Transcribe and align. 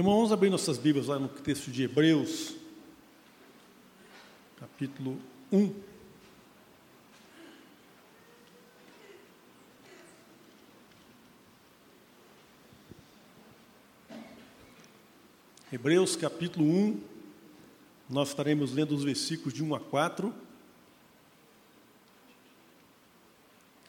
Irmãos, 0.00 0.14
vamos 0.14 0.32
abrir 0.32 0.48
nossas 0.48 0.78
Bíblias 0.78 1.08
lá 1.08 1.18
no 1.18 1.28
texto 1.28 1.70
de 1.70 1.82
Hebreus, 1.82 2.54
capítulo 4.58 5.20
1. 5.52 5.74
Hebreus 15.70 16.16
capítulo 16.16 16.64
1, 16.64 17.00
nós 18.08 18.30
estaremos 18.30 18.72
lendo 18.72 18.94
os 18.94 19.04
versículos 19.04 19.52
de 19.52 19.62
1 19.62 19.74
a 19.74 19.80
4. 19.80 20.34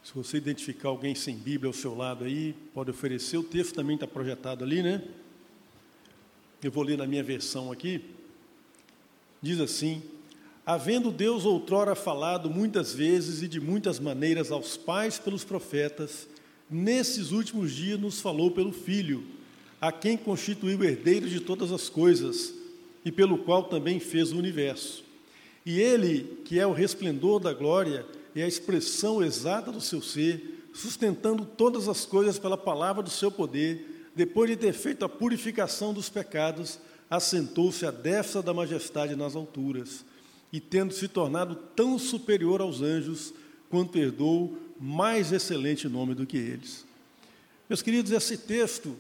Se 0.04 0.14
você 0.14 0.36
identificar 0.36 0.90
alguém 0.90 1.16
sem 1.16 1.38
Bíblia 1.38 1.70
ao 1.70 1.74
seu 1.74 1.96
lado 1.96 2.26
aí, 2.26 2.52
pode 2.74 2.92
oferecer. 2.92 3.38
O 3.38 3.44
texto 3.44 3.76
também 3.76 3.96
está 3.96 4.06
projetado 4.06 4.66
ali, 4.66 4.84
né? 4.84 5.02
Eu 6.64 6.72
vou 6.72 6.84
ler 6.84 6.98
na 6.98 7.08
minha 7.08 7.24
versão 7.24 7.72
aqui. 7.72 8.02
Diz 9.42 9.60
assim: 9.60 10.04
Havendo 10.64 11.10
Deus 11.10 11.44
outrora 11.44 11.96
falado 11.96 12.52
muitas 12.52 12.94
vezes 12.94 13.42
e 13.42 13.48
de 13.48 13.60
muitas 13.60 14.00
maneiras 14.00 14.52
aos 14.52 14.78
pais 14.78 15.18
pelos 15.18 15.44
profetas, 15.44 16.28
nesses 16.70 17.32
últimos 17.32 17.72
dias 17.72 18.00
nos 18.00 18.22
falou 18.22 18.52
pelo 18.52 18.72
Filho, 18.72 19.24
a 19.80 19.92
quem 19.92 20.16
constituiu 20.16 20.84
herdeiro 20.84 21.28
de 21.28 21.40
todas 21.40 21.72
as 21.72 21.90
coisas 21.90 22.54
e 23.04 23.12
pelo 23.12 23.40
qual 23.40 23.64
também 23.64 24.00
fez 24.00 24.32
o 24.32 24.38
universo. 24.38 25.04
E 25.66 25.82
ele, 25.82 26.42
que 26.46 26.60
é 26.60 26.68
o 26.68 26.74
resplendor 26.74 27.40
da 27.40 27.54
glória, 27.54 28.06
e 28.36 28.42
a 28.42 28.48
expressão 28.48 29.24
exata 29.24 29.72
do 29.72 29.82
seu 29.82 30.02
ser, 30.02 30.70
sustentando 30.74 31.44
todas 31.44 31.88
as 31.88 32.06
coisas 32.06 32.38
pela 32.38 32.56
palavra 32.56 33.02
do 33.02 33.10
seu 33.10 33.32
poder, 33.32 33.91
depois 34.16 34.50
de 34.50 34.56
ter 34.56 34.74
feito 34.74 35.06
a 35.06 35.10
purificação 35.10 35.94
dos 35.94 36.10
pecados, 36.10 36.80
assentou-se 37.10 37.86
à 37.86 37.92
destra 37.92 38.42
da 38.42 38.54
majestade 38.54 39.16
nas 39.16 39.36
alturas, 39.36 40.06
e 40.52 40.60
tendo 40.60 40.94
se 40.94 41.08
tornado 41.08 41.56
tão 41.56 41.98
superior 41.98 42.62
aos 42.62 42.82
anjos, 42.82 43.34
quanto 43.70 43.98
herdou 43.98 44.58
mais 44.80 45.32
excelente 45.32 45.88
nome 45.88 46.14
do 46.14 46.26
que 46.26 46.38
eles. 46.38 46.86
Meus 47.70 47.82
queridos, 47.82 48.12
esse 48.12 48.38
texto, 48.38 48.98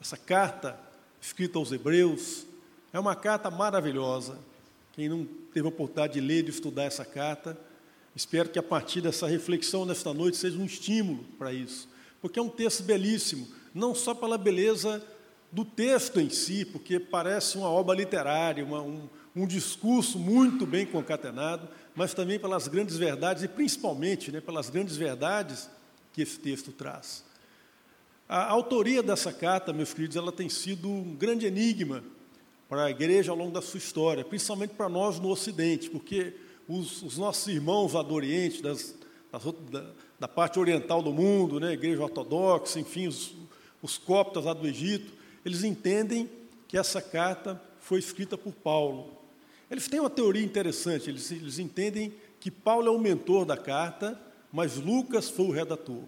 essa 0.00 0.16
carta 0.16 0.78
escrita 1.20 1.58
aos 1.58 1.72
Hebreus, 1.72 2.46
é 2.92 3.00
uma 3.00 3.16
carta 3.16 3.50
maravilhosa. 3.50 4.38
Quem 4.92 5.08
não 5.08 5.26
teve 5.54 5.66
a 5.66 5.70
oportunidade 5.70 6.14
de 6.14 6.20
ler, 6.20 6.42
de 6.42 6.50
estudar 6.50 6.84
essa 6.84 7.04
carta, 7.04 7.56
Espero 8.14 8.48
que 8.48 8.58
a 8.58 8.62
partir 8.62 9.00
dessa 9.00 9.26
reflexão 9.26 9.86
nesta 9.86 10.12
noite 10.12 10.36
seja 10.36 10.58
um 10.58 10.64
estímulo 10.64 11.24
para 11.38 11.52
isso, 11.52 11.88
porque 12.20 12.38
é 12.38 12.42
um 12.42 12.48
texto 12.48 12.82
belíssimo, 12.82 13.48
não 13.74 13.94
só 13.94 14.14
pela 14.14 14.38
beleza 14.38 15.02
do 15.52 15.64
texto 15.64 16.20
em 16.20 16.30
si, 16.30 16.64
porque 16.64 17.00
parece 17.00 17.58
uma 17.58 17.68
obra 17.68 17.96
literária, 17.96 18.64
uma, 18.64 18.80
um, 18.80 19.08
um, 19.34 19.46
discurso 19.46 20.18
muito 20.18 20.64
bem 20.64 20.86
concatenado, 20.86 21.68
mas 21.94 22.14
também 22.14 22.38
pelas 22.38 22.68
grandes 22.68 22.96
verdades 22.96 23.42
e 23.42 23.48
principalmente 23.48 24.30
né, 24.30 24.40
pelas 24.40 24.70
grandes 24.70 24.96
verdades 24.96 25.68
que 26.12 26.22
esse 26.22 26.38
texto 26.38 26.70
traz. 26.72 27.24
A 28.28 28.48
autoria 28.48 29.02
dessa 29.02 29.32
carta, 29.32 29.72
meus 29.72 29.92
queridos, 29.92 30.16
ela 30.16 30.30
tem 30.30 30.48
sido 30.48 30.88
um 30.88 31.16
grande 31.16 31.46
enigma 31.46 32.04
para 32.68 32.84
a 32.84 32.90
igreja 32.90 33.32
ao 33.32 33.36
longo 33.36 33.50
da 33.50 33.60
sua 33.60 33.78
história, 33.78 34.24
principalmente 34.24 34.74
para 34.74 34.88
nós 34.88 35.18
no 35.18 35.28
Ocidente, 35.28 35.90
porque 35.90 36.34
os, 36.68 37.02
os 37.02 37.18
nossos 37.18 37.48
irmãos 37.48 37.94
lá 37.94 38.02
do 38.02 38.14
Oriente, 38.14 38.62
das, 38.62 38.94
das, 39.32 39.42
da, 39.68 39.90
da, 40.20 40.28
parte 40.28 40.60
oriental 40.60 41.02
do 41.02 41.12
mundo, 41.12 41.58
né, 41.58 41.72
igreja 41.72 42.00
ortodoxa, 42.00 42.78
enfim, 42.78 43.08
os, 43.08 43.34
os 43.82 43.98
coptas 43.98 44.44
lá 44.44 44.52
do 44.52 44.66
Egito, 44.66 45.12
eles 45.44 45.64
entendem 45.64 46.28
que 46.68 46.76
essa 46.76 47.00
carta 47.00 47.60
foi 47.80 47.98
escrita 47.98 48.36
por 48.36 48.52
Paulo. 48.52 49.10
Eles 49.70 49.88
têm 49.88 50.00
uma 50.00 50.10
teoria 50.10 50.42
interessante, 50.42 51.08
eles, 51.08 51.30
eles 51.30 51.58
entendem 51.58 52.12
que 52.38 52.50
Paulo 52.50 52.88
é 52.88 52.90
o 52.90 52.98
mentor 52.98 53.44
da 53.44 53.56
carta, 53.56 54.20
mas 54.52 54.76
Lucas 54.76 55.28
foi 55.28 55.46
o 55.46 55.50
redator. 55.50 56.02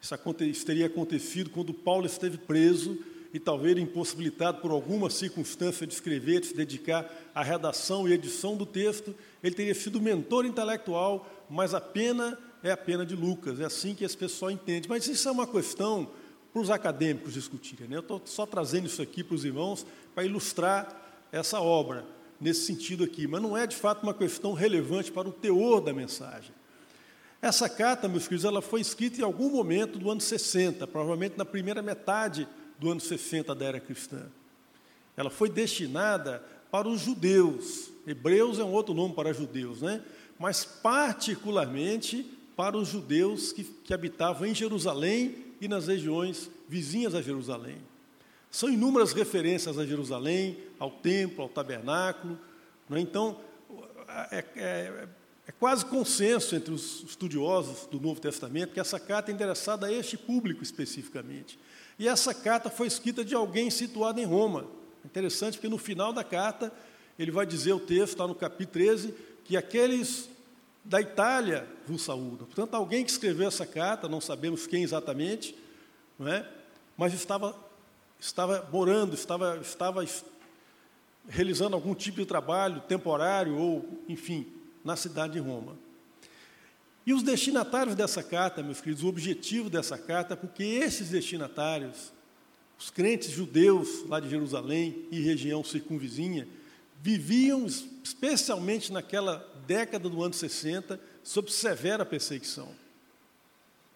Isso, 0.00 0.14
isso 0.42 0.66
teria 0.66 0.86
acontecido 0.86 1.50
quando 1.50 1.74
Paulo 1.74 2.06
esteve 2.06 2.38
preso 2.38 2.98
e 3.32 3.38
talvez 3.38 3.78
impossibilitado 3.78 4.60
por 4.60 4.70
alguma 4.70 5.08
circunstância 5.08 5.86
de 5.86 5.94
escrever, 5.94 6.40
de 6.40 6.48
se 6.48 6.54
dedicar 6.54 7.08
à 7.34 7.42
redação 7.42 8.08
e 8.08 8.12
edição 8.12 8.56
do 8.56 8.66
texto, 8.66 9.14
ele 9.42 9.54
teria 9.54 9.74
sido 9.74 10.00
mentor 10.00 10.44
intelectual, 10.44 11.28
mas 11.48 11.74
a 11.74 11.80
pena 11.80 12.38
é 12.62 12.70
a 12.72 12.76
pena 12.76 13.06
de 13.06 13.14
Lucas. 13.14 13.60
É 13.60 13.64
assim 13.64 13.94
que 13.94 14.04
esse 14.04 14.16
pessoal 14.16 14.50
entende. 14.50 14.88
Mas 14.88 15.06
isso 15.06 15.28
é 15.28 15.32
uma 15.32 15.46
questão 15.46 16.10
para 16.52 16.62
os 16.62 16.70
acadêmicos 16.70 17.34
discutirem. 17.34 17.88
Né? 17.88 17.96
Eu 17.96 18.00
estou 18.00 18.20
só 18.24 18.44
trazendo 18.44 18.86
isso 18.86 19.00
aqui 19.00 19.22
para 19.22 19.34
os 19.34 19.44
irmãos 19.44 19.86
para 20.14 20.24
ilustrar 20.24 21.28
essa 21.30 21.60
obra 21.60 22.04
nesse 22.40 22.66
sentido 22.66 23.04
aqui, 23.04 23.26
mas 23.26 23.42
não 23.42 23.56
é 23.56 23.66
de 23.66 23.76
fato 23.76 24.02
uma 24.02 24.14
questão 24.14 24.52
relevante 24.52 25.12
para 25.12 25.28
o 25.28 25.32
teor 25.32 25.80
da 25.80 25.92
mensagem. 25.92 26.52
Essa 27.42 27.68
carta, 27.68 28.08
meus 28.08 28.24
queridos, 28.24 28.44
ela 28.44 28.60
foi 28.60 28.80
escrita 28.80 29.20
em 29.20 29.24
algum 29.24 29.50
momento 29.50 29.98
do 29.98 30.10
ano 30.10 30.20
60, 30.20 30.86
provavelmente 30.86 31.38
na 31.38 31.44
primeira 31.44 31.80
metade 31.80 32.46
do 32.78 32.90
ano 32.90 33.00
60 33.00 33.54
da 33.54 33.64
era 33.64 33.80
cristã. 33.80 34.26
Ela 35.16 35.30
foi 35.30 35.48
destinada 35.48 36.42
para 36.70 36.88
os 36.88 37.00
judeus. 37.00 37.90
Hebreus 38.06 38.58
é 38.58 38.64
um 38.64 38.72
outro 38.72 38.94
nome 38.94 39.14
para 39.14 39.32
judeus, 39.32 39.82
né? 39.82 40.02
Mas 40.38 40.64
particularmente 40.64 42.26
para 42.56 42.76
os 42.76 42.88
judeus 42.88 43.52
que, 43.52 43.64
que 43.64 43.94
habitavam 43.94 44.46
em 44.46 44.54
Jerusalém 44.54 45.49
e 45.60 45.68
nas 45.68 45.86
regiões 45.86 46.50
vizinhas 46.68 47.14
a 47.14 47.22
Jerusalém. 47.22 47.78
São 48.50 48.68
inúmeras 48.68 49.12
referências 49.12 49.78
a 49.78 49.86
Jerusalém, 49.86 50.58
ao 50.78 50.90
templo, 50.90 51.42
ao 51.42 51.48
tabernáculo. 51.48 52.38
Né? 52.88 53.00
Então, 53.00 53.38
é, 54.32 54.44
é, 54.56 55.08
é, 55.46 55.52
quase 55.52 55.84
consenso 55.84 56.56
entre 56.56 56.72
os 56.72 57.02
estudiosos 57.02 57.86
do 57.86 58.00
Novo 58.00 58.20
Testamento 58.20 58.72
que 58.72 58.80
essa 58.80 58.98
carta 58.98 59.30
é 59.30 59.34
endereçada 59.34 59.86
a 59.86 59.92
este 59.92 60.16
público 60.16 60.62
especificamente. 60.62 61.58
E 61.98 62.08
essa 62.08 62.34
carta 62.34 62.70
foi 62.70 62.88
escrita 62.88 63.24
de 63.24 63.34
alguém 63.34 63.70
situado 63.70 64.20
em 64.20 64.24
Roma. 64.24 64.66
Interessante 65.04 65.58
porque 65.58 65.68
no 65.68 65.78
final 65.78 66.12
da 66.12 66.24
carta 66.24 66.72
ele 67.18 67.30
vai 67.30 67.46
dizer 67.46 67.72
o 67.72 67.78
texto, 67.78 68.12
está 68.12 68.26
no 68.26 68.34
capítulo 68.34 68.72
13, 68.72 69.14
que 69.44 69.56
aqueles 69.56 70.28
da 70.84 71.00
Itália 71.00 71.66
vos 71.86 72.02
saúdam. 72.02 72.46
Portanto, 72.46 72.74
alguém 72.74 73.04
que 73.04 73.10
escreveu 73.10 73.48
essa 73.48 73.66
carta, 73.66 74.08
não 74.08 74.20
sabemos 74.20 74.66
quem 74.66 74.82
exatamente, 74.82 75.54
não 76.18 76.28
é? 76.28 76.46
mas 76.96 77.14
estava, 77.14 77.56
estava 78.18 78.68
morando, 78.70 79.14
estava, 79.14 79.58
estava 79.62 80.04
realizando 81.28 81.74
algum 81.74 81.94
tipo 81.94 82.18
de 82.18 82.26
trabalho 82.26 82.80
temporário 82.82 83.56
ou, 83.56 84.02
enfim, 84.08 84.46
na 84.84 84.96
cidade 84.96 85.34
de 85.34 85.38
Roma. 85.38 85.76
E 87.06 87.14
os 87.14 87.22
destinatários 87.22 87.96
dessa 87.96 88.22
carta, 88.22 88.62
meus 88.62 88.80
queridos, 88.80 89.02
o 89.02 89.08
objetivo 89.08 89.70
dessa 89.70 89.96
carta 89.96 90.34
é 90.34 90.36
porque 90.36 90.62
esses 90.62 91.08
destinatários, 91.08 92.12
os 92.78 92.90
crentes 92.90 93.30
judeus 93.30 94.06
lá 94.06 94.20
de 94.20 94.28
Jerusalém 94.28 95.06
e 95.10 95.20
região 95.20 95.64
circunvizinha, 95.64 96.46
viviam, 97.00 97.66
especialmente 97.66 98.92
naquela 98.92 99.46
década 99.66 100.08
do 100.08 100.22
ano 100.22 100.34
60, 100.34 101.00
sob 101.22 101.50
severa 101.50 102.04
perseguição. 102.04 102.68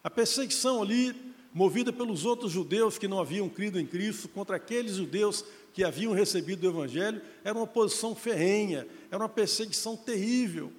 A 0.03 0.09
perseguição 0.09 0.81
ali, 0.81 1.15
movida 1.53 1.91
pelos 1.93 2.25
outros 2.25 2.51
judeus 2.51 2.97
que 2.97 3.07
não 3.07 3.19
haviam 3.19 3.47
crido 3.49 3.79
em 3.79 3.85
Cristo, 3.85 4.27
contra 4.27 4.55
aqueles 4.55 4.95
judeus 4.95 5.43
que 5.73 5.83
haviam 5.83 6.13
recebido 6.13 6.63
o 6.63 6.69
Evangelho, 6.69 7.21
era 7.43 7.57
uma 7.57 7.67
posição 7.67 8.15
ferrenha, 8.15 8.87
era 9.11 9.21
uma 9.21 9.29
perseguição 9.29 9.95
terrível. 9.95 10.71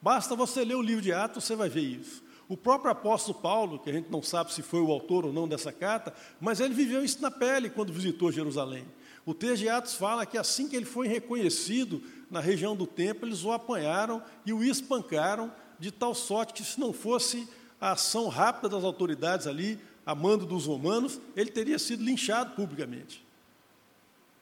Basta 0.00 0.36
você 0.36 0.64
ler 0.64 0.76
o 0.76 0.82
livro 0.82 1.02
de 1.02 1.12
Atos, 1.12 1.44
você 1.44 1.56
vai 1.56 1.68
ver 1.68 1.82
isso. 1.82 2.22
O 2.48 2.56
próprio 2.56 2.90
apóstolo 2.90 3.38
Paulo, 3.38 3.78
que 3.78 3.90
a 3.90 3.92
gente 3.92 4.10
não 4.10 4.22
sabe 4.22 4.54
se 4.54 4.62
foi 4.62 4.80
o 4.80 4.90
autor 4.90 5.26
ou 5.26 5.32
não 5.32 5.46
dessa 5.46 5.70
carta, 5.70 6.14
mas 6.40 6.60
ele 6.60 6.72
viveu 6.72 7.04
isso 7.04 7.20
na 7.20 7.30
pele 7.30 7.68
quando 7.68 7.92
visitou 7.92 8.32
Jerusalém. 8.32 8.86
O 9.28 9.34
texto 9.34 9.58
de 9.58 9.68
Atos 9.68 9.92
fala 9.92 10.24
que 10.24 10.38
assim 10.38 10.70
que 10.70 10.74
ele 10.74 10.86
foi 10.86 11.06
reconhecido 11.06 12.02
na 12.30 12.40
região 12.40 12.74
do 12.74 12.86
templo, 12.86 13.28
eles 13.28 13.44
o 13.44 13.52
apanharam 13.52 14.22
e 14.46 14.54
o 14.54 14.64
espancaram, 14.64 15.52
de 15.78 15.90
tal 15.92 16.14
sorte 16.14 16.54
que, 16.54 16.64
se 16.64 16.80
não 16.80 16.94
fosse 16.94 17.46
a 17.78 17.92
ação 17.92 18.28
rápida 18.28 18.70
das 18.70 18.82
autoridades 18.82 19.46
ali, 19.46 19.78
a 20.06 20.14
mando 20.14 20.46
dos 20.46 20.64
romanos, 20.64 21.20
ele 21.36 21.50
teria 21.50 21.78
sido 21.78 22.02
linchado 22.02 22.54
publicamente 22.54 23.22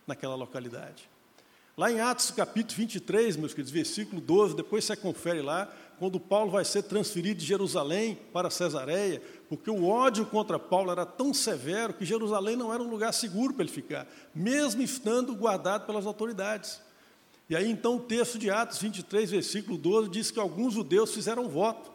naquela 0.07 0.37
localidade. 0.37 1.11
Lá 1.79 1.93
em 1.93 2.01
Atos 2.01 2.31
capítulo 2.31 2.75
23, 2.75 3.37
meus 3.37 3.53
queridos, 3.53 3.71
versículo 3.71 4.19
12, 4.19 4.57
depois 4.57 4.83
você 4.83 4.97
confere 4.97 5.43
lá, 5.43 5.71
quando 5.99 6.19
Paulo 6.19 6.51
vai 6.51 6.65
ser 6.65 6.85
transferido 6.85 7.41
de 7.41 7.45
Jerusalém 7.45 8.19
para 8.33 8.49
Cesareia, 8.49 9.21
porque 9.47 9.71
o 9.71 9.85
ódio 9.87 10.25
contra 10.25 10.59
Paulo 10.59 10.91
era 10.91 11.05
tão 11.05 11.35
severo 11.35 11.93
que 11.93 12.07
Jerusalém 12.07 12.57
não 12.57 12.73
era 12.73 12.83
um 12.83 12.89
lugar 12.89 13.13
seguro 13.13 13.53
para 13.53 13.63
ele 13.63 13.71
ficar, 13.71 14.07
mesmo 14.35 14.81
estando 14.81 15.35
guardado 15.35 15.85
pelas 15.85 16.07
autoridades. 16.07 16.81
E 17.51 17.55
aí 17.55 17.71
então 17.71 17.97
o 17.97 18.01
texto 18.01 18.39
de 18.39 18.51
Atos 18.51 18.79
23, 18.79 19.31
versículo 19.31 19.77
12, 19.77 20.09
diz 20.09 20.31
que 20.31 20.41
alguns 20.41 20.73
judeus 20.73 21.13
fizeram 21.13 21.47
voto 21.47 21.93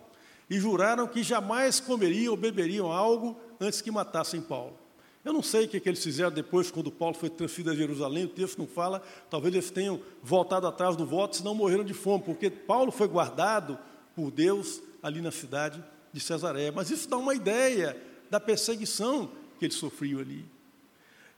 e 0.48 0.60
juraram 0.60 1.08
que 1.08 1.24
jamais 1.24 1.80
comeriam 1.80 2.34
ou 2.34 2.38
beberiam 2.38 2.92
algo 2.92 3.36
antes 3.60 3.82
que 3.82 3.90
matassem 3.90 4.42
Paulo. 4.42 4.81
Eu 5.24 5.34
não 5.34 5.44
sei 5.44 5.66
o 5.66 5.68
que, 5.68 5.80
que 5.80 5.88
eles 5.88 6.04
fizeram 6.04 6.32
depois, 6.32 6.72
quando 6.72 6.92
Paulo 6.92 7.14
foi 7.14 7.30
transferido 7.30 7.72
a 7.72 7.76
Jerusalém, 7.76 8.26
o 8.26 8.30
texto 8.30 8.58
não 8.58 8.66
fala, 8.66 9.04
talvez 9.30 9.54
eles 9.54 9.70
tenham 9.70 10.00
voltado 10.24 10.66
atrás 10.66 10.96
do 10.96 11.06
voto, 11.06 11.38
senão 11.38 11.54
morreram 11.54 11.84
de 11.84 11.94
fome, 11.94 12.24
porque 12.24 12.50
Paulo 12.50 12.92
foi 12.92 13.08
guardado 13.08 13.78
por 14.16 14.32
Deus 14.32 14.82
ali 15.02 15.22
na 15.22 15.32
cidade 15.32 15.84
de 16.12 16.20
Cesareia. 16.20 16.72
Mas 16.72 16.90
isso 16.90 17.08
dá 17.08 17.18
uma 17.18 17.36
ideia 17.36 17.96
da 18.32 18.40
perseguição 18.40 19.30
que 19.60 19.66
ele 19.66 19.74
sofreu 19.74 20.20
ali. 20.20 20.44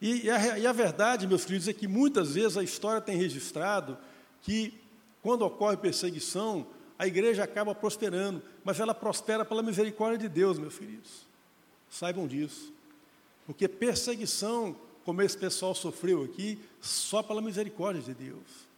E, 0.02 0.26
e, 0.26 0.30
a, 0.30 0.60
e 0.60 0.68
a 0.68 0.72
verdade, 0.72 1.28
meus 1.28 1.46
queridos, 1.46 1.68
é 1.68 1.74
que 1.74 1.88
muitas 1.88 2.36
vezes 2.36 2.58
a 2.58 2.64
história 2.64 3.02
tem 3.02 3.18
registrado 3.18 3.98
que, 4.42 4.74
quando 5.22 5.44
ocorre 5.44 5.78
perseguição, 5.78 6.68
a 6.98 7.06
igreja 7.08 7.44
acaba 7.44 7.76
prosperando, 7.76 8.42
mas 8.64 8.80
ela 8.80 8.94
prospera 8.94 9.44
pela 9.44 9.62
misericórdia 9.62 10.18
de 10.18 10.30
Deus, 10.30 10.58
meus 10.58 10.78
queridos. 10.78 11.26
Saibam 11.90 12.28
disso. 12.28 12.73
Porque 13.46 13.68
perseguição, 13.68 14.76
como 15.04 15.22
esse 15.22 15.38
pessoal 15.38 15.76
sofreu 15.76 16.24
aqui, 16.24 16.60
só 16.82 17.22
pela 17.22 17.42
misericórdia 17.42 18.02
de 18.02 18.14
Deus. 18.14 18.74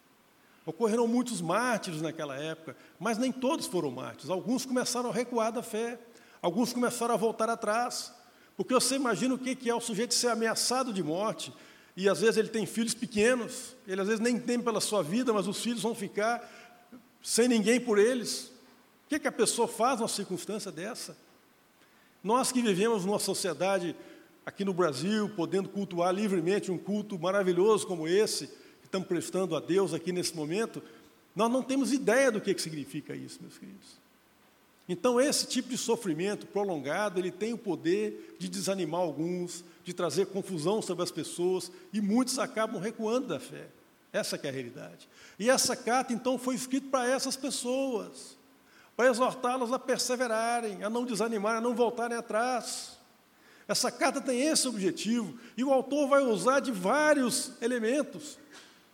Ocorreram 0.66 1.08
muitos 1.08 1.42
mártires 1.42 2.02
naquela 2.02 2.36
época, 2.36 2.76
mas 3.00 3.18
nem 3.18 3.32
todos 3.32 3.68
foram 3.68 3.92
mártires. 3.92 4.30
Alguns 4.30 4.66
começaram 4.66 5.10
a 5.10 5.14
recuar 5.14 5.52
da 5.52 5.62
fé, 5.62 6.00
alguns 6.42 6.74
começaram 6.74 7.14
a 7.14 7.18
voltar 7.18 7.50
atrás. 7.50 8.12
Porque 8.58 8.74
você 8.74 8.96
imagina 8.96 9.36
o 9.36 9.38
que 9.38 9.70
é 9.70 9.76
o 9.76 9.82
sujeito 9.82 10.14
ser 10.14 10.30
ameaçado 10.30 10.92
de 10.92 11.04
morte, 11.04 11.54
e 11.96 12.10
às 12.10 12.20
vezes 12.20 12.38
ele 12.38 12.50
tem 12.50 12.66
filhos 12.66 12.94
pequenos, 12.94 13.76
ele 13.88 14.02
às 14.02 14.08
vezes 14.08 14.20
nem 14.20 14.40
tem 14.40 14.60
pela 14.60 14.82
sua 14.82 15.02
vida, 15.02 15.32
mas 15.32 15.48
os 15.48 15.62
filhos 15.62 15.82
vão 15.82 15.96
ficar 15.96 16.44
sem 17.22 17.48
ninguém 17.48 17.80
por 17.80 17.98
eles. 17.98 18.52
O 19.06 19.10
que, 19.10 19.20
que 19.20 19.28
a 19.28 19.32
pessoa 19.32 19.68
faz 19.68 20.00
numa 20.00 20.10
circunstância 20.10 20.72
dessa? 20.72 21.16
Nós 22.24 22.52
que 22.52 22.62
vivemos 22.62 23.06
numa 23.06 23.20
sociedade 23.20 23.96
aqui 24.45 24.63
no 24.63 24.74
Brasil, 24.74 25.30
podendo 25.30 25.68
cultuar 25.68 26.13
livremente 26.13 26.71
um 26.71 26.77
culto 26.77 27.18
maravilhoso 27.18 27.88
como 27.88 28.07
esse, 28.07 28.47
que 28.47 28.86
estamos 28.86 29.07
prestando 29.07 29.56
a 29.56 29.59
Deus 29.59 29.94
aqui 29.94 30.12
nesse 30.12 30.36
momento, 30.36 30.81
nós 31.36 31.51
não 31.51 31.63
temos 31.63 31.92
ideia 31.92 32.31
do 32.31 32.39
que, 32.39 32.53
que 32.53 32.62
significa 32.62 33.15
isso, 33.15 33.39
meus 33.42 33.57
queridos. 33.57 34.06
Então, 34.88 35.19
esse 35.19 35.47
tipo 35.47 35.69
de 35.69 35.77
sofrimento 35.77 36.45
prolongado, 36.45 37.19
ele 37.19 37.31
tem 37.31 37.53
o 37.53 37.57
poder 37.57 38.36
de 38.38 38.47
desanimar 38.47 39.01
alguns, 39.01 39.65
de 39.83 39.94
trazer 39.94 40.27
confusão 40.27 40.81
sobre 40.81 41.03
as 41.03 41.12
pessoas, 41.12 41.71
e 41.92 42.00
muitos 42.00 42.38
acabam 42.38 42.80
recuando 42.80 43.27
da 43.27 43.39
fé. 43.39 43.68
Essa 44.13 44.39
é 44.42 44.47
a 44.47 44.51
realidade. 44.51 45.09
E 45.39 45.50
essa 45.50 45.75
carta, 45.75 46.13
então, 46.13 46.38
foi 46.38 46.53
escrita 46.53 46.88
para 46.89 47.09
essas 47.09 47.36
pessoas, 47.36 48.38
para 48.95 49.09
exortá-las 49.09 49.74
a 49.74 49.80
perseverarem, 49.80 50.83
a 50.83 50.89
não 50.89 51.03
desanimarem, 51.03 51.57
a 51.57 51.62
não 51.62 51.75
voltarem 51.75 52.15
atrás. 52.15 52.94
Essa 53.68 53.92
carta 53.92 54.22
tem 54.22 54.42
esse 54.42 54.68
objetivo, 54.68 55.38
e 55.58 55.64
o 55.64 55.74
autor 55.74 56.08
vai 56.08 56.22
usar 56.22 56.60
de 56.60 56.72
vários 56.72 57.52
elementos 57.62 58.38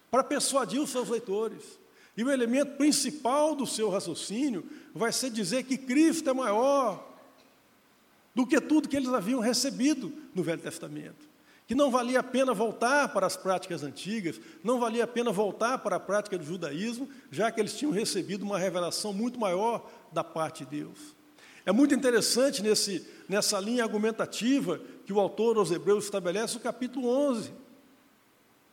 para 0.10 0.24
persuadir 0.24 0.82
os 0.82 0.90
seus 0.90 1.10
leitores. 1.10 1.64
E 2.16 2.24
o 2.24 2.32
elemento 2.32 2.78
principal 2.78 3.56
do 3.56 3.66
seu 3.66 3.90
raciocínio 3.90 4.66
vai 4.94 5.12
ser 5.12 5.30
dizer 5.30 5.64
que 5.64 5.78
Cristo 5.78 6.30
é 6.30 6.34
maior 6.34 7.08
do 8.36 8.46
que 8.46 8.60
tudo 8.62 8.88
que 8.88 8.96
eles 8.96 9.10
haviam 9.10 9.40
recebido 9.40 10.14
no 10.34 10.44
Velho 10.44 10.62
Testamento. 10.62 11.30
Que 11.68 11.76
não 11.76 11.90
valia 11.90 12.20
a 12.20 12.24
pena 12.24 12.54
voltar 12.54 13.10
para 13.10 13.26
as 13.26 13.38
práticas 13.38 13.84
antigas, 13.84 14.40
não 14.64 14.80
valia 14.80 15.06
a 15.06 15.08
pena 15.08 15.32
voltar 15.32 15.78
para 15.78 15.96
a 15.96 16.00
prática 16.00 16.38
do 16.38 16.46
judaísmo, 16.46 17.10
já 17.30 17.50
que 17.50 17.62
eles 17.62 17.78
tinham 17.78 17.92
recebido 17.92 18.44
uma 18.44 18.60
revelação 18.60 19.14
muito 19.14 19.40
maior 19.40 19.90
da 20.12 20.24
parte 20.24 20.66
de 20.66 20.82
Deus. 20.82 21.16
É 21.66 21.72
muito 21.72 21.94
interessante 21.94 22.62
nesse, 22.62 23.08
nessa 23.32 23.62
linha 23.62 23.86
argumentativa 23.86 24.82
que 25.06 25.14
o 25.14 25.20
autor 25.20 25.56
aos 25.56 25.72
Hebreus 25.72 26.04
estabelece 26.04 26.58
o 26.58 26.60
capítulo 26.60 27.08
11 27.08 27.54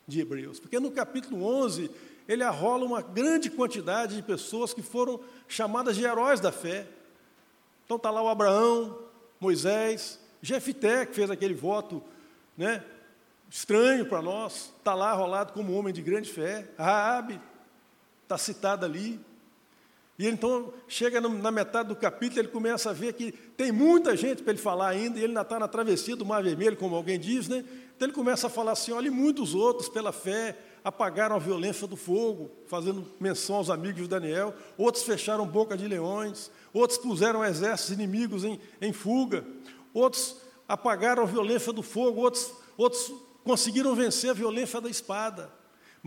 de 0.04 0.20
Hebreus, 0.20 0.58
porque 0.58 0.80
no 0.80 0.90
capítulo 0.90 1.44
11 1.44 1.88
ele 2.26 2.42
arrola 2.42 2.84
uma 2.84 3.00
grande 3.00 3.50
quantidade 3.50 4.16
de 4.16 4.22
pessoas 4.22 4.74
que 4.74 4.82
foram 4.82 5.20
chamadas 5.46 5.94
de 5.94 6.02
heróis 6.04 6.40
da 6.40 6.50
fé. 6.50 6.88
Então 7.84 7.98
está 7.98 8.10
lá 8.10 8.20
o 8.20 8.28
Abraão, 8.28 8.98
Moisés, 9.38 10.18
Jefité, 10.42 11.06
que 11.06 11.14
fez 11.14 11.30
aquele 11.30 11.54
voto 11.54 12.02
né, 12.56 12.82
estranho 13.48 14.06
para 14.06 14.20
nós, 14.20 14.72
está 14.76 14.92
lá 14.92 15.12
arrolado 15.12 15.52
como 15.52 15.72
homem 15.72 15.94
de 15.94 16.02
grande 16.02 16.32
fé. 16.32 16.68
Raabe 16.76 17.40
está 18.24 18.36
citada 18.36 18.86
ali. 18.86 19.20
E 20.18 20.26
ele, 20.26 20.34
então 20.34 20.72
chega 20.88 21.20
na 21.20 21.50
metade 21.52 21.88
do 21.88 21.96
capítulo, 21.96 22.40
ele 22.40 22.48
começa 22.48 22.90
a 22.90 22.92
ver 22.92 23.12
que 23.12 23.30
tem 23.30 23.70
muita 23.70 24.16
gente 24.16 24.42
para 24.42 24.52
ele 24.52 24.60
falar 24.60 24.88
ainda, 24.88 25.16
e 25.16 25.22
ele 25.22 25.28
ainda 25.28 25.42
está 25.42 25.60
na 25.60 25.68
travessia 25.68 26.16
do 26.16 26.26
Mar 26.26 26.42
Vermelho, 26.42 26.76
como 26.76 26.96
alguém 26.96 27.20
diz, 27.20 27.46
né? 27.46 27.64
Então 27.96 28.06
ele 28.06 28.12
começa 28.12 28.48
a 28.48 28.50
falar 28.50 28.72
assim: 28.72 28.90
olha, 28.90 29.06
e 29.06 29.10
muitos 29.10 29.54
outros, 29.54 29.88
pela 29.88 30.10
fé, 30.10 30.58
apagaram 30.82 31.36
a 31.36 31.38
violência 31.38 31.86
do 31.86 31.96
fogo, 31.96 32.50
fazendo 32.66 33.06
menção 33.20 33.56
aos 33.56 33.70
amigos 33.70 34.02
de 34.02 34.08
Daniel, 34.08 34.54
outros 34.76 35.04
fecharam 35.04 35.46
boca 35.46 35.76
de 35.76 35.86
leões, 35.86 36.50
outros 36.72 36.98
puseram 36.98 37.44
exércitos 37.44 37.94
inimigos 37.94 38.42
em, 38.42 38.60
em 38.80 38.92
fuga, 38.92 39.44
outros 39.94 40.36
apagaram 40.66 41.22
a 41.22 41.26
violência 41.26 41.72
do 41.72 41.82
fogo, 41.82 42.22
outros, 42.22 42.52
outros 42.76 43.12
conseguiram 43.44 43.94
vencer 43.94 44.30
a 44.30 44.34
violência 44.34 44.80
da 44.80 44.90
espada. 44.90 45.57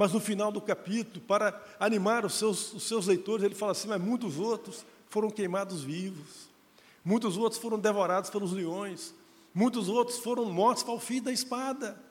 Mas 0.01 0.13
no 0.13 0.19
final 0.19 0.51
do 0.51 0.59
capítulo, 0.59 1.24
para 1.27 1.63
animar 1.80 2.25
os 2.25 2.33
seus, 2.33 2.74
os 2.74 2.81
seus 2.88 3.06
leitores, 3.06 3.45
ele 3.45 3.53
fala 3.53 3.74
assim: 3.74 3.88
mas 3.88 4.01
muitos 4.01 4.39
outros 4.39 4.83
foram 5.07 5.30
queimados 5.30 5.83
vivos, 5.83 6.50
muitos 7.06 7.38
outros 7.38 7.62
foram 7.62 7.77
devorados 7.77 8.31
pelos 8.31 8.51
leões, 8.51 9.13
muitos 9.53 9.88
outros 9.88 10.18
foram 10.18 10.45
mortos 10.45 10.81
para 10.81 10.95
o 10.95 11.00
fim 11.00 11.21
da 11.21 11.31
espada. 11.31 12.01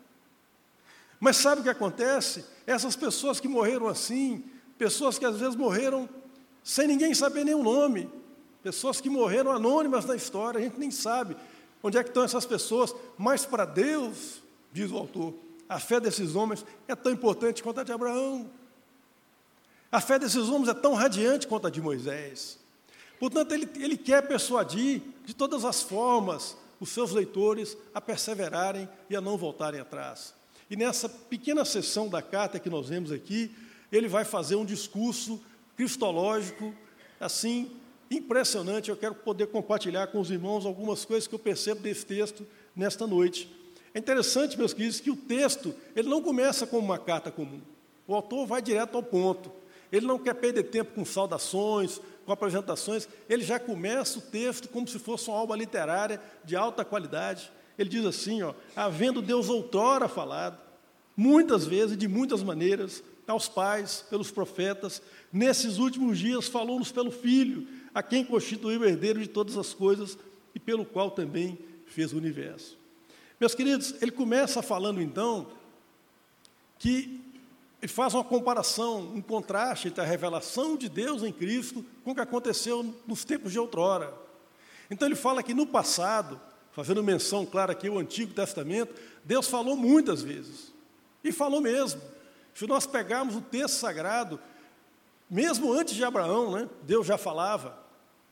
Mas 1.18 1.38
sabe 1.38 1.62
o 1.62 1.64
que 1.64 1.68
acontece? 1.68 2.44
Essas 2.64 2.94
pessoas 2.94 3.40
que 3.40 3.48
morreram 3.48 3.88
assim, 3.88 4.44
pessoas 4.78 5.18
que 5.18 5.24
às 5.24 5.40
vezes 5.40 5.56
morreram 5.56 6.08
sem 6.62 6.86
ninguém 6.86 7.12
saber 7.12 7.42
nem 7.42 7.56
o 7.56 7.62
nome, 7.64 8.08
pessoas 8.62 9.00
que 9.00 9.10
morreram 9.10 9.50
anônimas 9.50 10.04
na 10.04 10.14
história, 10.14 10.60
a 10.60 10.62
gente 10.62 10.78
nem 10.78 10.92
sabe 10.92 11.36
onde 11.82 11.98
é 11.98 12.04
que 12.04 12.10
estão 12.10 12.22
essas 12.22 12.46
pessoas, 12.46 12.94
mas 13.18 13.44
para 13.44 13.64
Deus, 13.64 14.40
diz 14.72 14.92
o 14.92 14.96
autor, 14.96 15.34
a 15.70 15.78
fé 15.78 16.00
desses 16.00 16.34
homens 16.34 16.66
é 16.88 16.96
tão 16.96 17.12
importante 17.12 17.62
quanto 17.62 17.78
a 17.78 17.84
de 17.84 17.92
Abraão. 17.92 18.50
A 19.90 20.00
fé 20.00 20.18
desses 20.18 20.48
homens 20.48 20.68
é 20.68 20.74
tão 20.74 20.94
radiante 20.94 21.46
quanto 21.46 21.68
a 21.68 21.70
de 21.70 21.80
Moisés. 21.80 22.58
Portanto, 23.20 23.52
ele, 23.52 23.70
ele 23.76 23.96
quer 23.96 24.26
persuadir 24.26 25.00
de 25.24 25.32
todas 25.32 25.64
as 25.64 25.80
formas 25.80 26.56
os 26.80 26.88
seus 26.88 27.12
leitores 27.12 27.76
a 27.94 28.00
perseverarem 28.00 28.88
e 29.08 29.14
a 29.14 29.20
não 29.20 29.36
voltarem 29.36 29.78
atrás. 29.78 30.34
E 30.68 30.74
nessa 30.74 31.08
pequena 31.08 31.64
sessão 31.64 32.08
da 32.08 32.20
carta 32.20 32.58
que 32.58 32.68
nós 32.68 32.88
vemos 32.88 33.12
aqui, 33.12 33.54
ele 33.92 34.08
vai 34.08 34.24
fazer 34.24 34.56
um 34.56 34.64
discurso 34.64 35.40
cristológico, 35.76 36.74
assim, 37.20 37.70
impressionante. 38.10 38.90
Eu 38.90 38.96
quero 38.96 39.14
poder 39.14 39.46
compartilhar 39.46 40.08
com 40.08 40.18
os 40.18 40.32
irmãos 40.32 40.66
algumas 40.66 41.04
coisas 41.04 41.28
que 41.28 41.34
eu 41.34 41.38
percebo 41.38 41.80
desse 41.80 42.04
texto 42.04 42.44
nesta 42.74 43.06
noite. 43.06 43.59
É 43.94 43.98
interessante, 43.98 44.56
meus 44.56 44.72
queridos, 44.72 45.00
que 45.00 45.10
o 45.10 45.16
texto, 45.16 45.74
ele 45.96 46.08
não 46.08 46.22
começa 46.22 46.66
como 46.66 46.84
uma 46.84 46.98
carta 46.98 47.30
comum. 47.30 47.60
O 48.06 48.14
autor 48.14 48.46
vai 48.46 48.62
direto 48.62 48.96
ao 48.96 49.02
ponto. 49.02 49.50
Ele 49.90 50.06
não 50.06 50.18
quer 50.18 50.34
perder 50.34 50.64
tempo 50.64 50.92
com 50.94 51.04
saudações, 51.04 52.00
com 52.24 52.32
apresentações. 52.32 53.08
Ele 53.28 53.42
já 53.42 53.58
começa 53.58 54.18
o 54.18 54.22
texto 54.22 54.68
como 54.68 54.86
se 54.86 54.98
fosse 54.98 55.28
uma 55.28 55.38
obra 55.38 55.56
literária 55.56 56.20
de 56.44 56.54
alta 56.54 56.84
qualidade. 56.84 57.50
Ele 57.76 57.88
diz 57.88 58.04
assim, 58.04 58.42
ó, 58.42 58.54
havendo 58.76 59.20
Deus 59.20 59.48
outrora 59.48 60.06
falado, 60.06 60.60
muitas 61.16 61.66
vezes, 61.66 61.96
de 61.96 62.06
muitas 62.06 62.42
maneiras, 62.42 63.02
aos 63.26 63.48
pais, 63.48 64.04
pelos 64.10 64.30
profetas, 64.30 65.00
nesses 65.32 65.78
últimos 65.78 66.18
dias 66.18 66.48
falou-nos 66.48 66.90
pelo 66.90 67.10
Filho, 67.10 67.66
a 67.94 68.02
quem 68.02 68.24
constituiu 68.24 68.80
o 68.80 68.84
herdeiro 68.84 69.20
de 69.20 69.28
todas 69.28 69.56
as 69.56 69.72
coisas 69.72 70.18
e 70.54 70.58
pelo 70.58 70.84
qual 70.84 71.10
também 71.10 71.58
fez 71.86 72.12
o 72.12 72.16
universo. 72.16 72.79
Meus 73.40 73.54
queridos, 73.54 73.94
ele 74.02 74.10
começa 74.10 74.60
falando 74.60 75.00
então 75.00 75.46
que 76.78 77.24
ele 77.80 77.90
faz 77.90 78.12
uma 78.12 78.22
comparação, 78.22 79.00
um 79.00 79.22
contraste 79.22 79.88
entre 79.88 80.02
a 80.02 80.04
revelação 80.04 80.76
de 80.76 80.90
Deus 80.90 81.22
em 81.22 81.32
Cristo 81.32 81.82
com 82.04 82.10
o 82.10 82.14
que 82.14 82.20
aconteceu 82.20 82.94
nos 83.06 83.24
tempos 83.24 83.52
de 83.52 83.58
outrora. 83.58 84.12
Então 84.90 85.08
ele 85.08 85.14
fala 85.14 85.42
que 85.42 85.54
no 85.54 85.66
passado, 85.66 86.38
fazendo 86.72 87.02
menção 87.02 87.46
clara 87.46 87.72
aqui 87.72 87.88
o 87.88 87.98
Antigo 87.98 88.34
Testamento, 88.34 88.94
Deus 89.24 89.48
falou 89.48 89.74
muitas 89.74 90.20
vezes. 90.20 90.70
E 91.24 91.32
falou 91.32 91.62
mesmo. 91.62 92.02
Se 92.54 92.66
nós 92.66 92.86
pegarmos 92.86 93.36
o 93.36 93.40
texto 93.40 93.76
sagrado, 93.76 94.38
mesmo 95.30 95.72
antes 95.72 95.94
de 95.94 96.04
Abraão, 96.04 96.52
né, 96.52 96.68
Deus 96.82 97.06
já 97.06 97.16
falava. 97.16 97.78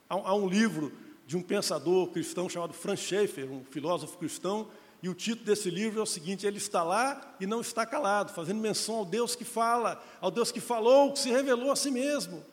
Há 0.06 0.34
um 0.34 0.46
livro 0.46 0.92
de 1.26 1.36
um 1.36 1.42
pensador 1.42 2.08
cristão 2.08 2.48
chamado 2.48 2.74
Franz 2.74 3.00
Schaeffer, 3.00 3.50
um 3.50 3.64
filósofo 3.70 4.18
cristão, 4.18 4.68
e 5.02 5.08
o 5.08 5.14
título 5.14 5.46
desse 5.46 5.70
livro 5.70 6.00
é 6.00 6.02
o 6.02 6.06
seguinte: 6.06 6.46
Ele 6.46 6.58
está 6.58 6.82
lá 6.82 7.36
e 7.38 7.46
não 7.46 7.60
está 7.60 7.86
calado, 7.86 8.32
fazendo 8.32 8.60
menção 8.60 8.96
ao 8.96 9.04
Deus 9.04 9.36
que 9.36 9.44
fala, 9.44 10.02
ao 10.20 10.30
Deus 10.30 10.50
que 10.50 10.60
falou, 10.60 11.12
que 11.12 11.20
se 11.20 11.30
revelou 11.30 11.70
a 11.70 11.76
si 11.76 11.90
mesmo. 11.90 12.44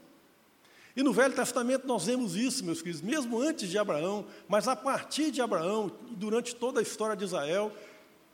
E 0.96 1.04
no 1.04 1.12
Velho 1.12 1.36
Testamento 1.36 1.86
nós 1.86 2.06
vemos 2.06 2.36
isso, 2.36 2.64
meus 2.64 2.82
queridos, 2.82 3.02
mesmo 3.02 3.40
antes 3.40 3.70
de 3.70 3.78
Abraão, 3.78 4.26
mas 4.48 4.68
a 4.68 4.76
partir 4.76 5.30
de 5.30 5.42
Abraão, 5.42 5.92
durante 6.12 6.56
toda 6.56 6.80
a 6.80 6.84
história 6.84 7.16
de 7.16 7.26
Israel, 7.26 7.72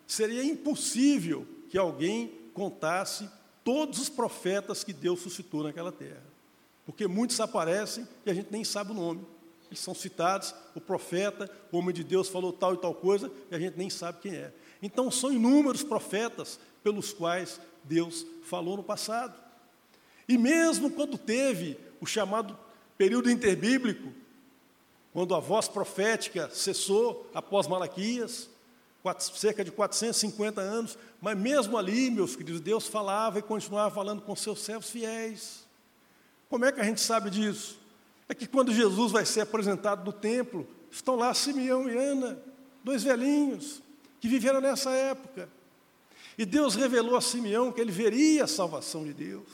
seria 0.06 0.44
impossível 0.44 1.48
que 1.70 1.78
alguém 1.78 2.32
contasse 2.54 3.28
todos 3.64 3.98
os 4.00 4.10
profetas 4.10 4.84
que 4.84 4.94
Deus 4.94 5.22
suscitou 5.22 5.64
naquela 5.64 5.92
terra. 5.92 6.24
Porque 6.86 7.08
muitos 7.08 7.40
aparecem 7.40 8.08
e 8.26 8.30
a 8.30 8.34
gente 8.34 8.52
nem 8.52 8.64
sabe 8.64 8.92
o 8.92 8.96
nome. 8.96 9.26
Eles 9.72 9.80
são 9.80 9.96
citados, 9.96 10.54
o 10.76 10.82
profeta, 10.82 11.50
o 11.72 11.78
homem 11.78 11.96
de 11.96 12.04
Deus 12.04 12.28
falou 12.28 12.52
tal 12.52 12.74
e 12.74 12.78
tal 12.78 12.94
coisa, 12.94 13.32
e 13.50 13.56
a 13.56 13.60
gente 13.60 13.78
nem 13.78 13.90
sabe 13.90 14.20
quem 14.20 14.36
é. 14.36 14.52
Então 14.84 15.10
são 15.10 15.32
inúmeros 15.32 15.82
profetas 15.82 16.60
pelos 16.84 17.14
quais 17.14 17.58
Deus 17.86 18.26
falou 18.44 18.76
no 18.76 18.84
passado. 18.84 19.34
E 20.28 20.38
mesmo 20.38 20.92
quando 20.92 21.18
teve 21.18 21.80
o 22.02 22.06
chamado 22.06 22.60
período 22.98 23.32
interbíblico, 23.32 24.12
quando 25.14 25.34
a 25.34 25.40
voz 25.40 25.70
profética 25.70 26.50
cessou 26.50 27.30
após 27.34 27.66
Malaquias, 27.66 28.50
cerca 29.20 29.64
de 29.64 29.72
450 29.72 30.60
anos, 30.60 30.98
mas 31.22 31.38
mesmo 31.38 31.78
ali, 31.78 32.12
meus 32.12 32.36
queridos, 32.36 32.60
Deus 32.60 32.88
falava 32.88 33.40
e 33.40 33.42
continuava 33.42 33.96
falando 33.96 34.22
com 34.22 34.36
seus 34.36 34.60
servos 34.60 34.90
fiéis. 34.90 35.66
Como 36.50 36.66
é 36.66 36.74
que 36.74 36.82
a 36.82 36.84
gente 36.84 37.00
sabe 37.00 37.30
disso? 37.30 37.81
É 38.32 38.34
que 38.34 38.48
quando 38.48 38.74
Jesus 38.74 39.12
vai 39.12 39.26
ser 39.26 39.42
apresentado 39.42 40.06
no 40.06 40.14
templo, 40.14 40.66
estão 40.90 41.18
lá 41.18 41.34
Simeão 41.34 41.90
e 41.90 41.98
Ana, 41.98 42.42
dois 42.82 43.04
velhinhos, 43.04 43.84
que 44.22 44.30
viveram 44.30 44.62
nessa 44.62 44.90
época. 44.90 45.50
E 46.38 46.46
Deus 46.46 46.76
revelou 46.76 47.18
a 47.18 47.22
Simeão 47.22 47.74
que 47.74 47.82
ele 47.82 47.92
veria 47.92 48.46
a 48.46 48.48
salvação 48.48 49.04
de 49.04 49.12
Deus. 49.12 49.50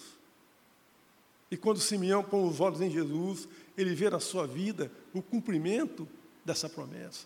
E 1.50 1.58
quando 1.58 1.80
Simeão 1.80 2.24
põe 2.24 2.48
os 2.48 2.60
olhos 2.60 2.80
em 2.80 2.92
Jesus, 2.92 3.50
ele 3.76 3.96
vê 3.96 4.12
na 4.12 4.20
sua 4.20 4.46
vida 4.46 4.92
o 5.12 5.24
cumprimento 5.24 6.08
dessa 6.46 6.70
promessa. 6.70 7.26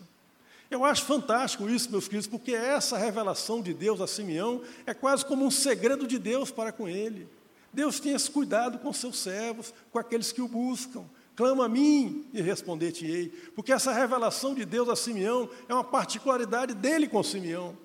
Eu 0.70 0.86
acho 0.86 1.04
fantástico 1.04 1.68
isso, 1.68 1.90
meus 1.90 2.08
queridos, 2.08 2.28
porque 2.28 2.52
essa 2.52 2.96
revelação 2.96 3.60
de 3.60 3.74
Deus 3.74 4.00
a 4.00 4.06
Simeão 4.06 4.62
é 4.86 4.94
quase 4.94 5.22
como 5.26 5.44
um 5.44 5.50
segredo 5.50 6.06
de 6.06 6.18
Deus 6.18 6.50
para 6.50 6.72
com 6.72 6.88
ele. 6.88 7.28
Deus 7.70 8.00
tem 8.00 8.14
esse 8.14 8.30
cuidado 8.30 8.78
com 8.78 8.90
seus 8.90 9.18
servos, 9.18 9.74
com 9.90 9.98
aqueles 9.98 10.32
que 10.32 10.40
o 10.40 10.48
buscam. 10.48 11.04
Clama 11.34 11.64
a 11.64 11.68
mim 11.68 12.26
e 12.32 12.42
responder-te-ei. 12.42 13.28
Porque 13.54 13.72
essa 13.72 13.92
revelação 13.92 14.54
de 14.54 14.64
Deus 14.64 14.88
a 14.88 14.96
Simeão 14.96 15.48
é 15.68 15.74
uma 15.74 15.84
particularidade 15.84 16.74
dele 16.74 17.08
com 17.08 17.22
Simeão. 17.22 17.76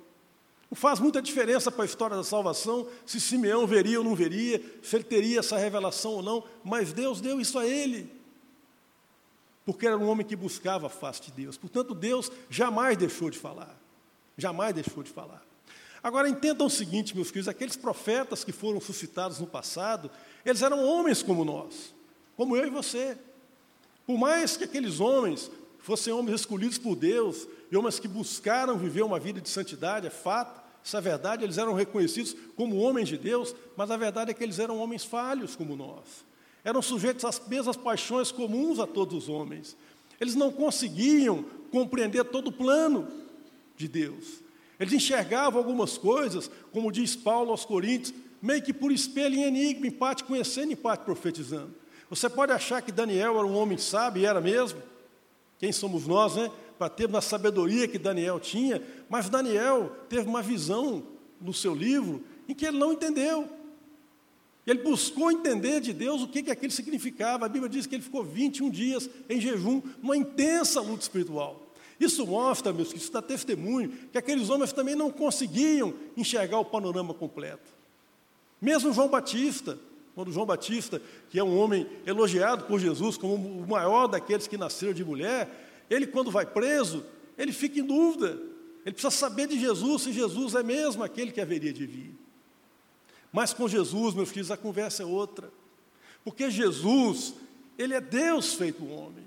Não 0.69 0.75
faz 0.75 0.99
muita 0.99 1.21
diferença 1.21 1.71
para 1.71 1.83
a 1.83 1.85
história 1.85 2.17
da 2.17 2.23
salvação 2.23 2.87
se 3.05 3.21
Simeão 3.21 3.65
veria 3.65 3.99
ou 3.99 4.03
não 4.03 4.15
veria, 4.15 4.61
se 4.83 4.97
ele 4.97 5.05
teria 5.05 5.39
essa 5.39 5.57
revelação 5.57 6.11
ou 6.11 6.21
não, 6.21 6.43
mas 6.63 6.91
Deus 6.91 7.21
deu 7.21 7.39
isso 7.39 7.57
a 7.57 7.65
ele. 7.65 8.11
Porque 9.65 9.87
era 9.87 9.97
um 9.97 10.09
homem 10.09 10.25
que 10.25 10.35
buscava 10.35 10.87
a 10.87 10.89
face 10.89 11.21
de 11.23 11.31
Deus. 11.31 11.57
Portanto, 11.57 11.93
Deus 11.93 12.29
jamais 12.49 12.97
deixou 12.97 13.29
de 13.29 13.37
falar. 13.37 13.77
Jamais 14.37 14.73
deixou 14.73 15.03
de 15.03 15.11
falar. 15.11 15.41
Agora 16.03 16.29
entendam 16.29 16.67
o 16.67 16.69
seguinte, 16.69 17.15
meus 17.15 17.29
queridos: 17.29 17.47
aqueles 17.47 17.75
profetas 17.75 18.43
que 18.43 18.51
foram 18.51 18.79
suscitados 18.79 19.39
no 19.39 19.47
passado, 19.47 20.11
eles 20.45 20.61
eram 20.61 20.83
homens 20.85 21.23
como 21.23 21.43
nós, 21.43 21.93
como 22.35 22.55
eu 22.55 22.67
e 22.67 22.69
você. 22.69 23.17
Por 24.07 24.17
mais 24.17 24.55
que 24.55 24.63
aqueles 24.63 25.01
homens 25.01 25.51
fossem 25.79 26.13
homens 26.13 26.39
escolhidos 26.39 26.77
por 26.77 26.95
Deus, 26.95 27.45
e 27.69 27.75
homens 27.75 27.99
que 27.99 28.07
buscaram 28.07 28.77
viver 28.77 29.03
uma 29.03 29.19
vida 29.19 29.41
de 29.41 29.49
santidade, 29.49 30.07
é 30.07 30.09
fato, 30.09 30.61
isso 30.81 30.95
é 30.95 31.01
verdade, 31.01 31.43
eles 31.43 31.57
eram 31.57 31.73
reconhecidos 31.73 32.33
como 32.55 32.77
homens 32.77 33.09
de 33.09 33.17
Deus, 33.17 33.53
mas 33.75 33.91
a 33.91 33.97
verdade 33.97 34.31
é 34.31 34.33
que 34.33 34.41
eles 34.41 34.59
eram 34.59 34.79
homens 34.79 35.03
falhos 35.03 35.57
como 35.57 35.75
nós. 35.75 36.25
Eram 36.63 36.81
sujeitos 36.81 37.25
às 37.25 37.45
mesmas 37.45 37.75
paixões 37.75 38.31
comuns 38.31 38.79
a 38.79 38.87
todos 38.87 39.23
os 39.23 39.29
homens. 39.29 39.75
Eles 40.19 40.35
não 40.35 40.51
conseguiam 40.51 41.43
compreender 41.69 42.23
todo 42.23 42.47
o 42.47 42.53
plano 42.53 43.09
de 43.75 43.89
Deus. 43.89 44.41
Eles 44.79 44.93
enxergavam 44.93 45.59
algumas 45.59 45.97
coisas, 45.97 46.49
como 46.71 46.91
diz 46.91 47.13
Paulo 47.15 47.51
aos 47.51 47.65
Coríntios, 47.65 48.13
meio 48.41 48.61
que 48.61 48.71
por 48.71 48.91
espelho 48.91 49.35
em 49.35 49.43
enigma, 49.43 49.87
em 49.87 49.91
parte 49.91 50.23
conhecendo, 50.23 50.71
em 50.71 50.75
parte 50.75 51.03
profetizando. 51.03 51.73
Você 52.09 52.29
pode 52.29 52.51
achar 52.51 52.81
que 52.81 52.91
Daniel 52.91 53.37
era 53.37 53.45
um 53.45 53.57
homem 53.57 53.77
sábio, 53.77 54.21
e 54.21 54.25
era 54.25 54.39
mesmo. 54.39 54.81
Quem 55.59 55.71
somos 55.71 56.07
nós, 56.07 56.35
né? 56.35 56.51
Para 56.77 56.89
termos 56.89 57.17
a 57.17 57.21
sabedoria 57.21 57.87
que 57.87 57.97
Daniel 57.97 58.39
tinha, 58.39 58.81
mas 59.09 59.29
Daniel 59.29 59.91
teve 60.07 60.27
uma 60.27 60.41
visão 60.41 61.03
no 61.41 61.53
seu 61.53 61.73
livro 61.73 62.23
em 62.47 62.53
que 62.53 62.65
ele 62.65 62.77
não 62.77 62.93
entendeu. 62.93 63.49
Ele 64.65 64.83
buscou 64.83 65.31
entender 65.31 65.79
de 65.79 65.93
Deus 65.93 66.21
o 66.21 66.27
que, 66.27 66.43
que 66.43 66.51
aquilo 66.51 66.71
significava. 66.71 67.45
A 67.45 67.49
Bíblia 67.49 67.69
diz 67.69 67.85
que 67.85 67.95
ele 67.95 68.03
ficou 68.03 68.23
21 68.23 68.69
dias 68.69 69.09
em 69.29 69.39
jejum, 69.39 69.81
numa 70.01 70.17
intensa 70.17 70.81
luta 70.81 71.03
espiritual. 71.03 71.67
Isso 71.99 72.27
mostra, 72.27 72.73
meus 72.73 72.91
que 72.91 72.99
isso 72.99 73.11
dá 73.11 73.21
testemunho, 73.21 73.89
que 74.11 74.17
aqueles 74.17 74.49
homens 74.49 74.71
também 74.71 74.93
não 74.93 75.09
conseguiam 75.09 75.93
enxergar 76.15 76.59
o 76.59 76.65
panorama 76.65 77.13
completo. 77.13 77.75
Mesmo 78.61 78.93
João 78.93 79.07
Batista, 79.07 79.79
quando 80.17 80.31
João 80.31 80.47
Batista, 80.47 80.99
que 81.29 81.37
é 81.37 81.43
um 81.43 81.55
homem 81.55 81.87
elogiado 82.03 82.63
por 82.63 82.79
Jesus 82.79 83.17
como 83.17 83.35
o 83.35 83.67
maior 83.67 84.07
daqueles 84.07 84.47
que 84.47 84.57
nasceram 84.57 84.91
de 84.91 85.05
mulher, 85.05 85.85
ele, 85.87 86.07
quando 86.07 86.31
vai 86.31 86.43
preso, 86.43 87.05
ele 87.37 87.53
fica 87.53 87.79
em 87.79 87.83
dúvida. 87.83 88.35
Ele 88.83 88.93
precisa 88.93 89.11
saber 89.11 89.47
de 89.47 89.59
Jesus, 89.59 90.01
se 90.01 90.11
Jesus 90.11 90.55
é 90.55 90.63
mesmo 90.63 91.03
aquele 91.03 91.31
que 91.31 91.39
haveria 91.39 91.71
de 91.71 91.85
vir. 91.85 92.15
Mas 93.31 93.53
com 93.53 93.67
Jesus, 93.67 94.15
meus 94.15 94.29
filhos, 94.29 94.49
a 94.49 94.57
conversa 94.57 95.03
é 95.03 95.05
outra. 95.05 95.51
Porque 96.25 96.49
Jesus, 96.49 97.35
ele 97.77 97.93
é 97.93 98.01
Deus 98.01 98.55
feito 98.55 98.91
homem. 98.91 99.23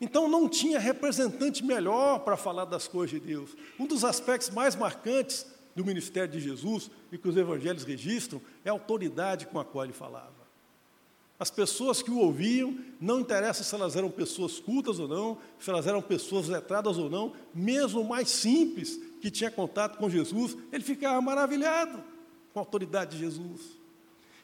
Então 0.00 0.28
não 0.28 0.48
tinha 0.48 0.80
representante 0.80 1.64
melhor 1.64 2.18
para 2.18 2.36
falar 2.36 2.64
das 2.64 2.88
coisas 2.88 3.10
de 3.10 3.24
Deus. 3.24 3.50
Um 3.78 3.86
dos 3.86 4.04
aspectos 4.04 4.50
mais 4.50 4.74
marcantes 4.74 5.46
do 5.74 5.84
ministério 5.84 6.32
de 6.32 6.40
Jesus 6.40 6.90
e 7.10 7.18
que 7.18 7.28
os 7.28 7.36
evangelhos 7.36 7.84
registram 7.84 8.40
é 8.64 8.68
a 8.68 8.72
autoridade 8.72 9.46
com 9.46 9.58
a 9.58 9.64
qual 9.64 9.84
ele 9.84 9.92
falava. 9.92 10.42
As 11.38 11.50
pessoas 11.50 12.00
que 12.02 12.10
o 12.10 12.18
ouviam, 12.18 12.78
não 13.00 13.18
interessa 13.18 13.64
se 13.64 13.74
elas 13.74 13.96
eram 13.96 14.08
pessoas 14.10 14.60
cultas 14.60 15.00
ou 15.00 15.08
não, 15.08 15.38
se 15.58 15.68
elas 15.70 15.86
eram 15.86 16.00
pessoas 16.00 16.46
letradas 16.46 16.98
ou 16.98 17.10
não, 17.10 17.32
mesmo 17.52 18.00
o 18.00 18.08
mais 18.08 18.28
simples 18.28 19.00
que 19.20 19.30
tinha 19.30 19.50
contato 19.50 19.98
com 19.98 20.08
Jesus, 20.08 20.56
ele 20.70 20.84
ficava 20.84 21.20
maravilhado 21.20 22.02
com 22.52 22.60
a 22.60 22.62
autoridade 22.62 23.12
de 23.12 23.18
Jesus. 23.18 23.60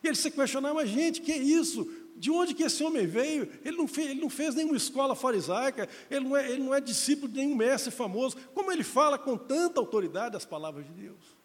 E 0.02 0.08
ele 0.08 0.16
se 0.16 0.30
questionava, 0.30 0.85
gente, 0.87 1.20
que 1.20 1.32
é 1.32 1.38
isso? 1.38 1.88
De 2.18 2.30
onde 2.30 2.52
que 2.52 2.64
esse 2.64 2.82
homem 2.82 3.06
veio? 3.06 3.48
Ele 3.64 3.76
não 3.76 3.87
fez, 3.87 4.10
ele 4.10 4.20
não 4.20 4.28
fez 4.28 4.54
nenhuma 4.54 4.76
escola 4.76 5.14
farisaica, 5.14 5.88
ele 6.10 6.28
não, 6.28 6.37
é, 6.37 6.50
ele 6.50 6.62
não 6.62 6.75
é 6.75 6.80
discípulo 6.80 7.30
de 7.30 7.38
nenhum 7.38 7.54
mestre 7.54 7.92
famoso. 7.92 8.37
Como 8.54 8.72
ele 8.72 8.82
fala 8.82 9.16
com 9.16 9.37
tanta 9.37 9.78
autoridade 9.78 10.37
as 10.37 10.44
palavras 10.44 10.84
de 10.84 10.92
Deus? 10.92 11.38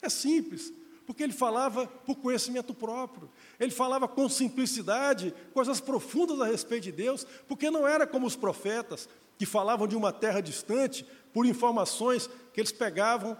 É 0.00 0.08
simples, 0.08 0.72
porque 1.04 1.22
ele 1.22 1.32
falava 1.32 1.86
por 1.86 2.14
conhecimento 2.16 2.72
próprio. 2.72 3.28
Ele 3.58 3.72
falava 3.72 4.06
com 4.06 4.28
simplicidade, 4.28 5.34
coisas 5.52 5.80
profundas 5.80 6.40
a 6.40 6.46
respeito 6.46 6.84
de 6.84 6.92
Deus, 6.92 7.26
porque 7.48 7.68
não 7.70 7.86
era 7.86 8.06
como 8.06 8.26
os 8.26 8.36
profetas, 8.36 9.08
que 9.36 9.46
falavam 9.46 9.86
de 9.86 9.96
uma 9.96 10.12
terra 10.12 10.40
distante 10.40 11.04
por 11.32 11.46
informações 11.46 12.28
que 12.52 12.60
eles 12.60 12.72
pegavam 12.72 13.36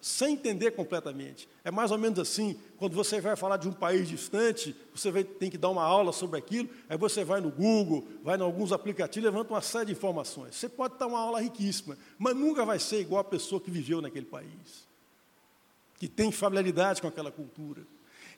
sem 0.00 0.34
entender 0.34 0.72
completamente. 0.72 1.48
É 1.64 1.70
mais 1.70 1.90
ou 1.90 1.98
menos 1.98 2.18
assim, 2.18 2.58
quando 2.76 2.94
você 2.94 3.20
vai 3.20 3.36
falar 3.36 3.56
de 3.56 3.68
um 3.68 3.72
país 3.72 4.08
distante, 4.08 4.74
você 4.94 5.10
vai, 5.10 5.24
tem 5.24 5.50
que 5.50 5.58
dar 5.58 5.70
uma 5.70 5.82
aula 5.82 6.12
sobre 6.12 6.38
aquilo, 6.38 6.68
aí 6.88 6.96
você 6.96 7.24
vai 7.24 7.40
no 7.40 7.50
Google, 7.50 8.06
vai 8.22 8.36
em 8.36 8.42
alguns 8.42 8.72
aplicativos, 8.72 9.24
levanta 9.24 9.52
uma 9.52 9.60
série 9.60 9.86
de 9.86 9.92
informações. 9.92 10.56
Você 10.56 10.68
pode 10.68 10.98
dar 10.98 11.06
uma 11.06 11.20
aula 11.20 11.40
riquíssima, 11.40 11.96
mas 12.18 12.34
nunca 12.34 12.64
vai 12.64 12.78
ser 12.78 13.00
igual 13.00 13.20
a 13.20 13.24
pessoa 13.24 13.60
que 13.60 13.70
viveu 13.70 14.00
naquele 14.00 14.26
país, 14.26 14.86
que 15.98 16.08
tem 16.08 16.32
familiaridade 16.32 17.00
com 17.00 17.08
aquela 17.08 17.30
cultura. 17.30 17.82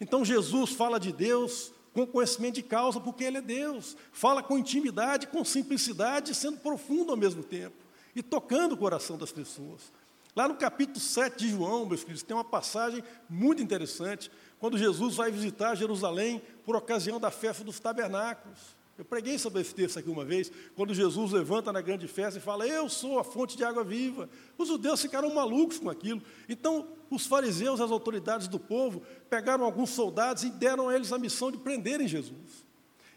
Então 0.01 0.25
Jesus 0.25 0.71
fala 0.71 0.99
de 0.99 1.13
Deus 1.13 1.73
com 1.93 2.07
conhecimento 2.07 2.57
de 2.57 2.63
causa, 2.63 3.01
porque 3.01 3.23
Ele 3.23 3.39
é 3.39 3.41
Deus. 3.41 3.97
Fala 4.13 4.43
com 4.43 4.59
intimidade, 4.59 5.29
com 5.29 5.45
simplicidade, 5.45 6.35
sendo 6.35 6.59
profundo 6.59 7.13
ao 7.13 7.17
mesmo 7.17 7.43
tempo 7.43 7.85
e 8.15 8.23
tocando 8.23 8.73
o 8.73 8.77
coração 8.77 9.17
das 9.17 9.33
pessoas. 9.33 9.93
Lá 10.37 10.49
no 10.49 10.57
capítulo 10.57 10.99
7 10.99 11.39
de 11.39 11.51
João, 11.51 11.87
meus 11.87 12.03
filhos, 12.03 12.23
tem 12.23 12.37
uma 12.37 12.45
passagem 12.45 13.05
muito 13.29 13.63
interessante, 13.63 14.31
quando 14.59 14.77
Jesus 14.77 15.15
vai 15.15 15.31
visitar 15.31 15.77
Jerusalém 15.77 16.43
por 16.65 16.75
ocasião 16.75 17.21
da 17.21 17.31
festa 17.31 17.63
dos 17.63 17.79
tabernáculos. 17.79 18.59
Eu 18.99 19.05
preguei 19.05 19.39
sobre 19.39 19.61
esse 19.61 19.73
texto 19.75 19.99
aqui 19.99 20.09
uma 20.09 20.25
vez, 20.25 20.51
quando 20.75 20.93
Jesus 20.93 21.31
levanta 21.33 21.73
na 21.73 21.81
grande 21.81 22.09
festa 22.09 22.39
e 22.39 22.43
fala: 22.43 22.67
Eu 22.67 22.89
sou 22.89 23.19
a 23.19 23.25
fonte 23.25 23.57
de 23.57 23.65
água 23.65 23.85
viva. 23.85 24.29
Os 24.59 24.69
judeus 24.69 25.03
ficaram 25.03 25.33
malucos 25.33 25.79
com 25.79 25.91
aquilo. 25.91 26.23
Então, 26.49 26.89
os 27.11 27.27
fariseus, 27.27 27.81
as 27.81 27.91
autoridades 27.91 28.49
do 28.49 28.59
povo, 28.59 29.03
pegaram 29.29 29.65
alguns 29.65 29.91
soldados 29.91 30.45
e 30.45 30.51
deram 30.51 30.89
a 30.89 30.95
eles 30.95 31.13
a 31.13 31.19
missão 31.19 31.51
de 31.51 31.59
prenderem 31.59 32.07
Jesus. 32.07 32.65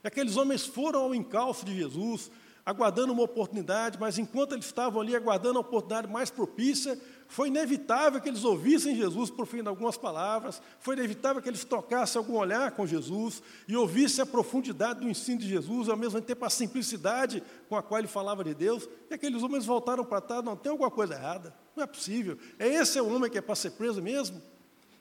E 0.03 0.07
aqueles 0.07 0.35
homens 0.35 0.65
foram 0.65 1.01
ao 1.01 1.15
encalço 1.15 1.65
de 1.65 1.75
Jesus, 1.75 2.31
aguardando 2.67 3.13
uma 3.13 3.23
oportunidade, 3.23 3.97
mas 3.97 4.17
enquanto 4.17 4.51
eles 4.51 4.65
estavam 4.65 4.99
ali 4.99 5.15
aguardando 5.15 5.57
a 5.57 5.61
oportunidade 5.61 6.11
mais 6.11 6.29
propícia, 6.29 6.99
foi 7.25 7.47
inevitável 7.47 8.19
que 8.19 8.27
eles 8.27 8.43
ouvissem 8.43 8.93
Jesus 8.93 9.29
proferindo 9.29 9.69
algumas 9.69 9.95
palavras, 9.95 10.61
foi 10.77 10.97
inevitável 10.97 11.41
que 11.41 11.47
eles 11.47 11.63
trocassem 11.63 12.19
algum 12.19 12.35
olhar 12.35 12.71
com 12.71 12.85
Jesus 12.85 13.41
e 13.69 13.77
ouvissem 13.77 14.21
a 14.21 14.25
profundidade 14.25 14.99
do 14.99 15.07
ensino 15.07 15.39
de 15.39 15.47
Jesus, 15.47 15.87
ao 15.87 15.95
mesmo 15.95 16.19
tempo 16.19 16.43
a 16.43 16.49
simplicidade 16.49 17.41
com 17.69 17.77
a 17.77 17.81
qual 17.81 17.99
ele 17.99 18.07
falava 18.09 18.43
de 18.43 18.53
Deus, 18.53 18.85
e 19.09 19.13
aqueles 19.13 19.41
homens 19.41 19.65
voltaram 19.65 20.03
para 20.03 20.19
trás, 20.19 20.43
não, 20.43 20.57
tem 20.57 20.69
alguma 20.69 20.91
coisa 20.91 21.13
errada, 21.13 21.55
não 21.73 21.85
é 21.85 21.87
possível, 21.87 22.37
é 22.59 22.67
esse 22.67 22.99
é 22.99 23.01
o 23.01 23.15
homem 23.15 23.31
que 23.31 23.37
é 23.37 23.41
para 23.41 23.55
ser 23.55 23.71
preso 23.71 24.01
mesmo? 24.01 24.41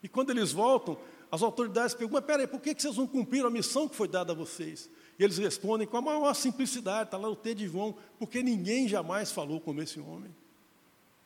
E 0.01 0.07
quando 0.07 0.29
eles 0.29 0.53
voltam, 0.53 0.97
as 1.29 1.41
autoridades 1.41 1.93
perguntam, 1.93 2.21
peraí, 2.21 2.47
por 2.47 2.61
que 2.61 2.73
vocês 2.73 2.95
não 2.95 3.05
cumpriram 3.05 3.47
a 3.47 3.51
missão 3.51 3.89
que 3.89 3.95
foi 3.97 4.07
dada 4.07 4.31
a 4.31 4.35
vocês? 4.35 4.89
E 5.19 5.23
eles 5.23 5.37
respondem 5.37 5.87
com 5.87 5.97
a 5.97 6.01
maior 6.01 6.33
simplicidade, 6.33 7.07
está 7.07 7.17
lá 7.17 7.27
no 7.27 7.35
T 7.35 7.55
de 7.55 7.67
João, 7.67 7.95
porque 8.19 8.43
ninguém 8.43 8.87
jamais 8.87 9.31
falou 9.31 9.59
como 9.59 9.81
esse 9.81 9.99
homem. 9.99 10.33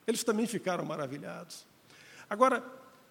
Eles 0.08 0.24
também 0.24 0.48
ficaram 0.48 0.86
maravilhados. 0.86 1.66
Agora, 2.30 2.64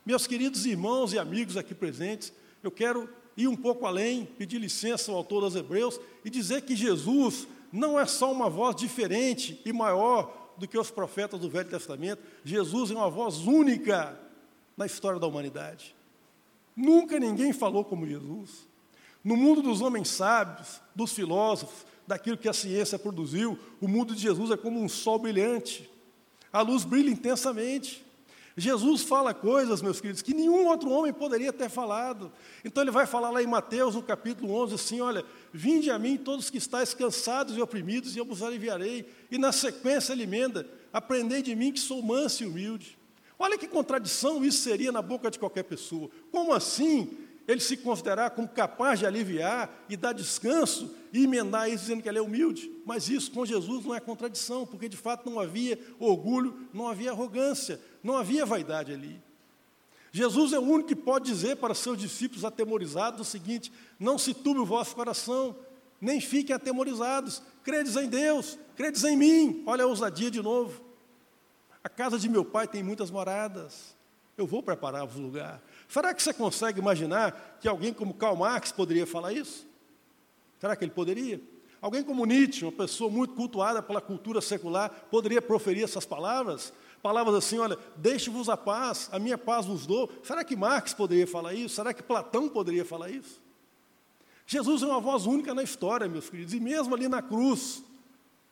meus 0.04 0.26
queridos 0.26 0.64
irmãos 0.64 1.12
e 1.12 1.18
amigos 1.18 1.56
aqui 1.56 1.74
presentes, 1.74 2.32
eu 2.62 2.70
quero 2.70 3.08
ir 3.36 3.46
um 3.46 3.56
pouco 3.56 3.86
além, 3.86 4.24
pedir 4.24 4.58
licença 4.58 5.10
ao 5.10 5.18
autor 5.18 5.42
dos 5.42 5.54
Hebreus 5.54 6.00
e 6.24 6.30
dizer 6.30 6.62
que 6.62 6.74
Jesus 6.74 7.46
não 7.72 7.98
é 7.98 8.06
só 8.06 8.32
uma 8.32 8.48
voz 8.48 8.74
diferente 8.74 9.60
e 9.64 9.72
maior 9.72 10.54
do 10.56 10.66
que 10.68 10.78
os 10.78 10.90
profetas 10.90 11.40
do 11.40 11.48
Velho 11.48 11.68
Testamento, 11.68 12.22
Jesus 12.44 12.90
é 12.90 12.94
uma 12.94 13.08
voz 13.08 13.38
única 13.38 14.18
na 14.76 14.84
história 14.84 15.18
da 15.18 15.26
humanidade. 15.26 15.94
Nunca 16.76 17.18
ninguém 17.18 17.52
falou 17.52 17.84
como 17.84 18.06
Jesus. 18.06 18.68
No 19.22 19.36
mundo 19.36 19.62
dos 19.62 19.80
homens 19.80 20.08
sábios, 20.08 20.80
dos 20.94 21.12
filósofos, 21.12 21.86
daquilo 22.06 22.38
que 22.38 22.48
a 22.48 22.52
ciência 22.52 22.98
produziu, 22.98 23.58
o 23.80 23.86
mundo 23.86 24.14
de 24.14 24.20
Jesus 24.20 24.50
é 24.50 24.56
como 24.56 24.80
um 24.80 24.88
sol 24.88 25.18
brilhante. 25.18 25.88
A 26.52 26.62
luz 26.62 26.84
brilha 26.84 27.10
intensamente. 27.10 28.04
Jesus 28.56 29.02
fala 29.02 29.32
coisas, 29.32 29.80
meus 29.80 30.00
queridos, 30.00 30.22
que 30.22 30.34
nenhum 30.34 30.66
outro 30.66 30.90
homem 30.90 31.12
poderia 31.12 31.52
ter 31.52 31.70
falado. 31.70 32.32
Então 32.64 32.82
ele 32.82 32.90
vai 32.90 33.06
falar 33.06 33.30
lá 33.30 33.42
em 33.42 33.46
Mateus, 33.46 33.94
no 33.94 34.02
capítulo 34.02 34.52
11, 34.54 34.74
assim: 34.74 35.00
Olha, 35.00 35.24
vinde 35.52 35.90
a 35.90 35.98
mim 35.98 36.16
todos 36.16 36.50
que 36.50 36.58
estáis 36.58 36.92
cansados 36.92 37.56
e 37.56 37.60
oprimidos, 37.62 38.16
e 38.16 38.18
eu 38.18 38.24
vos 38.24 38.42
aliviarei. 38.42 39.08
E 39.30 39.38
na 39.38 39.52
sequência 39.52 40.12
ele 40.12 40.24
emenda: 40.24 40.66
Aprendei 40.92 41.42
de 41.42 41.54
mim 41.54 41.72
que 41.72 41.80
sou 41.80 42.02
manso 42.02 42.42
e 42.42 42.46
humilde. 42.46 42.98
Olha 43.38 43.56
que 43.56 43.66
contradição 43.68 44.44
isso 44.44 44.58
seria 44.58 44.92
na 44.92 45.00
boca 45.00 45.30
de 45.30 45.38
qualquer 45.38 45.62
pessoa. 45.62 46.10
Como 46.30 46.52
assim 46.52 47.16
ele 47.46 47.60
se 47.60 47.76
considerar 47.76 48.30
como 48.30 48.48
capaz 48.48 48.98
de 48.98 49.06
aliviar 49.06 49.84
e 49.88 49.96
dar 49.96 50.12
descanso 50.12 50.94
e 51.12 51.24
emendar 51.24 51.68
isso 51.68 51.84
dizendo 51.84 52.02
que 52.02 52.08
ele 52.08 52.18
é 52.18 52.22
humilde. 52.22 52.70
Mas 52.84 53.08
isso 53.08 53.30
com 53.30 53.44
Jesus 53.44 53.84
não 53.84 53.94
é 53.94 54.00
contradição, 54.00 54.66
porque 54.66 54.88
de 54.88 54.96
fato 54.96 55.28
não 55.28 55.40
havia 55.40 55.78
orgulho, 55.98 56.68
não 56.72 56.88
havia 56.88 57.10
arrogância, 57.10 57.80
não 58.02 58.16
havia 58.16 58.46
vaidade 58.46 58.92
ali. 58.92 59.20
Jesus 60.12 60.52
é 60.52 60.58
o 60.58 60.62
único 60.62 60.88
que 60.88 60.96
pode 60.96 61.26
dizer 61.26 61.56
para 61.56 61.74
seus 61.74 61.96
discípulos 61.96 62.44
atemorizados 62.44 63.20
o 63.20 63.30
seguinte: 63.30 63.72
não 63.98 64.18
se 64.18 64.34
turbe 64.34 64.60
o 64.60 64.66
vosso 64.66 64.94
coração, 64.94 65.56
nem 66.00 66.20
fiquem 66.20 66.54
atemorizados, 66.54 67.42
credes 67.62 67.96
em 67.96 68.08
Deus, 68.08 68.58
credes 68.76 69.04
em 69.04 69.16
mim. 69.16 69.62
Olha 69.66 69.84
a 69.84 69.86
ousadia 69.86 70.30
de 70.30 70.42
novo. 70.42 70.82
A 71.82 71.88
casa 71.88 72.18
de 72.18 72.28
meu 72.28 72.44
pai 72.44 72.66
tem 72.68 72.82
muitas 72.82 73.10
moradas, 73.10 73.96
eu 74.36 74.46
vou 74.46 74.62
preparar-vos 74.62 75.16
lugar. 75.16 75.62
Será 75.90 76.14
que 76.14 76.22
você 76.22 76.32
consegue 76.32 76.78
imaginar 76.78 77.58
que 77.60 77.66
alguém 77.66 77.92
como 77.92 78.14
Karl 78.14 78.36
Marx 78.36 78.70
poderia 78.70 79.04
falar 79.04 79.32
isso? 79.32 79.66
Será 80.60 80.76
que 80.76 80.84
ele 80.84 80.92
poderia? 80.92 81.40
Alguém 81.80 82.04
como 82.04 82.24
Nietzsche, 82.24 82.64
uma 82.64 82.70
pessoa 82.70 83.10
muito 83.10 83.34
cultuada 83.34 83.82
pela 83.82 84.00
cultura 84.00 84.40
secular, 84.40 84.88
poderia 85.10 85.42
proferir 85.42 85.82
essas 85.82 86.06
palavras? 86.06 86.72
Palavras 87.02 87.34
assim, 87.34 87.58
olha, 87.58 87.76
deixe-vos 87.96 88.48
a 88.48 88.56
paz, 88.56 89.08
a 89.10 89.18
minha 89.18 89.36
paz 89.36 89.66
vos 89.66 89.84
dou. 89.84 90.08
Será 90.22 90.44
que 90.44 90.54
Marx 90.54 90.94
poderia 90.94 91.26
falar 91.26 91.54
isso? 91.54 91.74
Será 91.74 91.92
que 91.92 92.04
Platão 92.04 92.48
poderia 92.48 92.84
falar 92.84 93.10
isso? 93.10 93.40
Jesus 94.46 94.84
é 94.84 94.86
uma 94.86 95.00
voz 95.00 95.26
única 95.26 95.52
na 95.52 95.62
história, 95.64 96.06
meus 96.06 96.30
queridos, 96.30 96.54
e 96.54 96.60
mesmo 96.60 96.94
ali 96.94 97.08
na 97.08 97.20
cruz, 97.20 97.82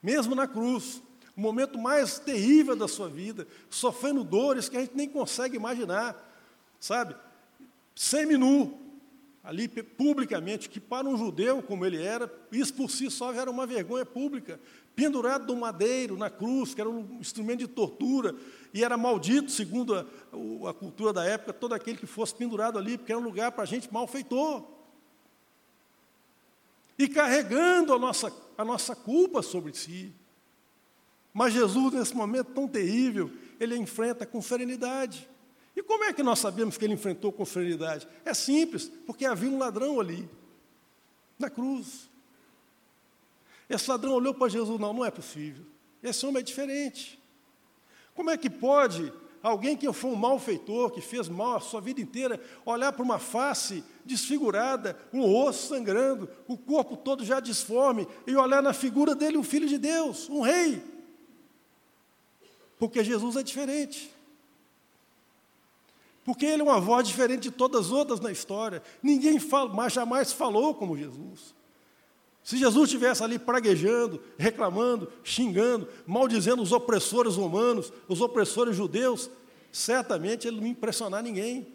mesmo 0.02 0.34
na 0.34 0.48
cruz, 0.48 1.00
o 1.36 1.40
momento 1.40 1.78
mais 1.78 2.18
terrível 2.18 2.74
da 2.74 2.88
sua 2.88 3.08
vida, 3.08 3.46
sofrendo 3.70 4.24
dores 4.24 4.68
que 4.68 4.76
a 4.76 4.80
gente 4.80 4.96
nem 4.96 5.08
consegue 5.08 5.54
imaginar, 5.54 6.16
sabe? 6.80 7.14
Seminu, 7.98 8.78
ali 9.42 9.66
publicamente, 9.66 10.68
que 10.68 10.78
para 10.78 11.08
um 11.08 11.18
judeu 11.18 11.60
como 11.60 11.84
ele 11.84 12.00
era, 12.00 12.32
isso 12.52 12.72
por 12.72 12.88
si 12.88 13.10
só 13.10 13.32
era 13.32 13.50
uma 13.50 13.66
vergonha 13.66 14.06
pública. 14.06 14.60
Pendurado 14.94 15.52
no 15.52 15.58
madeiro, 15.58 16.16
na 16.16 16.30
cruz, 16.30 16.74
que 16.74 16.80
era 16.80 16.88
um 16.88 17.18
instrumento 17.18 17.58
de 17.58 17.66
tortura, 17.66 18.36
e 18.72 18.84
era 18.84 18.96
maldito, 18.96 19.50
segundo 19.50 19.96
a, 19.96 20.06
a 20.70 20.72
cultura 20.72 21.12
da 21.12 21.24
época, 21.24 21.52
todo 21.52 21.74
aquele 21.74 21.98
que 21.98 22.06
fosse 22.06 22.32
pendurado 22.36 22.78
ali, 22.78 22.96
porque 22.96 23.10
era 23.10 23.20
um 23.20 23.24
lugar 23.24 23.50
para 23.50 23.64
gente 23.64 23.92
malfeitor. 23.92 24.62
E 26.96 27.08
carregando 27.08 27.92
a 27.92 27.98
nossa, 27.98 28.32
a 28.56 28.64
nossa 28.64 28.94
culpa 28.94 29.42
sobre 29.42 29.74
si. 29.74 30.14
Mas 31.34 31.52
Jesus, 31.52 31.94
nesse 31.94 32.14
momento 32.14 32.52
tão 32.52 32.68
terrível, 32.68 33.28
ele 33.58 33.76
enfrenta 33.76 34.24
com 34.24 34.40
serenidade. 34.40 35.28
E 35.78 35.82
como 35.84 36.02
é 36.02 36.12
que 36.12 36.24
nós 36.24 36.40
sabemos 36.40 36.76
que 36.76 36.84
ele 36.84 36.94
enfrentou 36.94 37.30
com 37.30 37.44
serenidade? 37.44 38.08
É 38.24 38.34
simples, 38.34 38.90
porque 39.06 39.24
havia 39.24 39.48
um 39.48 39.58
ladrão 39.58 40.00
ali, 40.00 40.28
na 41.38 41.48
cruz. 41.48 42.10
Esse 43.70 43.88
ladrão 43.88 44.14
olhou 44.14 44.34
para 44.34 44.48
Jesus, 44.48 44.80
não, 44.80 44.92
não 44.92 45.04
é 45.04 45.10
possível. 45.12 45.64
Esse 46.02 46.26
homem 46.26 46.40
é 46.40 46.42
diferente. 46.42 47.16
Como 48.12 48.28
é 48.28 48.36
que 48.36 48.50
pode 48.50 49.12
alguém 49.40 49.76
que 49.76 49.90
foi 49.92 50.10
um 50.10 50.16
malfeitor, 50.16 50.90
que 50.90 51.00
fez 51.00 51.28
mal 51.28 51.54
a 51.54 51.60
sua 51.60 51.80
vida 51.80 52.00
inteira, 52.00 52.42
olhar 52.66 52.92
para 52.92 53.04
uma 53.04 53.20
face 53.20 53.84
desfigurada, 54.04 54.98
um 55.12 55.22
rosto 55.22 55.68
sangrando, 55.68 56.28
o 56.48 56.58
corpo 56.58 56.96
todo 56.96 57.24
já 57.24 57.38
disforme, 57.38 58.04
e 58.26 58.34
olhar 58.34 58.60
na 58.60 58.72
figura 58.72 59.14
dele 59.14 59.38
um 59.38 59.44
filho 59.44 59.68
de 59.68 59.78
Deus, 59.78 60.28
um 60.28 60.40
rei? 60.40 60.82
Porque 62.80 63.04
Jesus 63.04 63.36
é 63.36 63.44
diferente. 63.44 64.17
Porque 66.28 66.44
ele 66.44 66.60
é 66.60 66.62
uma 66.62 66.78
voz 66.78 67.08
diferente 67.08 67.44
de 67.44 67.50
todas 67.50 67.86
as 67.86 67.90
outras 67.90 68.20
na 68.20 68.30
história. 68.30 68.82
Ninguém 69.02 69.40
fala, 69.40 69.72
mas 69.72 69.94
jamais 69.94 70.30
falou 70.30 70.74
como 70.74 70.94
Jesus. 70.94 71.54
Se 72.44 72.58
Jesus 72.58 72.84
estivesse 72.90 73.24
ali 73.24 73.38
praguejando, 73.38 74.20
reclamando, 74.36 75.10
xingando, 75.24 75.88
maldizendo 76.06 76.60
os 76.60 76.70
opressores 76.70 77.36
romanos, 77.36 77.90
os 78.06 78.20
opressores 78.20 78.76
judeus, 78.76 79.30
certamente 79.72 80.46
ele 80.46 80.58
não 80.58 80.66
ia 80.66 80.72
impressionar 80.72 81.22
ninguém. 81.22 81.66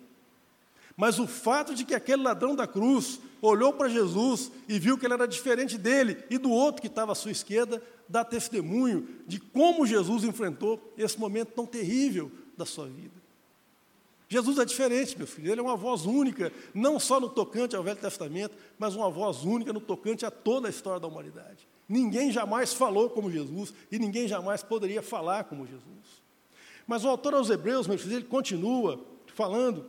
Mas 0.96 1.18
o 1.18 1.26
fato 1.26 1.74
de 1.74 1.84
que 1.84 1.96
aquele 1.96 2.22
ladrão 2.22 2.56
da 2.56 2.68
cruz 2.68 3.20
olhou 3.42 3.74
para 3.74 3.90
Jesus 3.90 4.52
e 4.70 4.78
viu 4.78 5.00
que 5.00 5.08
ele 5.08 5.16
era 5.16 5.28
diferente 5.28 5.80
dele 5.80 6.24
e 6.30 6.38
do 6.38 6.52
outro 6.52 6.80
que 6.80 6.88
estava 6.88 7.14
à 7.14 7.16
sua 7.16 7.32
esquerda, 7.32 7.82
dá 8.08 8.24
testemunho 8.24 9.08
de 9.26 9.40
como 9.40 9.84
Jesus 9.84 10.24
enfrentou 10.24 10.94
esse 10.96 11.20
momento 11.20 11.54
tão 11.56 11.66
terrível 11.66 12.32
da 12.56 12.68
sua 12.68 12.86
vida. 12.86 13.23
Jesus 14.34 14.58
é 14.58 14.66
diferente, 14.66 15.16
meu 15.16 15.28
filho, 15.28 15.52
ele 15.52 15.60
é 15.60 15.64
uma 15.64 15.76
voz 15.76 16.08
única, 16.08 16.52
não 16.74 17.00
só 17.00 17.20
no 17.20 17.30
tocante 17.30 17.76
ao 17.76 17.84
Velho 17.84 18.00
Testamento, 18.00 18.58
mas 18.80 18.96
uma 18.96 19.08
voz 19.08 19.44
única 19.44 19.72
no 19.72 19.80
tocante 19.80 20.26
a 20.26 20.32
toda 20.32 20.68
a 20.68 20.72
história 20.72 21.00
da 21.00 21.08
humanidade. 21.08 21.68
Ninguém 21.88 22.32
jamais 22.32 22.74
falou 22.74 23.12
como 23.12 23.32
Jesus 23.32 23.72
e 23.92 24.00
ninguém 24.00 24.28
jamais 24.28 24.64
poderia 24.64 25.04
falar 25.04 25.44
como 25.44 25.68
Jesus. 25.68 26.24
Mas 26.88 27.06
o 27.06 27.10
autor 27.10 27.36
aos 27.36 27.52
Hebreus, 27.52 27.86
meu 27.86 27.96
filho, 28.00 28.16
ele 28.16 28.26
continua 28.26 29.00
falando 29.36 29.86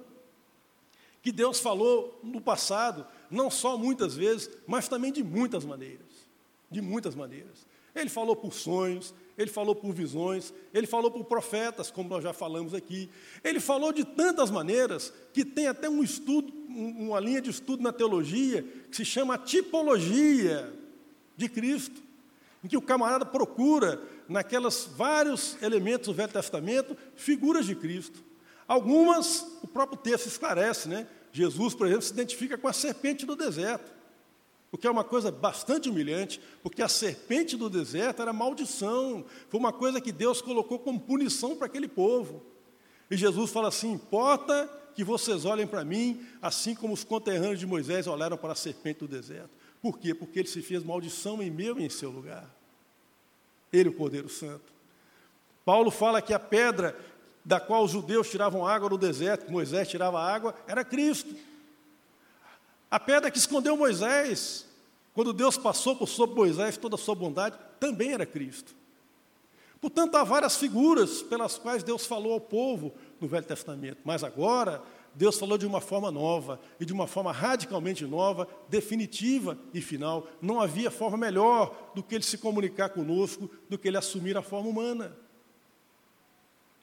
que 1.23 1.33
Deus 1.33 1.59
falou 1.59 2.21
no 2.23 2.39
passado, 2.39 3.07
não 3.31 3.51
só 3.51 3.79
muitas 3.79 4.15
vezes, 4.15 4.51
mas 4.67 4.89
também 4.89 5.11
de 5.11 5.25
muitas 5.25 5.65
maneiras. 5.65 6.29
De 6.71 6.83
muitas 6.83 7.15
maneiras. 7.15 7.67
Ele 7.95 8.11
falou 8.11 8.37
por 8.37 8.53
sonhos, 8.53 9.15
ele 9.37 9.51
falou 9.51 9.75
por 9.75 9.93
visões, 9.93 10.53
ele 10.73 10.87
falou 10.87 11.11
por 11.11 11.25
profetas, 11.25 11.91
como 11.91 12.09
nós 12.09 12.23
já 12.23 12.33
falamos 12.33 12.73
aqui. 12.73 13.11
Ele 13.43 13.59
falou 13.59 13.93
de 13.93 14.05
tantas 14.05 14.51
maneiras 14.51 15.13
que 15.33 15.45
tem 15.45 15.67
até 15.67 15.89
um 15.89 16.03
estudo, 16.03 16.53
uma 16.69 17.19
linha 17.19 17.41
de 17.41 17.51
estudo 17.51 17.83
na 17.83 17.93
teologia 17.93 18.63
que 18.91 18.97
se 18.97 19.05
chama 19.05 19.37
tipologia 19.37 20.73
de 21.37 21.49
Cristo, 21.49 22.01
em 22.63 22.69
que 22.69 22.77
o 22.77 22.83
camarada 22.83 23.27
procura 23.27 24.01
naquelas 24.29 24.89
vários 24.97 25.61
elementos 25.61 26.07
do 26.07 26.15
Velho 26.15 26.33
Testamento 26.33 26.97
figuras 27.17 27.67
de 27.67 27.75
Cristo. 27.75 28.23
Algumas 28.69 29.59
o 29.63 29.67
próprio 29.67 29.99
texto 29.99 30.27
esclarece, 30.27 30.89
né? 30.89 31.07
Jesus, 31.33 31.75
por 31.75 31.87
exemplo, 31.89 32.05
se 32.05 32.13
identifica 32.13 32.57
com 32.57 32.69
a 32.69 32.73
serpente 32.73 33.27
do 33.27 33.35
deserto 33.35 33.93
o 34.75 34.77
que 34.77 34.89
é 34.89 34.91
uma 34.91 35.05
coisa 35.05 35.31
bastante 35.31 35.89
humilhante, 35.89 36.41
porque 36.61 36.83
a 36.83 36.89
serpente 36.89 37.57
do 37.57 37.71
deserto 37.71 38.21
era 38.21 38.33
maldição, 38.33 39.25
foi 39.49 39.61
uma 39.61 39.73
coisa 39.73 40.01
que 40.01 40.11
Deus 40.11 40.43
colocou 40.43 40.81
como 40.81 40.99
punição 40.99 41.55
para 41.55 41.69
aquele 41.69 41.87
povo. 41.87 42.43
E 43.09 43.17
Jesus 43.17 43.53
fala 43.53 43.69
assim: 43.69 43.93
importa 43.93 44.69
que 44.93 45.05
vocês 45.05 45.45
olhem 45.45 45.65
para 45.65 45.85
mim, 45.85 46.27
assim 46.43 46.75
como 46.75 46.93
os 46.93 47.05
conterrâneos 47.05 47.61
de 47.61 47.67
Moisés 47.69 48.09
olharam 48.09 48.37
para 48.37 48.51
a 48.51 48.57
serpente 48.57 48.99
do 48.99 49.07
deserto. 49.07 49.51
Por 49.81 49.97
quê? 49.97 50.13
Porque 50.13 50.41
ele 50.41 50.49
se 50.49 50.61
fez 50.61 50.83
maldição 50.83 51.41
em 51.41 51.53
meu 51.53 51.79
e 51.79 51.85
em 51.85 51.89
seu 51.89 52.11
lugar. 52.11 52.53
Ele, 53.73 53.91
o 53.91 53.95
Cordeiro 53.95 54.29
Santo. 54.29 54.73
Paulo 55.65 55.93
fala 55.93 56.21
que 56.21 56.35
a 56.35 56.39
pedra 56.41 56.99
da 57.45 57.61
qual 57.61 57.85
os 57.85 57.93
judeus 57.93 58.29
tiravam 58.29 58.67
água 58.67 58.89
no 58.89 58.99
deserto, 58.99 59.53
Moisés 59.53 59.87
tirava 59.87 60.21
água, 60.21 60.53
era 60.67 60.85
Cristo. 60.85 61.33
A 62.91 63.01
pedra 63.01 63.31
que 63.31 63.39
escondeu 63.39 63.77
Moisés, 63.77 64.67
quando 65.13 65.33
Deus 65.33 65.57
passou 65.57 65.97
por 65.97 66.09
sobre 66.09 66.37
Moisés 66.37 66.77
toda 66.77 66.97
a 66.97 66.99
sua 66.99 67.15
bondade, 67.15 67.59
também 67.81 68.13
era 68.13 68.27
Cristo. 68.27 68.75
Portanto, 69.81 70.17
há 70.17 70.25
várias 70.25 70.57
figuras 70.57 71.23
pelas 71.23 71.59
quais 71.59 71.83
Deus 71.83 72.07
falou 72.07 72.33
ao 72.33 72.41
povo 72.41 72.95
no 73.21 73.29
Velho 73.29 73.45
Testamento, 73.45 73.99
mas 74.03 74.25
agora 74.25 74.83
Deus 75.15 75.39
falou 75.39 75.57
de 75.57 75.67
uma 75.67 75.81
forma 75.81 76.11
nova 76.11 76.61
e 76.81 76.85
de 76.85 76.93
uma 76.93 77.07
forma 77.07 77.31
radicalmente 77.31 78.05
nova, 78.05 78.49
definitiva 78.69 79.59
e 79.73 79.81
final. 79.81 80.27
Não 80.41 80.61
havia 80.61 80.91
forma 80.91 81.17
melhor 81.17 81.93
do 81.95 82.03
que 82.03 82.15
ele 82.15 82.25
se 82.25 82.39
comunicar 82.39 82.89
conosco, 82.89 83.51
do 83.69 83.79
que 83.79 83.87
ele 83.87 83.97
assumir 83.97 84.37
a 84.37 84.43
forma 84.43 84.69
humana. 84.69 85.17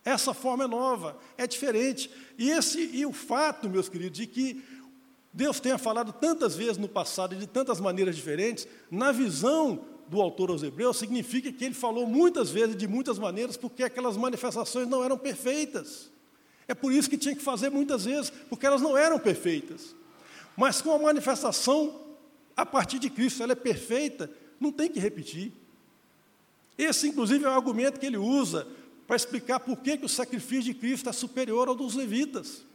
Essa 0.06 0.34
forma 0.34 0.64
é 0.64 0.68
nova, 0.68 1.18
é 1.38 1.46
diferente. 1.46 2.10
E, 2.38 2.50
esse, 2.50 2.90
e 2.96 3.06
o 3.06 3.12
fato, 3.12 3.70
meus 3.70 3.90
queridos, 3.90 4.18
de 4.18 4.26
que 4.26 4.64
Deus 5.34 5.60
tenha 5.60 5.78
falado 5.78 6.12
tantas 6.12 6.56
vezes 6.56 6.78
no 6.78 6.90
passado 6.90 7.36
e 7.36 7.38
de 7.38 7.48
tantas 7.48 7.80
maneiras 7.80 8.16
diferentes, 8.16 8.68
na 8.90 9.12
visão 9.12 9.86
do 10.08 10.20
autor 10.22 10.50
aos 10.50 10.62
Hebreus, 10.62 10.98
significa 10.98 11.54
que 11.54 11.64
ele 11.64 11.74
falou 11.74 12.06
muitas 12.06 12.50
vezes 12.50 12.76
de 12.76 12.86
muitas 12.86 13.18
maneiras, 13.18 13.56
porque 13.56 13.82
aquelas 13.82 14.18
manifestações 14.18 14.88
não 14.88 15.04
eram 15.04 15.18
perfeitas. 15.18 16.12
É 16.68 16.74
por 16.74 16.92
isso 16.92 17.10
que 17.10 17.18
tinha 17.18 17.34
que 17.34 17.42
fazer 17.42 17.70
muitas 17.70 18.04
vezes, 18.04 18.30
porque 18.50 18.66
elas 18.66 18.82
não 18.82 18.98
eram 18.98 19.18
perfeitas. 19.18 19.96
Mas 20.58 20.82
com 20.82 20.92
a 20.92 21.00
manifestação 21.00 22.02
a 22.58 22.66
partir 22.66 23.00
de 23.00 23.10
Cristo, 23.10 23.42
ela 23.42 23.54
é 23.54 23.56
perfeita, 23.56 24.30
não 24.60 24.72
tem 24.72 24.90
que 24.90 25.00
repetir. 25.00 25.54
Esse, 26.78 27.08
inclusive, 27.08 27.46
é 27.46 27.48
o 27.48 27.52
argumento 27.52 28.00
que 28.00 28.06
ele 28.06 28.18
usa 28.18 28.68
para 29.08 29.16
explicar 29.16 29.60
por 29.60 29.78
que, 29.78 29.98
que 29.98 30.06
o 30.06 30.10
sacrifício 30.10 30.74
de 30.74 30.74
Cristo 30.74 31.10
é 31.10 31.14
superior 31.14 31.68
ao 31.68 31.76
dos 31.76 31.96
levitas. 31.96 32.66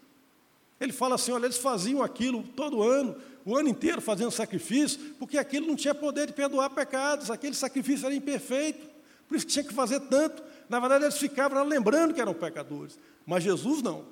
Ele 0.81 0.93
fala 0.93 1.15
assim: 1.15 1.33
olha, 1.33 1.47
eles 1.47 1.57
faziam 1.57 2.03
aquilo 2.03 2.43
todo 2.43 2.83
ano, 2.83 3.17
o 3.45 3.57
ano 3.57 3.69
inteiro 3.69 4.01
fazendo 4.01 4.31
sacrifício, 4.31 5.15
porque 5.19 5.39
aquilo 5.39 5.67
não 5.67 5.77
tinha 5.77 5.95
poder 5.95 6.27
de 6.27 6.33
perdoar 6.33 6.71
pecados, 6.71 7.31
aquele 7.31 7.55
sacrifício 7.55 8.07
era 8.07 8.15
imperfeito, 8.15 8.87
por 9.29 9.37
isso 9.37 9.47
que 9.47 9.53
tinha 9.53 9.65
que 9.65 9.75
fazer 9.75 10.01
tanto. 10.01 10.43
Na 10.69 10.81
verdade, 10.81 11.05
eles 11.05 11.19
ficavam 11.19 11.63
lembrando 11.65 12.13
que 12.13 12.21
eram 12.21 12.35
pecadores. 12.35 12.99
Mas 13.25 13.45
Jesus 13.45 13.83
não. 13.83 14.05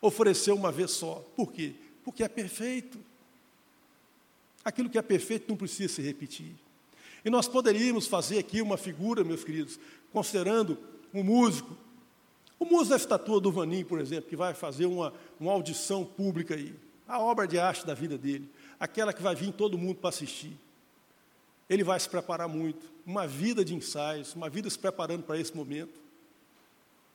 Ofereceu 0.00 0.54
uma 0.54 0.70
vez 0.70 0.92
só. 0.92 1.24
Por 1.36 1.52
quê? 1.52 1.74
Porque 2.04 2.22
é 2.22 2.28
perfeito. 2.28 2.98
Aquilo 4.64 4.88
que 4.88 4.98
é 4.98 5.02
perfeito 5.02 5.48
não 5.48 5.56
precisa 5.56 5.94
se 5.94 6.02
repetir. 6.02 6.54
E 7.24 7.30
nós 7.30 7.48
poderíamos 7.48 8.06
fazer 8.06 8.38
aqui 8.38 8.62
uma 8.62 8.76
figura, 8.76 9.24
meus 9.24 9.44
queridos, 9.44 9.78
considerando 10.12 10.78
um 11.12 11.22
músico. 11.22 11.76
O 12.58 12.64
músico 12.64 12.90
da 12.90 12.96
estatua 12.96 13.40
do 13.40 13.52
Vanim, 13.52 13.84
por 13.84 14.00
exemplo, 14.00 14.28
que 14.28 14.36
vai 14.36 14.52
fazer 14.52 14.86
uma, 14.86 15.12
uma 15.38 15.52
audição 15.52 16.04
pública 16.04 16.54
aí. 16.54 16.74
A 17.06 17.20
obra 17.20 17.46
de 17.46 17.58
arte 17.58 17.86
da 17.86 17.94
vida 17.94 18.18
dele. 18.18 18.48
Aquela 18.80 19.12
que 19.12 19.22
vai 19.22 19.34
vir 19.34 19.52
todo 19.52 19.78
mundo 19.78 19.96
para 19.96 20.10
assistir. 20.10 20.52
Ele 21.68 21.84
vai 21.84 21.98
se 22.00 22.08
preparar 22.08 22.48
muito. 22.48 22.90
Uma 23.06 23.26
vida 23.26 23.64
de 23.64 23.74
ensaios, 23.74 24.34
uma 24.34 24.50
vida 24.50 24.68
se 24.68 24.78
preparando 24.78 25.22
para 25.22 25.38
esse 25.38 25.56
momento. 25.56 26.00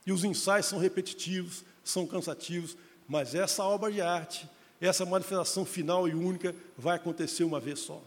E 0.05 0.11
os 0.11 0.23
ensaios 0.23 0.65
são 0.65 0.79
repetitivos, 0.79 1.63
são 1.83 2.07
cansativos, 2.07 2.77
mas 3.07 3.35
essa 3.35 3.63
obra 3.63 3.91
de 3.91 4.01
arte, 4.01 4.47
essa 4.79 5.05
manifestação 5.05 5.65
final 5.65 6.07
e 6.07 6.13
única, 6.13 6.55
vai 6.77 6.95
acontecer 6.95 7.43
uma 7.43 7.59
vez 7.59 7.79
só. 7.79 8.01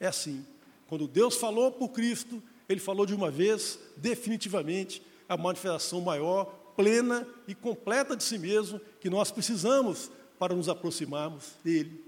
É 0.00 0.06
assim. 0.06 0.44
Quando 0.88 1.06
Deus 1.06 1.36
falou 1.36 1.70
por 1.70 1.90
Cristo, 1.90 2.42
Ele 2.68 2.80
falou 2.80 3.04
de 3.04 3.14
uma 3.14 3.30
vez, 3.30 3.78
definitivamente, 3.96 5.02
a 5.28 5.36
manifestação 5.36 6.00
maior, 6.00 6.46
plena 6.76 7.26
e 7.46 7.54
completa 7.54 8.16
de 8.16 8.22
si 8.22 8.38
mesmo 8.38 8.80
que 9.00 9.10
nós 9.10 9.30
precisamos 9.30 10.10
para 10.38 10.54
nos 10.54 10.68
aproximarmos 10.68 11.52
dele. 11.62 12.04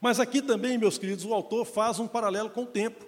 Mas 0.00 0.20
aqui 0.20 0.40
também, 0.40 0.78
meus 0.78 0.98
queridos, 0.98 1.24
o 1.24 1.34
autor 1.34 1.64
faz 1.64 1.98
um 1.98 2.06
paralelo 2.06 2.50
com 2.50 2.62
o 2.62 2.66
tempo. 2.66 3.04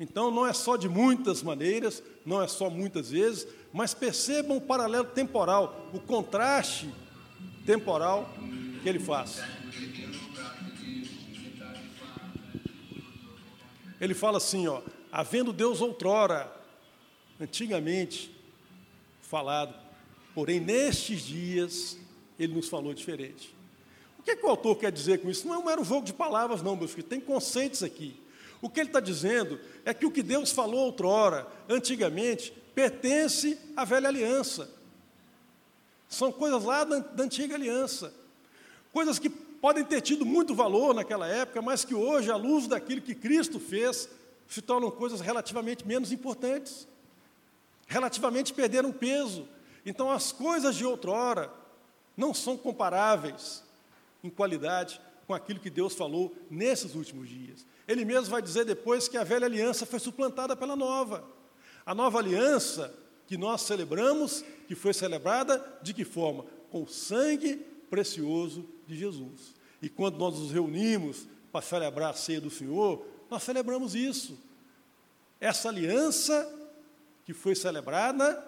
Então, 0.00 0.30
não 0.30 0.46
é 0.46 0.52
só 0.52 0.76
de 0.76 0.88
muitas 0.88 1.42
maneiras, 1.42 2.02
não 2.24 2.40
é 2.40 2.46
só 2.46 2.70
muitas 2.70 3.10
vezes, 3.10 3.46
mas 3.72 3.92
percebam 3.92 4.56
o 4.56 4.60
paralelo 4.60 5.06
temporal, 5.06 5.90
o 5.92 6.00
contraste 6.00 6.88
temporal 7.66 8.30
que 8.82 8.88
ele 8.88 9.00
faz. 9.00 9.42
Ele 14.00 14.14
fala 14.14 14.38
assim, 14.38 14.68
ó, 14.68 14.80
havendo 15.10 15.52
Deus 15.52 15.80
outrora, 15.80 16.50
antigamente 17.40 18.34
falado, 19.20 19.74
porém 20.34 20.60
nestes 20.60 21.22
dias 21.22 21.98
ele 22.38 22.54
nos 22.54 22.68
falou 22.68 22.94
diferente. 22.94 23.54
O 24.18 24.22
que, 24.22 24.32
é 24.32 24.36
que 24.36 24.44
o 24.44 24.48
autor 24.48 24.76
quer 24.76 24.92
dizer 24.92 25.20
com 25.20 25.30
isso? 25.30 25.46
Não 25.46 25.54
é 25.54 25.58
um 25.58 25.64
mero 25.64 25.84
jogo 25.84 26.04
de 26.04 26.12
palavras, 26.12 26.62
não, 26.62 26.76
meus 26.76 26.92
filhos, 26.92 27.08
tem 27.08 27.20
conceitos 27.20 27.82
aqui. 27.82 28.14
O 28.60 28.68
que 28.68 28.80
ele 28.80 28.88
está 28.88 29.00
dizendo 29.00 29.58
é 29.84 29.94
que 29.94 30.04
o 30.04 30.10
que 30.10 30.22
Deus 30.22 30.50
falou 30.50 30.80
outrora, 30.80 31.46
antigamente, 31.68 32.52
pertence 32.74 33.58
à 33.76 33.84
velha 33.84 34.08
aliança. 34.08 34.68
São 36.08 36.32
coisas 36.32 36.64
lá 36.64 36.84
da, 36.84 36.98
da 36.98 37.24
antiga 37.24 37.54
aliança. 37.54 38.12
Coisas 38.92 39.18
que 39.18 39.28
podem 39.28 39.84
ter 39.84 40.00
tido 40.00 40.24
muito 40.24 40.54
valor 40.54 40.94
naquela 40.94 41.26
época, 41.26 41.60
mas 41.60 41.84
que 41.84 41.94
hoje, 41.94 42.30
à 42.30 42.36
luz 42.36 42.66
daquilo 42.66 43.00
que 43.00 43.14
Cristo 43.14 43.60
fez, 43.60 44.08
se 44.48 44.62
tornam 44.62 44.90
coisas 44.90 45.20
relativamente 45.20 45.86
menos 45.86 46.10
importantes. 46.10 46.88
Relativamente 47.88 48.52
perderam 48.52 48.92
peso. 48.92 49.48
Então, 49.84 50.10
as 50.10 50.30
coisas 50.30 50.76
de 50.76 50.84
outrora 50.84 51.50
não 52.16 52.34
são 52.34 52.56
comparáveis 52.56 53.64
em 54.22 54.28
qualidade 54.28 55.00
com 55.26 55.32
aquilo 55.34 55.58
que 55.58 55.70
Deus 55.70 55.94
falou 55.94 56.34
nesses 56.50 56.94
últimos 56.94 57.28
dias. 57.28 57.66
Ele 57.86 58.04
mesmo 58.04 58.30
vai 58.30 58.42
dizer 58.42 58.64
depois 58.64 59.08
que 59.08 59.16
a 59.16 59.24
velha 59.24 59.46
aliança 59.46 59.86
foi 59.86 59.98
suplantada 59.98 60.54
pela 60.54 60.76
nova. 60.76 61.24
A 61.86 61.94
nova 61.94 62.18
aliança 62.18 62.94
que 63.26 63.36
nós 63.36 63.62
celebramos, 63.62 64.44
que 64.66 64.74
foi 64.74 64.92
celebrada 64.92 65.64
de 65.82 65.94
que 65.94 66.04
forma? 66.04 66.44
Com 66.70 66.82
o 66.82 66.88
sangue 66.88 67.56
precioso 67.88 68.66
de 68.86 68.96
Jesus. 68.96 69.54
E 69.80 69.88
quando 69.88 70.18
nós 70.18 70.38
nos 70.38 70.50
reunimos 70.50 71.26
para 71.50 71.62
celebrar 71.62 72.10
a 72.10 72.14
ceia 72.14 72.40
do 72.40 72.50
Senhor, 72.50 73.06
nós 73.30 73.42
celebramos 73.42 73.94
isso. 73.94 74.38
Essa 75.40 75.68
aliança 75.68 76.57
que 77.28 77.34
foi 77.34 77.54
celebrada 77.54 78.42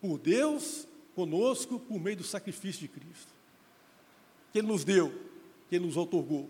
por 0.00 0.18
Deus 0.18 0.86
conosco 1.16 1.80
por 1.80 1.98
meio 1.98 2.18
do 2.18 2.22
sacrifício 2.22 2.82
de 2.82 2.86
Cristo. 2.86 3.34
Que 4.52 4.60
Ele 4.60 4.68
nos 4.68 4.84
deu, 4.84 5.10
que 5.68 5.74
Ele 5.74 5.86
nos 5.86 5.96
otorgou. 5.96 6.48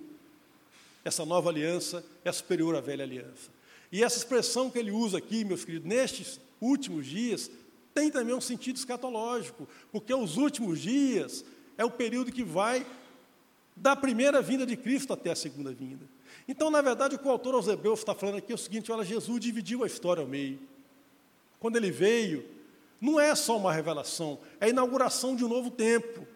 Essa 1.03 1.25
nova 1.25 1.49
aliança 1.49 2.05
é 2.23 2.31
superior 2.31 2.77
à 2.77 2.83
velha 2.83 3.03
aliança. 3.03 3.51
E 3.91 4.05
essa 4.05 4.19
expressão 4.19 4.71
que 4.71 4.79
ele 4.79 4.91
usa 4.91 5.17
aqui, 5.17 5.43
meus 5.43 5.65
queridos, 5.65 5.89
nestes 5.89 6.39
últimos 6.61 7.07
dias, 7.07 7.51
tem 7.95 8.11
também 8.11 8.35
um 8.35 8.43
sentido 8.43 8.77
escatológico, 8.77 9.67
porque 9.91 10.13
os 10.13 10.37
últimos 10.37 10.79
dias 10.79 11.47
é 11.79 11.85
o 11.85 11.91
período 11.91 12.31
que 12.31 12.45
vai 12.45 12.87
da 13.75 13.97
primeira 13.97 14.43
vinda 14.43 14.67
de 14.67 14.77
Cristo 14.77 15.15
até 15.15 15.31
a 15.31 15.37
segunda 15.37 15.73
vinda. 15.73 16.07
Então, 16.47 16.71
na 16.71 16.83
verdade, 16.83 17.15
o 17.15 17.19
que 17.19 17.27
o 17.27 17.31
autor 17.31 17.55
aos 17.55 17.69
está 17.99 18.15
falando 18.15 18.37
aqui 18.37 18.53
é 18.53 18.55
o 18.55 18.59
seguinte: 18.59 18.93
olha, 18.93 19.03
Jesus 19.03 19.41
dividiu 19.41 19.83
a 19.83 19.87
história 19.87 20.21
ao 20.21 20.29
meio. 20.29 20.74
Quando 21.65 21.77
ele 21.77 21.91
veio, 21.91 22.45
não 23.01 23.19
é 23.19 23.35
só 23.35 23.57
uma 23.57 23.73
revelação, 23.73 24.39
é 24.61 24.67
a 24.67 24.69
inauguração 24.69 25.35
de 25.35 25.47
um 25.47 25.49
novo 25.49 25.71
tempo. 25.71 26.27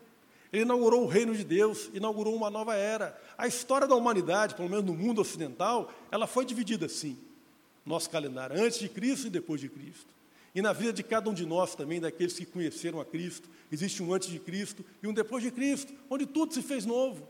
Ele 0.50 0.62
inaugurou 0.62 1.04
o 1.04 1.06
reino 1.06 1.36
de 1.36 1.44
Deus, 1.44 1.90
inaugurou 1.92 2.34
uma 2.34 2.48
nova 2.48 2.74
era. 2.74 3.14
A 3.36 3.46
história 3.46 3.86
da 3.86 3.94
humanidade, 3.94 4.54
pelo 4.54 4.70
menos 4.70 4.86
no 4.86 4.94
mundo 4.94 5.20
ocidental, 5.20 5.92
ela 6.10 6.26
foi 6.26 6.46
dividida 6.46 6.86
assim. 6.86 7.18
Nosso 7.84 8.08
calendário, 8.08 8.58
antes 8.58 8.78
de 8.78 8.88
Cristo 8.88 9.26
e 9.26 9.30
depois 9.30 9.60
de 9.60 9.68
Cristo. 9.68 10.06
E 10.54 10.62
na 10.62 10.72
vida 10.72 10.94
de 10.94 11.02
cada 11.02 11.28
um 11.28 11.34
de 11.34 11.44
nós 11.44 11.74
também, 11.74 12.00
daqueles 12.00 12.32
que 12.32 12.46
conheceram 12.46 12.98
a 12.98 13.04
Cristo, 13.04 13.50
existe 13.70 14.02
um 14.02 14.14
antes 14.14 14.30
de 14.30 14.38
Cristo 14.38 14.82
e 15.02 15.06
um 15.06 15.12
depois 15.12 15.42
de 15.42 15.50
Cristo, 15.50 15.92
onde 16.08 16.24
tudo 16.24 16.54
se 16.54 16.62
fez 16.62 16.86
novo. 16.86 17.28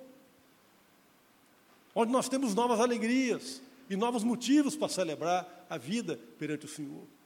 Onde 1.93 2.13
nós 2.13 2.29
temos 2.29 2.55
novas 2.55 2.79
alegrias 2.79 3.61
e 3.91 3.97
novos 3.97 4.23
motivos 4.23 4.77
para 4.77 4.89
celebrar 4.89 5.67
a 5.69 5.77
vida 5.77 6.17
perante 6.39 6.65
o 6.65 6.69
Senhor. 6.69 7.18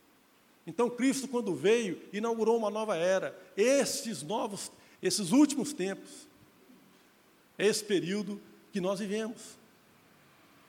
Então, 0.66 0.88
Cristo, 0.88 1.26
quando 1.26 1.54
veio, 1.54 2.00
inaugurou 2.12 2.56
uma 2.56 2.70
nova 2.70 2.96
era. 2.96 3.36
Esses 3.56 4.22
novos 4.22 4.70
esses 5.02 5.32
últimos 5.32 5.72
tempos, 5.72 6.28
é 7.58 7.66
esse 7.66 7.84
período 7.84 8.40
que 8.72 8.80
nós 8.80 9.00
vivemos. 9.00 9.58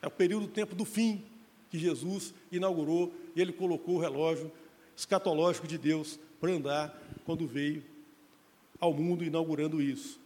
É 0.02 0.08
o 0.08 0.12
período 0.12 0.48
do 0.48 0.52
tempo 0.52 0.74
do 0.76 0.84
fim 0.84 1.24
que 1.70 1.78
Jesus 1.78 2.34
inaugurou 2.52 3.14
e 3.36 3.42
ele 3.42 3.54
colocou 3.54 3.96
o 3.96 4.00
relógio 4.00 4.52
escatológico 4.98 5.68
de 5.68 5.78
Deus 5.78 6.20
para 6.42 6.52
andar 6.52 7.02
quando 7.26 7.48
veio 7.48 7.84
ao 8.80 8.94
mundo 8.94 9.24
inaugurando 9.24 9.82
isso. 9.82 10.20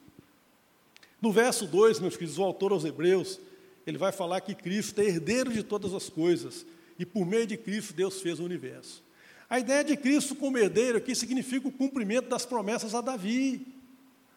No 1.22 1.32
verso 1.32 1.68
2, 1.68 2.00
meus 2.00 2.16
queridos, 2.16 2.38
o 2.38 2.44
autor 2.44 2.72
aos 2.72 2.86
Hebreus, 2.86 3.40
ele 3.86 3.98
vai 3.98 4.12
falar 4.12 4.42
que 4.42 4.56
Cristo 4.56 5.00
é 5.00 5.06
herdeiro 5.06 5.52
de 5.52 5.64
todas 5.64 5.94
as 5.94 6.10
coisas 6.10 6.66
e 6.98 7.06
por 7.06 7.26
meio 7.26 7.46
de 7.46 7.58
Cristo 7.58 7.94
Deus 7.94 8.22
fez 8.22 8.40
o 8.40 8.46
universo. 8.46 9.04
A 9.50 9.60
ideia 9.60 9.84
de 9.84 9.96
Cristo 9.96 10.36
como 10.36 10.58
herdeiro 10.58 10.98
aqui 10.98 11.16
significa 11.16 11.68
o 11.68 11.72
cumprimento 11.72 12.28
das 12.28 12.46
promessas 12.46 12.94
a 12.94 13.00
Davi. 13.00 13.66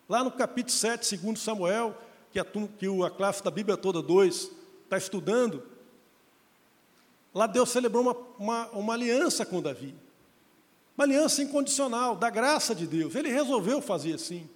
Lá 0.08 0.22
no 0.22 0.30
capítulo 0.30 0.72
7, 0.72 1.04
segundo 1.04 1.38
Samuel, 1.38 1.96
que 2.32 2.38
a, 2.38 2.44
que 2.44 2.86
a 3.04 3.10
classe 3.10 3.42
da 3.42 3.50
Bíblia 3.50 3.76
toda 3.76 4.00
2 4.00 4.50
está 4.84 4.96
estudando, 4.96 5.62
lá 7.34 7.46
Deus 7.48 7.70
celebrou 7.70 8.02
uma, 8.04 8.16
uma, 8.38 8.68
uma 8.68 8.94
aliança 8.94 9.44
com 9.44 9.60
Davi. 9.60 9.94
Uma 10.96 11.04
aliança 11.04 11.42
incondicional, 11.42 12.14
da 12.14 12.30
graça 12.30 12.72
de 12.72 12.86
Deus. 12.86 13.14
Ele 13.16 13.30
resolveu 13.30 13.80
fazer 13.80 14.14
assim. 14.14 14.48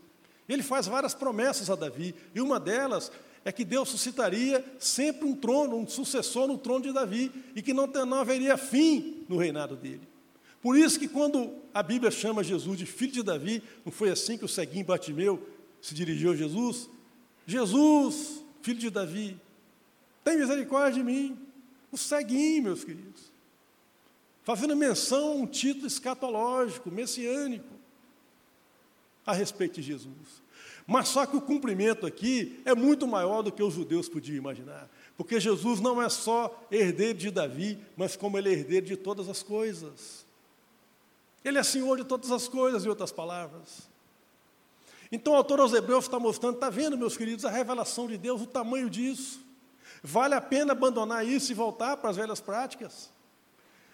Ele 0.49 0.63
faz 0.63 0.87
várias 0.87 1.15
promessas 1.15 1.69
a 1.69 1.75
Davi, 1.75 2.15
e 2.33 2.41
uma 2.41 2.61
delas 2.61 3.11
é 3.45 3.51
que 3.51 3.65
Deus 3.65 3.89
suscitaria 3.89 4.65
sempre 4.79 5.27
um 5.27 5.35
trono, 5.35 5.77
um 5.77 5.87
sucessor 5.87 6.47
no 6.47 6.59
trono 6.59 6.85
de 6.85 6.93
Davi, 6.93 7.33
e 7.57 7.63
que 7.63 7.75
não, 7.75 7.87
não 7.87 8.21
haveria 8.21 8.57
fim 8.57 9.25
no 9.29 9.37
reinado 9.37 9.75
dele. 9.75 10.14
Por 10.65 10.79
isso 10.79 10.99
que 10.99 11.07
quando 11.07 11.53
a 11.75 11.83
Bíblia 11.83 12.11
chama 12.11 12.43
Jesus 12.43 12.79
de 12.79 12.87
filho 12.87 13.13
de 13.13 13.23
Davi, 13.23 13.63
não 13.85 13.93
foi 13.93 14.09
assim 14.09 14.39
que 14.39 14.47
o 14.47 14.49
ceguinho 14.49 14.87
Batimeu 14.87 15.47
se 15.79 15.95
dirigiu 15.95 16.33
a 16.33 16.37
Jesus? 16.37 16.89
Jesus, 17.47 18.43
filho 18.63 18.79
de 18.79 18.89
Davi, 18.89 19.39
tem 20.25 20.39
misericórdia 20.39 20.95
de 20.95 21.03
mim. 21.03 21.39
O 21.93 21.99
ceguinho, 21.99 22.63
meus 22.63 22.83
queridos. 22.83 23.31
Fazendo 24.43 24.75
menção 24.75 25.33
a 25.33 25.35
um 25.35 25.47
título 25.47 25.87
escatológico, 25.87 26.91
messiânico, 26.91 27.75
a 29.27 29.35
respeito 29.35 29.75
de 29.75 29.83
Jesus. 29.83 30.43
Mas 30.87 31.09
só 31.09 31.27
que 31.27 31.37
o 31.37 31.43
cumprimento 31.43 32.07
aqui 32.07 32.59
é 32.65 32.75
muito 32.75 33.07
maior 33.07 33.43
do 33.43 33.53
que 33.53 33.63
os 33.63 33.75
judeus 33.75 34.09
podiam 34.09 34.39
imaginar. 34.39 34.89
Porque 35.15 35.39
Jesus 35.39 35.79
não 35.79 36.01
é 36.01 36.09
só 36.09 36.67
herdeiro 36.71 37.19
de 37.19 37.31
Davi, 37.31 37.79
mas 37.99 38.17
como 38.17 38.39
ele 38.39 38.49
é 38.49 38.53
herdeiro 38.53 38.87
de 38.87 38.97
todas 38.97 39.29
as 39.29 39.43
coisas. 39.43 40.24
Ele 41.45 41.59
é 41.59 41.63
senhor 41.63 41.99
de 41.99 42.05
todas 42.05 42.31
as 42.31 42.49
coisas, 42.49 42.85
em 42.85 42.89
outras 42.89 43.13
palavras. 43.13 43.89
Então 45.13 45.35
o 45.35 45.37
autor 45.37 45.61
aos 45.61 45.73
Hebreus 45.73 46.05
está 46.05 46.19
mostrando, 46.19 46.55
está 46.55 46.71
vendo, 46.71 46.97
meus 46.97 47.17
queridos, 47.17 47.45
a 47.45 47.51
revelação 47.51 48.07
de 48.07 48.17
Deus, 48.17 48.41
o 48.41 48.47
tamanho 48.47 48.89
disso. 48.89 49.41
Vale 50.03 50.35
a 50.35 50.41
pena 50.41 50.73
abandonar 50.73 51.27
isso 51.27 51.53
e 51.53 51.55
voltar 51.55 51.97
para 51.99 52.11
as 52.11 52.17
velhas 52.17 52.41
práticas? 52.41 53.11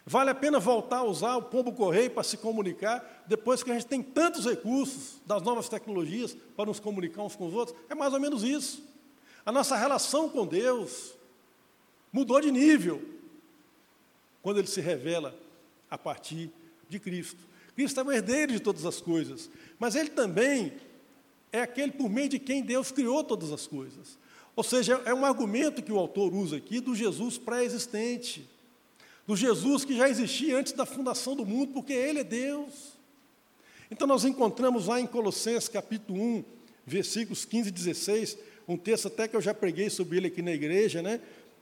Vale 0.06 0.30
a 0.30 0.34
pena 0.34 0.58
voltar 0.58 0.98
a 0.98 1.04
usar 1.04 1.36
o 1.36 1.42
pombo 1.42 1.72
correio 1.72 2.10
para 2.10 2.22
se 2.22 2.36
comunicar, 2.36 3.24
depois 3.26 3.62
que 3.62 3.70
a 3.70 3.74
gente 3.74 3.86
tem 3.86 4.02
tantos 4.02 4.44
recursos 4.46 5.20
das 5.26 5.42
novas 5.42 5.68
tecnologias 5.68 6.36
para 6.56 6.66
nos 6.66 6.80
comunicar 6.80 7.22
uns 7.22 7.36
com 7.36 7.46
os 7.46 7.54
outros? 7.54 7.76
É 7.88 7.94
mais 7.94 8.14
ou 8.14 8.20
menos 8.20 8.42
isso. 8.42 8.82
A 9.44 9.52
nossa 9.52 9.76
relação 9.76 10.28
com 10.28 10.46
Deus 10.46 11.14
mudou 12.12 12.40
de 12.40 12.50
nível 12.50 13.02
quando 14.42 14.58
ele 14.58 14.68
se 14.68 14.80
revela 14.80 15.34
a 15.90 15.98
partir 15.98 16.50
de 16.90 16.98
Cristo. 16.98 17.38
Cristo 17.74 18.00
é 18.00 18.04
o 18.04 18.12
herdeiro 18.12 18.52
de 18.52 18.60
todas 18.60 18.84
as 18.84 19.00
coisas, 19.00 19.48
mas 19.78 19.94
ele 19.94 20.10
também 20.10 20.72
é 21.52 21.62
aquele 21.62 21.92
por 21.92 22.10
meio 22.10 22.28
de 22.28 22.38
quem 22.38 22.62
Deus 22.62 22.92
criou 22.92 23.24
todas 23.24 23.52
as 23.52 23.66
coisas. 23.66 24.18
Ou 24.54 24.62
seja, 24.62 25.00
é 25.04 25.14
um 25.14 25.24
argumento 25.24 25.82
que 25.82 25.92
o 25.92 25.98
autor 25.98 26.34
usa 26.34 26.56
aqui 26.56 26.80
do 26.80 26.94
Jesus 26.94 27.38
pré-existente 27.38 28.46
do 29.30 29.36
Jesus 29.36 29.84
que 29.84 29.96
já 29.96 30.08
existia 30.08 30.58
antes 30.58 30.72
da 30.72 30.84
fundação 30.84 31.36
do 31.36 31.46
mundo, 31.46 31.72
porque 31.72 31.92
Ele 31.92 32.18
é 32.18 32.24
Deus. 32.24 32.98
Então 33.88 34.04
nós 34.04 34.24
encontramos 34.24 34.88
lá 34.88 35.00
em 35.00 35.06
Colossenses 35.06 35.68
capítulo 35.68 36.20
1, 36.20 36.44
versículos 36.84 37.44
15 37.44 37.68
e 37.68 37.72
16, 37.72 38.38
um 38.66 38.76
texto 38.76 39.06
até 39.06 39.28
que 39.28 39.36
eu 39.36 39.40
já 39.40 39.54
preguei 39.54 39.88
sobre 39.88 40.16
ele 40.16 40.26
aqui 40.26 40.42
na 40.42 40.50
igreja, 40.50 41.00
né? 41.00 41.20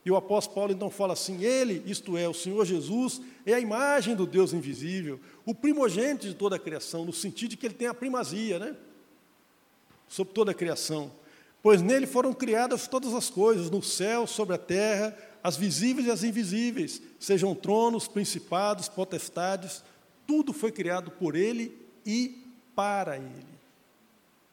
E 0.08 0.10
o 0.10 0.16
apóstolo 0.16 0.54
Paulo 0.54 0.72
então 0.72 0.88
fala 0.88 1.12
assim: 1.12 1.44
Ele, 1.44 1.82
isto 1.84 2.16
é, 2.16 2.26
o 2.26 2.32
Senhor 2.32 2.64
Jesus, 2.64 3.20
é 3.44 3.52
a 3.52 3.60
imagem 3.60 4.16
do 4.16 4.26
Deus 4.26 4.54
invisível, 4.54 5.20
o 5.44 5.54
primogênito 5.54 6.26
de 6.26 6.32
toda 6.32 6.56
a 6.56 6.58
criação, 6.58 7.04
no 7.04 7.12
sentido 7.12 7.50
de 7.50 7.56
que 7.58 7.66
ele 7.66 7.74
tem 7.74 7.88
a 7.88 7.92
primazia, 7.92 8.58
né? 8.58 8.74
Sobre 10.08 10.32
toda 10.32 10.52
a 10.52 10.54
criação. 10.54 11.12
Pois 11.62 11.82
nele 11.82 12.06
foram 12.06 12.32
criadas 12.32 12.88
todas 12.88 13.12
as 13.12 13.28
coisas, 13.28 13.68
no 13.68 13.82
céu, 13.82 14.26
sobre 14.26 14.54
a 14.54 14.58
terra, 14.58 15.14
as 15.44 15.58
visíveis 15.58 16.06
e 16.06 16.10
as 16.10 16.22
invisíveis, 16.22 17.02
sejam 17.20 17.54
tronos, 17.54 18.08
principados, 18.08 18.88
potestades, 18.88 19.84
tudo 20.26 20.54
foi 20.54 20.72
criado 20.72 21.10
por 21.10 21.36
Ele 21.36 21.86
e 22.06 22.46
para 22.74 23.18
Ele. 23.18 23.58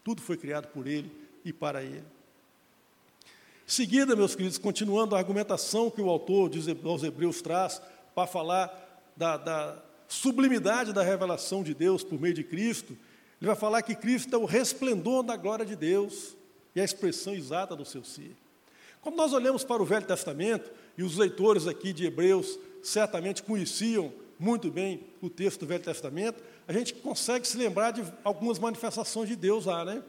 Tudo 0.04 0.22
foi 0.22 0.36
criado 0.36 0.68
por 0.68 0.86
Ele 0.86 1.10
e 1.46 1.54
para 1.54 1.82
Ele. 1.82 2.15
Seguida, 3.68 4.16
meus 4.16 4.36
queridos, 4.36 4.60
continuando 4.60 5.16
a 5.16 5.18
argumentação 5.18 5.90
que 5.90 6.00
o 6.00 6.10
autor 6.10 6.52
aos 6.84 7.04
Hebreus 7.04 7.42
traz 7.42 7.82
para 8.14 8.28
falar 8.28 9.04
da, 9.18 9.38
da 9.38 9.84
sublimidade 10.08 10.94
da 10.94 11.02
revelação 11.02 11.64
de 11.64 11.74
Deus 11.74 12.04
por 12.04 12.22
meio 12.22 12.34
de 12.34 12.44
Cristo, 12.44 12.96
ele 13.42 13.48
vai 13.48 13.56
falar 13.56 13.82
que 13.82 13.96
Cristo 13.96 14.36
é 14.36 14.38
o 14.38 14.46
resplendor 14.46 15.24
da 15.24 15.36
glória 15.36 15.66
de 15.66 15.76
Deus 15.76 16.36
e 16.76 16.82
a 16.82 16.84
expressão 16.84 17.34
exata 17.34 17.76
do 17.76 17.84
seu 17.84 18.04
ser. 18.04 18.36
Quando 19.02 19.16
nós 19.16 19.34
olhamos 19.34 19.64
para 19.64 19.82
o 19.82 19.86
Velho 19.86 20.06
Testamento, 20.06 20.72
e 20.98 21.04
os 21.04 21.18
leitores 21.18 21.68
aqui 21.68 21.92
de 21.92 22.06
Hebreus 22.06 22.60
certamente 22.84 23.42
conheciam 23.42 24.14
muito 24.38 24.70
bem 24.70 25.02
o 25.22 25.30
texto 25.30 25.62
do 25.62 25.66
Velho 25.66 25.84
Testamento, 25.84 26.42
a 26.68 26.74
gente 26.74 26.94
consegue 26.94 27.48
se 27.48 27.58
lembrar 27.58 27.92
de 27.92 28.04
algumas 28.24 28.60
manifestações 28.60 29.28
de 29.28 29.36
Deus 29.36 29.66
lá, 29.66 29.84
né? 29.84 30.04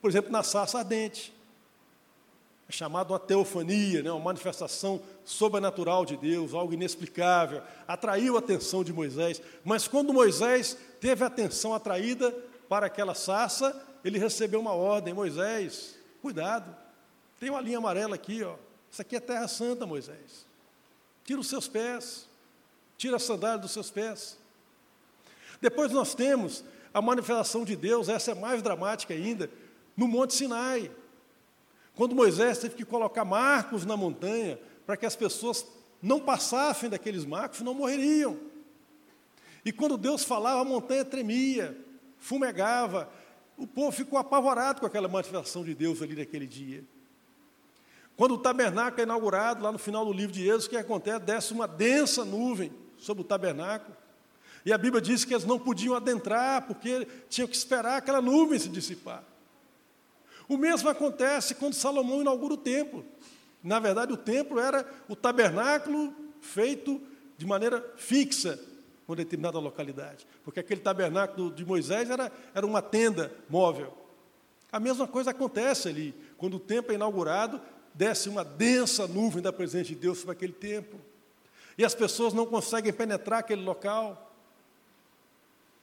Por 0.00 0.08
exemplo, 0.08 0.30
na 0.30 0.42
sarça 0.42 0.78
ardente. 0.78 1.32
Chamado 2.72 3.12
uma 3.12 3.18
teofania, 3.18 4.02
né? 4.02 4.10
uma 4.10 4.18
manifestação 4.18 5.02
sobrenatural 5.26 6.06
de 6.06 6.16
Deus, 6.16 6.54
algo 6.54 6.72
inexplicável, 6.72 7.62
atraiu 7.86 8.34
a 8.34 8.38
atenção 8.38 8.82
de 8.82 8.94
Moisés. 8.94 9.42
Mas 9.62 9.86
quando 9.86 10.10
Moisés 10.10 10.76
teve 10.98 11.22
a 11.22 11.26
atenção 11.26 11.74
atraída 11.74 12.34
para 12.70 12.86
aquela 12.86 13.14
sarça, 13.14 13.78
ele 14.02 14.18
recebeu 14.18 14.58
uma 14.58 14.72
ordem: 14.72 15.12
Moisés, 15.12 15.98
cuidado, 16.22 16.74
tem 17.38 17.50
uma 17.50 17.60
linha 17.60 17.76
amarela 17.76 18.14
aqui, 18.14 18.42
ó. 18.42 18.54
Isso 18.90 19.02
aqui 19.02 19.16
é 19.16 19.20
terra 19.20 19.46
santa, 19.48 19.84
Moisés. 19.84 20.46
Tira 21.24 21.40
os 21.40 21.48
seus 21.48 21.68
pés. 21.68 22.26
Tira 22.96 23.16
a 23.16 23.20
sandália 23.20 23.58
dos 23.58 23.72
seus 23.72 23.90
pés. 23.90 24.38
Depois 25.60 25.92
nós 25.92 26.14
temos 26.14 26.64
a 26.94 27.02
manifestação 27.02 27.64
de 27.64 27.76
Deus, 27.76 28.08
essa 28.08 28.30
é 28.30 28.34
mais 28.34 28.62
dramática 28.62 29.12
ainda, 29.12 29.50
no 29.94 30.08
Monte 30.08 30.34
Sinai. 30.34 30.90
Quando 31.94 32.14
Moisés 32.14 32.58
teve 32.58 32.74
que 32.74 32.84
colocar 32.84 33.24
marcos 33.24 33.84
na 33.84 33.96
montanha 33.96 34.58
para 34.86 34.96
que 34.96 35.06
as 35.06 35.14
pessoas 35.14 35.66
não 36.00 36.18
passassem 36.20 36.88
daqueles 36.88 37.24
marcos, 37.24 37.60
não 37.60 37.74
morreriam. 37.74 38.36
E 39.64 39.70
quando 39.70 39.96
Deus 39.96 40.24
falava, 40.24 40.60
a 40.60 40.64
montanha 40.64 41.04
tremia, 41.04 41.76
fumegava. 42.18 43.08
O 43.56 43.66
povo 43.66 43.92
ficou 43.92 44.18
apavorado 44.18 44.80
com 44.80 44.86
aquela 44.86 45.06
manifestação 45.06 45.62
de 45.62 45.74
Deus 45.74 46.02
ali 46.02 46.16
naquele 46.16 46.46
dia. 46.46 46.82
Quando 48.16 48.34
o 48.34 48.38
tabernáculo 48.38 49.00
é 49.00 49.04
inaugurado, 49.04 49.62
lá 49.62 49.70
no 49.70 49.78
final 49.78 50.04
do 50.04 50.12
livro 50.12 50.32
de 50.32 50.46
Êxodo, 50.46 50.66
o 50.66 50.70
que 50.70 50.76
acontece? 50.76 51.20
Desce 51.20 51.52
uma 51.52 51.68
densa 51.68 52.24
nuvem 52.24 52.72
sobre 52.98 53.22
o 53.22 53.24
tabernáculo. 53.24 53.96
E 54.64 54.72
a 54.72 54.78
Bíblia 54.78 55.00
diz 55.00 55.24
que 55.24 55.34
eles 55.34 55.44
não 55.44 55.58
podiam 55.58 55.94
adentrar, 55.94 56.66
porque 56.66 57.06
tinham 57.28 57.48
que 57.48 57.56
esperar 57.56 57.96
aquela 57.96 58.20
nuvem 58.20 58.58
se 58.58 58.68
dissipar. 58.68 59.24
O 60.48 60.56
mesmo 60.56 60.88
acontece 60.88 61.54
quando 61.54 61.74
Salomão 61.74 62.20
inaugura 62.20 62.54
o 62.54 62.58
templo. 62.58 63.04
Na 63.62 63.78
verdade, 63.78 64.12
o 64.12 64.16
templo 64.16 64.58
era 64.58 64.84
o 65.08 65.14
tabernáculo 65.14 66.14
feito 66.40 67.00
de 67.36 67.46
maneira 67.46 67.84
fixa, 67.96 68.58
em 69.08 69.14
determinada 69.14 69.58
localidade. 69.58 70.26
Porque 70.42 70.60
aquele 70.60 70.80
tabernáculo 70.80 71.50
de 71.50 71.64
Moisés 71.64 72.08
era, 72.08 72.32
era 72.54 72.66
uma 72.66 72.80
tenda 72.80 73.32
móvel. 73.48 73.96
A 74.70 74.80
mesma 74.80 75.06
coisa 75.06 75.30
acontece 75.30 75.88
ali. 75.88 76.14
Quando 76.38 76.54
o 76.54 76.60
templo 76.60 76.92
é 76.92 76.94
inaugurado, 76.94 77.60
desce 77.94 78.28
uma 78.28 78.42
densa 78.42 79.06
nuvem 79.06 79.42
da 79.42 79.52
presença 79.52 79.84
de 79.84 79.94
Deus 79.94 80.18
sobre 80.18 80.32
aquele 80.32 80.54
templo. 80.54 80.98
E 81.76 81.84
as 81.84 81.94
pessoas 81.94 82.32
não 82.32 82.46
conseguem 82.46 82.92
penetrar 82.92 83.40
aquele 83.40 83.62
local. 83.62 84.31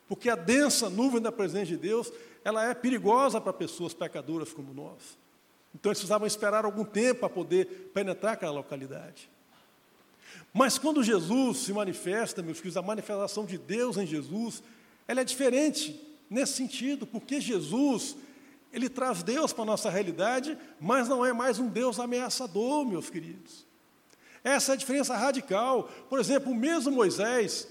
Porque 0.10 0.28
a 0.30 0.36
densa 0.36 0.90
nuvem 0.90 1.22
da 1.22 1.32
presença 1.32 1.68
de 1.68 1.78
Deus, 1.78 2.12
ela 2.44 2.68
é 2.68 2.74
perigosa 2.74 3.40
para 3.40 3.54
pessoas 3.54 3.94
pecadoras 3.94 4.52
como 4.52 4.74
nós. 4.74 5.18
Então 5.74 5.92
eles 5.92 6.00
precisavam 6.00 6.26
esperar 6.26 6.66
algum 6.66 6.84
tempo 6.84 7.20
para 7.22 7.30
poder 7.30 7.92
penetrar 7.94 8.34
aquela 8.34 8.52
localidade. 8.52 9.30
Mas 10.52 10.80
quando 10.80 11.04
Jesus 11.04 11.60
se 11.60 11.72
manifesta, 11.72 12.42
meus 12.42 12.60
filhos, 12.60 12.76
a 12.76 12.82
manifestação 12.82 13.46
de 13.46 13.58
Deus 13.58 13.98
em 13.98 14.06
Jesus, 14.08 14.64
ela 15.08 15.22
é 15.22 15.24
diferente 15.24 16.02
nesse 16.28 16.54
sentido, 16.54 17.06
porque 17.06 17.40
Jesus, 17.40 18.16
ele 18.74 18.90
traz 18.90 19.22
Deus 19.22 19.54
para 19.54 19.62
a 19.62 19.68
nossa 19.68 19.92
realidade, 19.92 20.58
mas 20.80 21.08
não 21.08 21.24
é 21.24 21.32
mais 21.32 21.60
um 21.60 21.68
Deus 21.68 22.00
ameaçador, 22.00 22.84
meus 22.84 23.12
queridos. 23.12 23.64
Essa 24.44 24.72
é 24.72 24.74
a 24.74 24.78
diferença 24.78 25.16
radical. 25.16 25.84
Por 26.10 26.20
exemplo, 26.20 26.52
o 26.52 26.56
mesmo 26.56 26.92
Moisés, 26.92 27.68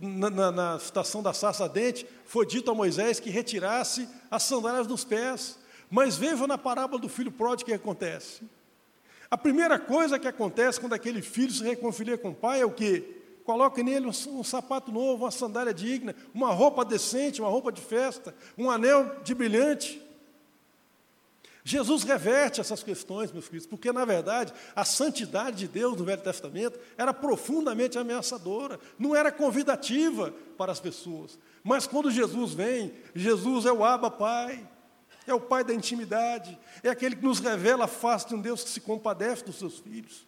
na, 0.00 0.30
na, 0.30 0.50
na 0.50 0.76
da 1.22 1.32
sarça 1.32 1.68
dente, 1.68 2.06
foi 2.24 2.46
dito 2.46 2.70
a 2.70 2.74
Moisés 2.74 3.20
que 3.20 3.30
retirasse 3.30 4.08
as 4.30 4.42
sandálias 4.42 4.86
dos 4.86 5.04
pés. 5.04 5.58
Mas 5.90 6.16
veja 6.16 6.46
na 6.46 6.58
parábola 6.58 7.00
do 7.00 7.08
filho 7.08 7.30
pródigo 7.30 7.68
o 7.68 7.72
que 7.72 7.80
acontece. 7.80 8.42
A 9.30 9.36
primeira 9.36 9.78
coisa 9.78 10.18
que 10.18 10.28
acontece 10.28 10.80
quando 10.80 10.94
aquele 10.94 11.22
filho 11.22 11.52
se 11.52 11.62
reconcilia 11.62 12.16
com 12.16 12.30
o 12.30 12.34
pai 12.34 12.60
é 12.60 12.64
o 12.66 12.70
quê? 12.70 13.20
coloque 13.44 13.82
nele 13.82 14.06
um, 14.06 14.38
um, 14.38 14.42
sapato 14.42 14.90
novo, 14.90 15.24
uma 15.24 15.30
sandália 15.30 15.74
digna, 15.74 16.14
uma 16.34 16.50
roupa 16.50 16.84
decente, 16.84 17.40
uma 17.40 17.50
roupa 17.50 17.70
de 17.70 17.80
festa, 17.80 18.34
um 18.56 18.70
anel 18.70 19.16
de 19.22 19.34
brilhante. 19.34 20.02
Jesus 21.66 22.02
reverte 22.02 22.60
essas 22.60 22.82
questões, 22.82 23.32
meus 23.32 23.48
filhos, 23.48 23.66
porque, 23.66 23.90
na 23.90 24.04
verdade, 24.04 24.52
a 24.76 24.84
santidade 24.84 25.56
de 25.56 25.66
Deus 25.66 25.96
no 25.96 26.04
Velho 26.04 26.20
Testamento 26.20 26.78
era 26.98 27.14
profundamente 27.14 27.98
ameaçadora, 27.98 28.78
não 28.98 29.16
era 29.16 29.32
convidativa 29.32 30.30
para 30.58 30.70
as 30.70 30.78
pessoas. 30.78 31.38
Mas 31.62 31.86
quando 31.86 32.10
Jesus 32.10 32.52
vem, 32.52 32.92
Jesus 33.14 33.64
é 33.64 33.72
o 33.72 33.82
Abba 33.82 34.10
Pai, 34.10 34.68
é 35.26 35.32
o 35.32 35.40
Pai 35.40 35.64
da 35.64 35.72
intimidade, 35.72 36.58
é 36.82 36.90
aquele 36.90 37.16
que 37.16 37.24
nos 37.24 37.38
revela 37.38 37.86
a 37.86 37.88
face 37.88 38.28
de 38.28 38.34
um 38.34 38.42
Deus 38.42 38.62
que 38.62 38.68
se 38.68 38.82
compadece 38.82 39.46
dos 39.46 39.56
seus 39.56 39.78
filhos. 39.78 40.26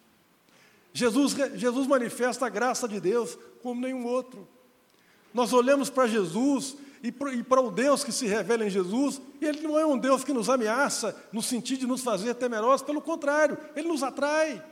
Jesus, 0.91 1.35
Jesus 1.53 1.85
manifesta 1.85 2.47
a 2.47 2.49
graça 2.49 2.87
de 2.87 2.99
Deus 2.99 3.37
como 3.61 3.79
nenhum 3.79 4.07
outro. 4.07 4.47
Nós 5.31 5.53
olhamos 5.53 5.91
para 5.91 6.07
Jesus 6.07 6.75
e 7.03 7.11
para 7.11 7.61
o 7.61 7.71
Deus 7.71 8.03
que 8.03 8.11
se 8.11 8.25
revela 8.25 8.65
em 8.65 8.69
Jesus, 8.69 9.21
Ele 9.41 9.61
não 9.61 9.77
é 9.77 9.85
um 9.85 9.97
Deus 9.97 10.23
que 10.23 10.33
nos 10.33 10.49
ameaça 10.49 11.15
no 11.31 11.41
sentido 11.41 11.81
de 11.81 11.87
nos 11.87 12.01
fazer 12.01 12.33
temerosos, 12.35 12.85
pelo 12.85 13.01
contrário, 13.01 13.57
Ele 13.75 13.87
nos 13.87 14.03
atrai. 14.03 14.63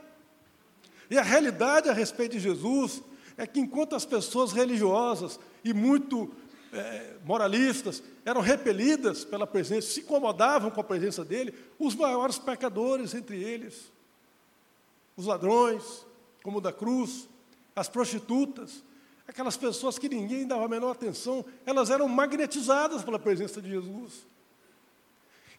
E 1.10 1.16
a 1.16 1.22
realidade 1.22 1.88
a 1.88 1.92
respeito 1.92 2.32
de 2.32 2.40
Jesus 2.40 3.02
é 3.36 3.46
que 3.46 3.60
enquanto 3.60 3.94
as 3.94 4.04
pessoas 4.04 4.52
religiosas 4.52 5.38
e 5.62 5.72
muito 5.72 6.32
é, 6.72 7.14
moralistas 7.24 8.02
eram 8.24 8.40
repelidas 8.40 9.24
pela 9.24 9.46
presença, 9.46 9.88
se 9.88 10.00
incomodavam 10.00 10.70
com 10.70 10.80
a 10.80 10.84
presença 10.84 11.24
dele, 11.24 11.54
os 11.78 11.94
maiores 11.94 12.38
pecadores 12.38 13.14
entre 13.14 13.42
eles, 13.42 13.92
os 15.16 15.26
ladrões, 15.26 16.04
como 16.42 16.58
o 16.58 16.60
da 16.60 16.72
cruz, 16.72 17.28
as 17.74 17.88
prostitutas, 17.88 18.82
aquelas 19.26 19.56
pessoas 19.56 19.98
que 19.98 20.08
ninguém 20.08 20.46
dava 20.46 20.64
a 20.64 20.68
menor 20.68 20.92
atenção, 20.92 21.44
elas 21.64 21.90
eram 21.90 22.08
magnetizadas 22.08 23.02
pela 23.02 23.18
presença 23.18 23.60
de 23.60 23.68
Jesus. 23.68 24.26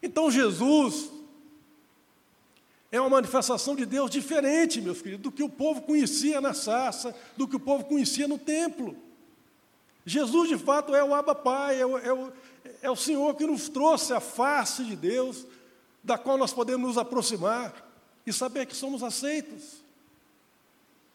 Então 0.02 0.30
Jesus 0.30 1.10
é 2.90 3.00
uma 3.00 3.10
manifestação 3.10 3.76
de 3.76 3.84
Deus 3.84 4.10
diferente, 4.10 4.80
meus 4.80 5.00
filhos, 5.00 5.20
do 5.20 5.30
que 5.30 5.42
o 5.42 5.48
povo 5.48 5.82
conhecia 5.82 6.40
na 6.40 6.54
sarça, 6.54 7.14
do 7.36 7.46
que 7.46 7.56
o 7.56 7.60
povo 7.60 7.84
conhecia 7.84 8.26
no 8.26 8.38
templo. 8.38 8.96
Jesus, 10.06 10.48
de 10.48 10.56
fato, 10.56 10.94
é 10.94 11.04
o 11.04 11.14
Abba 11.14 11.34
Pai, 11.34 11.80
é 11.80 11.84
o, 11.84 11.98
é 11.98 12.12
o, 12.12 12.32
é 12.80 12.90
o 12.90 12.96
Senhor 12.96 13.34
que 13.34 13.46
nos 13.46 13.68
trouxe 13.68 14.14
a 14.14 14.20
face 14.20 14.82
de 14.84 14.96
Deus, 14.96 15.46
da 16.02 16.16
qual 16.16 16.38
nós 16.38 16.52
podemos 16.52 16.88
nos 16.88 16.98
aproximar 16.98 17.86
e 18.24 18.32
saber 18.32 18.64
que 18.64 18.74
somos 18.74 19.02
aceitos. 19.02 19.82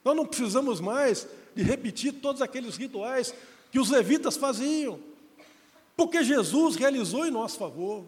Nós 0.03 0.15
não 0.15 0.25
precisamos 0.25 0.79
mais 0.79 1.27
de 1.55 1.63
repetir 1.63 2.13
todos 2.13 2.41
aqueles 2.41 2.75
rituais 2.75 3.33
que 3.71 3.79
os 3.79 3.89
levitas 3.89 4.37
faziam, 4.37 4.99
porque 5.95 6.23
Jesus 6.23 6.75
realizou 6.75 7.25
em 7.25 7.31
nosso 7.31 7.57
favor. 7.57 8.05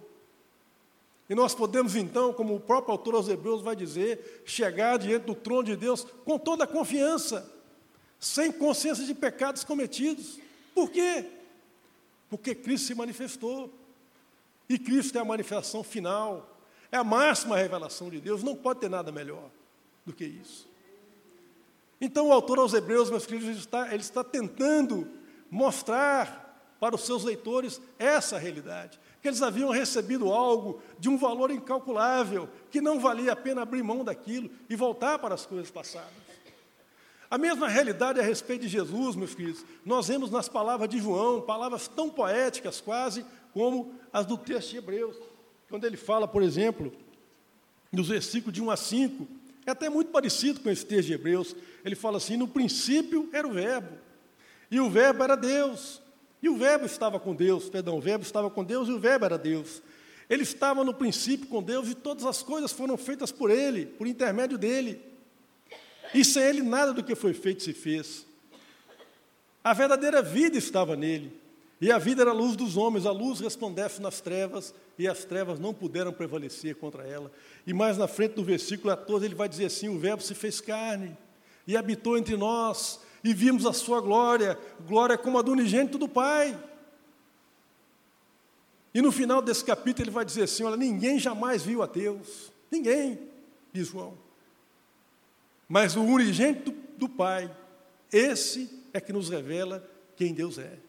E 1.29 1.33
nós 1.33 1.55
podemos 1.55 1.95
então, 1.95 2.31
como 2.33 2.55
o 2.55 2.59
próprio 2.59 2.91
autor 2.91 3.15
aos 3.15 3.27
Hebreus 3.27 3.61
vai 3.61 3.75
dizer, 3.75 4.43
chegar 4.45 4.97
diante 4.97 5.25
do 5.25 5.33
trono 5.33 5.63
de 5.63 5.75
Deus 5.75 6.05
com 6.23 6.37
toda 6.37 6.65
a 6.65 6.67
confiança, 6.67 7.51
sem 8.19 8.51
consciência 8.51 9.05
de 9.05 9.13
pecados 9.13 9.63
cometidos. 9.63 10.39
Por 10.73 10.91
quê? 10.91 11.25
Porque 12.29 12.53
Cristo 12.53 12.87
se 12.87 12.95
manifestou. 12.95 13.73
E 14.67 14.77
Cristo 14.77 15.17
é 15.17 15.21
a 15.21 15.25
manifestação 15.25 15.83
final, 15.83 16.57
é 16.91 16.97
a 16.97 17.03
máxima 17.03 17.55
revelação 17.55 18.09
de 18.09 18.19
Deus, 18.19 18.41
não 18.41 18.55
pode 18.55 18.79
ter 18.79 18.89
nada 18.89 19.11
melhor 19.11 19.49
do 20.05 20.11
que 20.11 20.25
isso. 20.25 20.67
Então, 21.99 22.27
o 22.27 22.33
autor 22.33 22.59
aos 22.59 22.73
Hebreus, 22.73 23.09
meus 23.09 23.25
queridos, 23.25 23.47
ele 23.47 23.57
está, 23.57 23.87
ele 23.93 24.01
está 24.01 24.23
tentando 24.23 25.07
mostrar 25.49 26.45
para 26.79 26.95
os 26.95 27.05
seus 27.05 27.23
leitores 27.23 27.81
essa 27.97 28.37
realidade, 28.37 28.99
que 29.21 29.27
eles 29.27 29.41
haviam 29.41 29.69
recebido 29.71 30.31
algo 30.31 30.81
de 30.99 31.09
um 31.09 31.17
valor 31.17 31.49
incalculável, 31.49 32.49
que 32.69 32.81
não 32.81 32.99
valia 32.99 33.31
a 33.31 33.35
pena 33.35 33.61
abrir 33.61 33.81
mão 33.81 34.03
daquilo 34.03 34.49
e 34.69 34.75
voltar 34.75 35.17
para 35.19 35.33
as 35.33 35.45
coisas 35.45 35.71
passadas. 35.71 36.25
A 37.29 37.37
mesma 37.37 37.67
realidade 37.67 38.19
a 38.19 38.23
respeito 38.23 38.61
de 38.61 38.67
Jesus, 38.67 39.15
meus 39.15 39.33
queridos, 39.33 39.65
nós 39.83 40.07
vemos 40.07 40.29
nas 40.29 40.47
palavras 40.47 40.87
de 40.87 40.99
João, 40.99 41.41
palavras 41.41 41.87
tão 41.87 42.09
poéticas 42.09 42.79
quase 42.79 43.25
como 43.51 43.95
as 44.13 44.25
do 44.25 44.37
texto 44.37 44.71
de 44.71 44.77
Hebreus, 44.77 45.15
quando 45.69 45.85
ele 45.85 45.97
fala, 45.97 46.27
por 46.27 46.43
exemplo, 46.43 46.91
nos 47.91 48.09
versículos 48.09 48.53
de 48.53 48.61
1 48.61 48.69
a 48.69 48.77
5, 48.77 49.27
é 49.65 49.71
até 49.71 49.89
muito 49.89 50.11
parecido 50.11 50.59
com 50.59 50.69
esse 50.69 50.85
texto 50.85 51.07
de 51.07 51.13
Hebreus. 51.13 51.55
Ele 51.83 51.95
fala 51.95 52.17
assim: 52.17 52.37
no 52.37 52.47
princípio 52.47 53.29
era 53.33 53.47
o 53.47 53.53
Verbo, 53.53 53.97
e 54.69 54.79
o 54.79 54.89
Verbo 54.89 55.23
era 55.23 55.35
Deus, 55.35 56.01
e 56.41 56.49
o 56.49 56.57
Verbo 56.57 56.85
estava 56.85 57.19
com 57.19 57.33
Deus, 57.33 57.69
perdão, 57.69 57.97
o 57.97 58.01
Verbo 58.01 58.23
estava 58.23 58.49
com 58.49 58.63
Deus 58.63 58.87
e 58.87 58.91
o 58.91 58.99
Verbo 58.99 59.25
era 59.25 59.37
Deus. 59.37 59.81
Ele 60.29 60.43
estava 60.43 60.83
no 60.83 60.93
princípio 60.93 61.47
com 61.47 61.61
Deus 61.61 61.89
e 61.89 61.95
todas 61.95 62.25
as 62.25 62.41
coisas 62.41 62.71
foram 62.71 62.97
feitas 62.97 63.31
por 63.31 63.51
Ele, 63.51 63.85
por 63.85 64.07
intermédio 64.07 64.57
dele. 64.57 64.99
E 66.13 66.23
sem 66.25 66.43
Ele 66.43 66.61
nada 66.61 66.93
do 66.93 67.03
que 67.03 67.15
foi 67.15 67.33
feito 67.33 67.63
se 67.63 67.73
fez. 67.73 68.25
A 69.63 69.73
verdadeira 69.73 70.21
vida 70.21 70.57
estava 70.57 70.95
nele, 70.95 71.31
e 71.79 71.91
a 71.91 71.97
vida 71.97 72.21
era 72.21 72.31
a 72.31 72.33
luz 72.33 72.55
dos 72.55 72.77
homens, 72.77 73.05
a 73.05 73.11
luz 73.11 73.39
resplandece 73.39 74.01
nas 74.01 74.21
trevas, 74.21 74.73
e 74.97 75.07
as 75.07 75.25
trevas 75.25 75.59
não 75.59 75.73
puderam 75.73 76.13
prevalecer 76.13 76.75
contra 76.75 77.05
ela. 77.05 77.31
E 77.67 77.73
mais 77.73 77.97
na 77.97 78.07
frente 78.07 78.33
do 78.33 78.43
versículo 78.43 78.95
14, 78.95 79.25
ele 79.25 79.35
vai 79.35 79.49
dizer 79.49 79.65
assim: 79.65 79.89
O 79.89 79.99
Verbo 79.99 80.23
se 80.23 80.33
fez 80.33 80.61
carne 80.61 81.17
e 81.67 81.75
habitou 81.75 82.17
entre 82.17 82.37
nós, 82.37 83.01
e 83.23 83.33
vimos 83.33 83.65
a 83.65 83.73
sua 83.73 83.99
glória, 83.99 84.57
glória 84.87 85.17
como 85.17 85.37
a 85.37 85.41
do 85.41 85.51
unigênito 85.51 85.97
do 85.97 86.07
Pai. 86.07 86.57
E 88.93 89.01
no 89.01 89.11
final 89.11 89.41
desse 89.41 89.65
capítulo 89.65 90.05
ele 90.05 90.11
vai 90.11 90.23
dizer 90.23 90.43
assim: 90.43 90.63
Olha, 90.63 90.77
ninguém 90.77 91.19
jamais 91.19 91.63
viu 91.63 91.83
a 91.83 91.87
Deus, 91.87 92.53
ninguém, 92.71 93.19
diz 93.73 93.89
João. 93.89 94.17
Mas 95.67 95.97
o 95.97 96.03
unigênito 96.03 96.73
do 96.97 97.09
Pai, 97.09 97.53
esse 98.13 98.69
é 98.93 99.01
que 99.01 99.11
nos 99.11 99.27
revela 99.27 99.85
quem 100.15 100.33
Deus 100.33 100.57
é. 100.57 100.84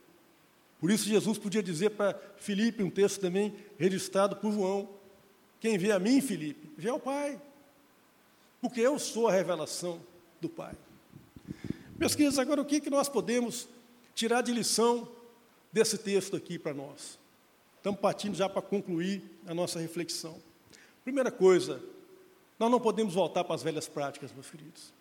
Por 0.87 0.93
isso, 0.93 1.09
Jesus 1.09 1.37
podia 1.37 1.65
dizer 1.65 1.91
para 1.91 2.17
Filipe, 2.37 2.81
um 2.81 2.89
texto 2.89 3.21
também 3.21 3.53
registrado 3.77 4.37
por 4.37 4.53
João: 4.53 4.89
Quem 5.59 5.77
vê 5.77 5.91
a 5.91 5.99
mim, 5.99 6.21
Filipe, 6.21 6.71
vê 6.79 6.89
ao 6.89 7.01
Pai. 7.01 7.43
Porque 8.61 8.83
eu 8.83 8.97
sou 8.97 9.27
a 9.27 9.33
revelação 9.33 10.01
do 10.41 10.49
Pai. 10.49 10.77
Meus 11.99 12.15
queridos, 12.15 12.39
agora 12.39 12.61
o 12.61 12.65
que, 12.65 12.81
que 12.81 12.89
nós 12.89 13.09
podemos 13.09 13.67
tirar 14.15 14.43
de 14.43 14.53
lição 14.53 15.09
desse 15.73 15.99
texto 15.99 16.37
aqui 16.37 16.57
para 16.57 16.73
nós? 16.73 17.19
Estamos 17.79 17.99
partindo 17.99 18.37
já 18.37 18.49
para 18.49 18.63
concluir 18.63 19.25
a 19.45 19.53
nossa 19.53 19.81
reflexão. 19.81 20.41
Primeira 21.03 21.33
coisa, 21.33 21.83
nós 22.61 22.71
não 22.71 22.79
podemos 22.79 23.13
voltar 23.13 23.43
para 23.43 23.57
as 23.57 23.63
velhas 23.65 23.89
práticas, 23.89 24.33
meus 24.33 24.49
queridos. 24.49 24.93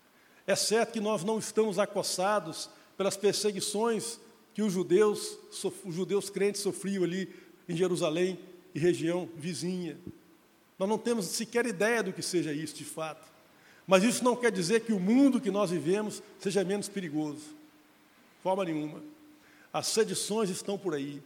É 0.48 0.56
certo 0.56 0.94
que 0.94 1.00
nós 1.00 1.24
não 1.24 1.38
estamos 1.38 1.78
acossados 1.78 2.72
pelas 2.98 3.16
perseguições 3.16 4.20
que 4.56 4.62
os 4.62 4.72
judeus, 4.72 5.38
os 5.84 5.94
judeus 5.94 6.30
crentes 6.30 6.62
sofriam 6.62 7.04
ali 7.04 7.30
em 7.68 7.76
Jerusalém 7.76 8.40
e 8.74 8.80
região 8.80 9.30
vizinha. 9.36 9.98
Nós 10.80 10.88
não 10.88 10.98
temos 10.98 11.26
sequer 11.26 11.66
ideia 11.66 12.02
do 12.02 12.14
que 12.14 12.22
seja 12.22 12.54
isso 12.54 12.74
de 12.74 12.86
fato. 12.86 13.30
Mas 13.86 14.02
isso 14.02 14.24
não 14.24 14.34
quer 14.34 14.54
dizer 14.54 14.80
que 14.80 14.94
o 14.94 15.00
mundo 15.00 15.42
que 15.42 15.52
nós 15.52 15.72
vivemos 15.72 16.24
seja 16.40 16.64
menos 16.64 16.88
perigoso. 16.88 17.44
Forma 18.42 18.64
nenhuma. 18.64 19.04
As 19.74 19.88
sedições 19.88 20.50
estão 20.50 20.78
por 20.78 20.94
aí. 20.94 21.22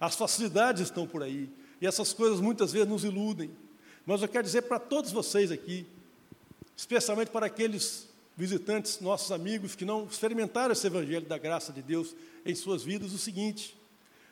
As 0.00 0.16
facilidades 0.16 0.82
estão 0.82 1.06
por 1.06 1.22
aí. 1.22 1.48
E 1.80 1.86
essas 1.86 2.12
coisas 2.12 2.40
muitas 2.40 2.72
vezes 2.72 2.88
nos 2.88 3.04
iludem. 3.04 3.48
Mas 4.04 4.22
eu 4.22 4.28
quero 4.28 4.42
dizer 4.42 4.62
para 4.62 4.80
todos 4.80 5.12
vocês 5.12 5.52
aqui, 5.52 5.86
especialmente 6.76 7.30
para 7.30 7.46
aqueles 7.46 8.08
visitantes, 8.36 9.00
nossos 9.00 9.30
amigos 9.30 9.74
que 9.74 9.84
não 9.84 10.06
experimentaram 10.06 10.72
esse 10.72 10.86
evangelho 10.86 11.26
da 11.26 11.38
graça 11.38 11.72
de 11.72 11.82
Deus 11.82 12.14
em 12.44 12.54
suas 12.54 12.82
vidas, 12.82 13.12
o 13.12 13.18
seguinte: 13.18 13.76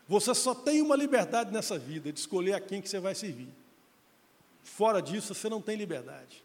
você 0.08 0.34
só 0.34 0.54
tem 0.54 0.82
uma 0.82 0.96
liberdade 0.96 1.52
nessa 1.52 1.78
vida 1.78 2.12
de 2.12 2.18
escolher 2.18 2.54
a 2.54 2.60
quem 2.60 2.80
que 2.80 2.88
você 2.88 2.98
vai 2.98 3.14
servir. 3.14 3.48
Fora 4.62 5.00
disso, 5.00 5.34
você 5.34 5.48
não 5.48 5.60
tem 5.60 5.76
liberdade. 5.76 6.42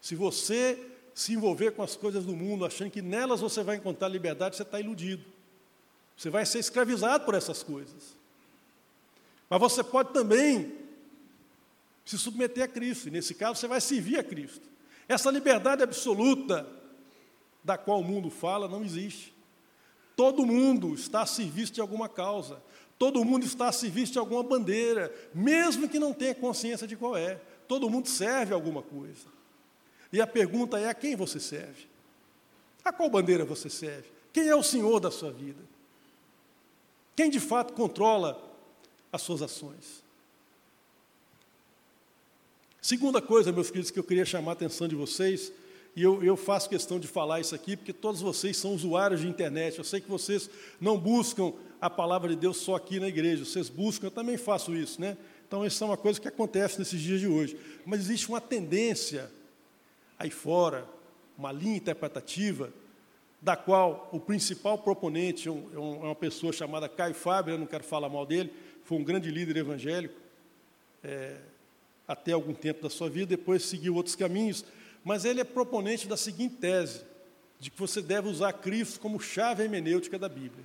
Se 0.00 0.14
você 0.14 0.78
se 1.14 1.32
envolver 1.32 1.72
com 1.72 1.82
as 1.82 1.96
coisas 1.96 2.24
do 2.24 2.34
mundo, 2.34 2.64
achando 2.64 2.90
que 2.90 3.00
nelas 3.00 3.40
você 3.40 3.62
vai 3.62 3.76
encontrar 3.76 4.08
liberdade, 4.08 4.56
você 4.56 4.62
está 4.62 4.80
iludido. 4.80 5.24
Você 6.16 6.28
vai 6.28 6.44
ser 6.44 6.58
escravizado 6.58 7.24
por 7.24 7.34
essas 7.34 7.62
coisas. 7.62 8.16
Mas 9.48 9.60
você 9.60 9.82
pode 9.82 10.12
também 10.12 10.72
se 12.04 12.18
submeter 12.18 12.64
a 12.64 12.68
Cristo, 12.68 13.08
e 13.08 13.10
nesse 13.10 13.34
caso 13.34 13.58
você 13.58 13.66
vai 13.66 13.80
servir 13.80 14.18
a 14.18 14.24
Cristo. 14.24 14.68
Essa 15.08 15.30
liberdade 15.30 15.82
absoluta 15.82 16.66
da 17.64 17.78
qual 17.78 18.00
o 18.00 18.04
mundo 18.04 18.30
fala 18.30 18.68
não 18.68 18.84
existe. 18.84 19.34
Todo 20.14 20.46
mundo 20.46 20.94
está 20.94 21.22
a 21.22 21.26
serviço 21.26 21.72
de 21.72 21.80
alguma 21.80 22.08
causa, 22.08 22.62
todo 22.98 23.24
mundo 23.24 23.44
está 23.44 23.68
a 23.68 23.72
serviço 23.72 24.12
de 24.12 24.18
alguma 24.18 24.42
bandeira, 24.42 25.12
mesmo 25.34 25.88
que 25.88 25.98
não 25.98 26.12
tenha 26.12 26.34
consciência 26.34 26.86
de 26.86 26.94
qual 26.94 27.16
é. 27.16 27.40
Todo 27.66 27.90
mundo 27.90 28.08
serve 28.08 28.52
a 28.52 28.56
alguma 28.56 28.82
coisa. 28.82 29.26
E 30.12 30.20
a 30.20 30.26
pergunta 30.26 30.78
é: 30.78 30.88
a 30.88 30.94
quem 30.94 31.16
você 31.16 31.40
serve? 31.40 31.88
A 32.84 32.92
qual 32.92 33.08
bandeira 33.08 33.44
você 33.44 33.70
serve? 33.70 34.08
Quem 34.32 34.46
é 34.48 34.54
o 34.54 34.62
Senhor 34.62 35.00
da 35.00 35.10
sua 35.10 35.32
vida? 35.32 35.62
Quem 37.16 37.30
de 37.30 37.40
fato 37.40 37.72
controla 37.72 38.40
as 39.10 39.22
suas 39.22 39.40
ações? 39.40 40.04
Segunda 42.82 43.22
coisa, 43.22 43.50
meus 43.50 43.70
queridos, 43.70 43.90
que 43.90 43.98
eu 43.98 44.04
queria 44.04 44.26
chamar 44.26 44.50
a 44.50 44.54
atenção 44.54 44.86
de 44.86 44.94
vocês, 44.94 45.50
e 45.96 46.02
eu, 46.02 46.22
eu, 46.24 46.36
faço 46.36 46.68
questão 46.68 46.98
de 46.98 47.06
falar 47.06 47.40
isso 47.40 47.54
aqui, 47.54 47.76
porque 47.76 47.92
todos 47.92 48.20
vocês 48.20 48.56
são 48.56 48.74
usuários 48.74 49.20
de 49.20 49.28
internet. 49.28 49.78
Eu 49.78 49.84
sei 49.84 50.00
que 50.00 50.10
vocês 50.10 50.50
não 50.80 50.98
buscam 50.98 51.52
a 51.80 51.88
palavra 51.88 52.30
de 52.30 52.36
Deus 52.36 52.56
só 52.56 52.74
aqui 52.74 52.98
na 52.98 53.06
igreja, 53.06 53.44
vocês 53.44 53.68
buscam, 53.68 54.08
eu 54.08 54.10
também 54.10 54.36
faço 54.36 54.74
isso, 54.74 55.00
né? 55.00 55.16
Então, 55.46 55.64
isso 55.64 55.84
é 55.84 55.86
uma 55.86 55.96
coisa 55.96 56.20
que 56.20 56.26
acontece 56.26 56.78
nesses 56.78 57.00
dias 57.00 57.20
de 57.20 57.28
hoje. 57.28 57.56
Mas 57.86 58.00
existe 58.00 58.28
uma 58.28 58.40
tendência 58.40 59.30
aí 60.18 60.30
fora, 60.30 60.84
uma 61.38 61.52
linha 61.52 61.76
interpretativa, 61.76 62.72
da 63.40 63.54
qual 63.54 64.08
o 64.10 64.18
principal 64.18 64.78
proponente 64.78 65.48
é, 65.48 65.52
é, 65.52 65.54
é 65.54 65.78
uma 65.78 66.14
pessoa 66.14 66.52
chamada 66.52 66.88
Caio 66.88 67.14
Fábio, 67.14 67.54
eu 67.54 67.58
não 67.58 67.66
quero 67.66 67.84
falar 67.84 68.08
mal 68.08 68.24
dele, 68.24 68.50
foi 68.84 68.98
um 68.98 69.04
grande 69.04 69.30
líder 69.30 69.58
evangélico, 69.58 70.14
é, 71.02 71.36
até 72.08 72.32
algum 72.32 72.54
tempo 72.54 72.82
da 72.82 72.90
sua 72.90 73.08
vida, 73.08 73.26
depois 73.36 73.62
seguiu 73.62 73.94
outros 73.94 74.16
caminhos, 74.16 74.64
mas 75.04 75.24
ele 75.24 75.40
é 75.40 75.44
proponente 75.44 76.08
da 76.08 76.16
seguinte 76.16 76.56
tese, 76.56 77.02
de 77.60 77.70
que 77.70 77.78
você 77.78 78.00
deve 78.00 78.28
usar 78.28 78.52
Cristo 78.54 78.98
como 78.98 79.20
chave 79.20 79.62
hermenêutica 79.62 80.18
da 80.18 80.28
Bíblia. 80.28 80.64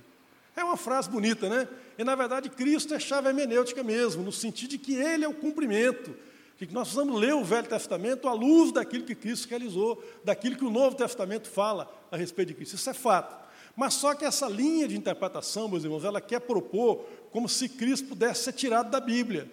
É 0.56 0.64
uma 0.64 0.76
frase 0.76 1.08
bonita, 1.08 1.48
né? 1.48 1.68
E 1.98 2.02
na 2.02 2.14
verdade 2.14 2.48
Cristo 2.48 2.94
é 2.94 2.98
chave 2.98 3.28
hermenêutica 3.28 3.82
mesmo, 3.82 4.22
no 4.22 4.32
sentido 4.32 4.70
de 4.70 4.78
que 4.78 4.94
Ele 4.94 5.24
é 5.24 5.28
o 5.28 5.34
cumprimento, 5.34 6.16
de 6.58 6.66
que 6.66 6.74
nós 6.74 6.88
precisamos 6.88 7.20
ler 7.20 7.34
o 7.34 7.44
Velho 7.44 7.68
Testamento 7.68 8.28
à 8.28 8.32
luz 8.32 8.72
daquilo 8.72 9.04
que 9.04 9.14
Cristo 9.14 9.48
realizou, 9.48 10.02
daquilo 10.24 10.56
que 10.56 10.64
o 10.64 10.70
Novo 10.70 10.96
Testamento 10.96 11.48
fala 11.48 11.90
a 12.10 12.16
respeito 12.16 12.48
de 12.48 12.54
Cristo. 12.54 12.74
Isso 12.74 12.90
é 12.90 12.94
fato. 12.94 13.38
Mas 13.76 13.94
só 13.94 14.14
que 14.14 14.24
essa 14.24 14.48
linha 14.48 14.88
de 14.88 14.96
interpretação, 14.96 15.68
meus 15.68 15.84
irmãos, 15.84 16.04
ela 16.04 16.20
quer 16.20 16.40
propor 16.40 17.06
como 17.30 17.48
se 17.48 17.68
Cristo 17.68 18.08
pudesse 18.08 18.44
ser 18.44 18.52
tirado 18.52 18.90
da 18.90 19.00
Bíblia, 19.00 19.50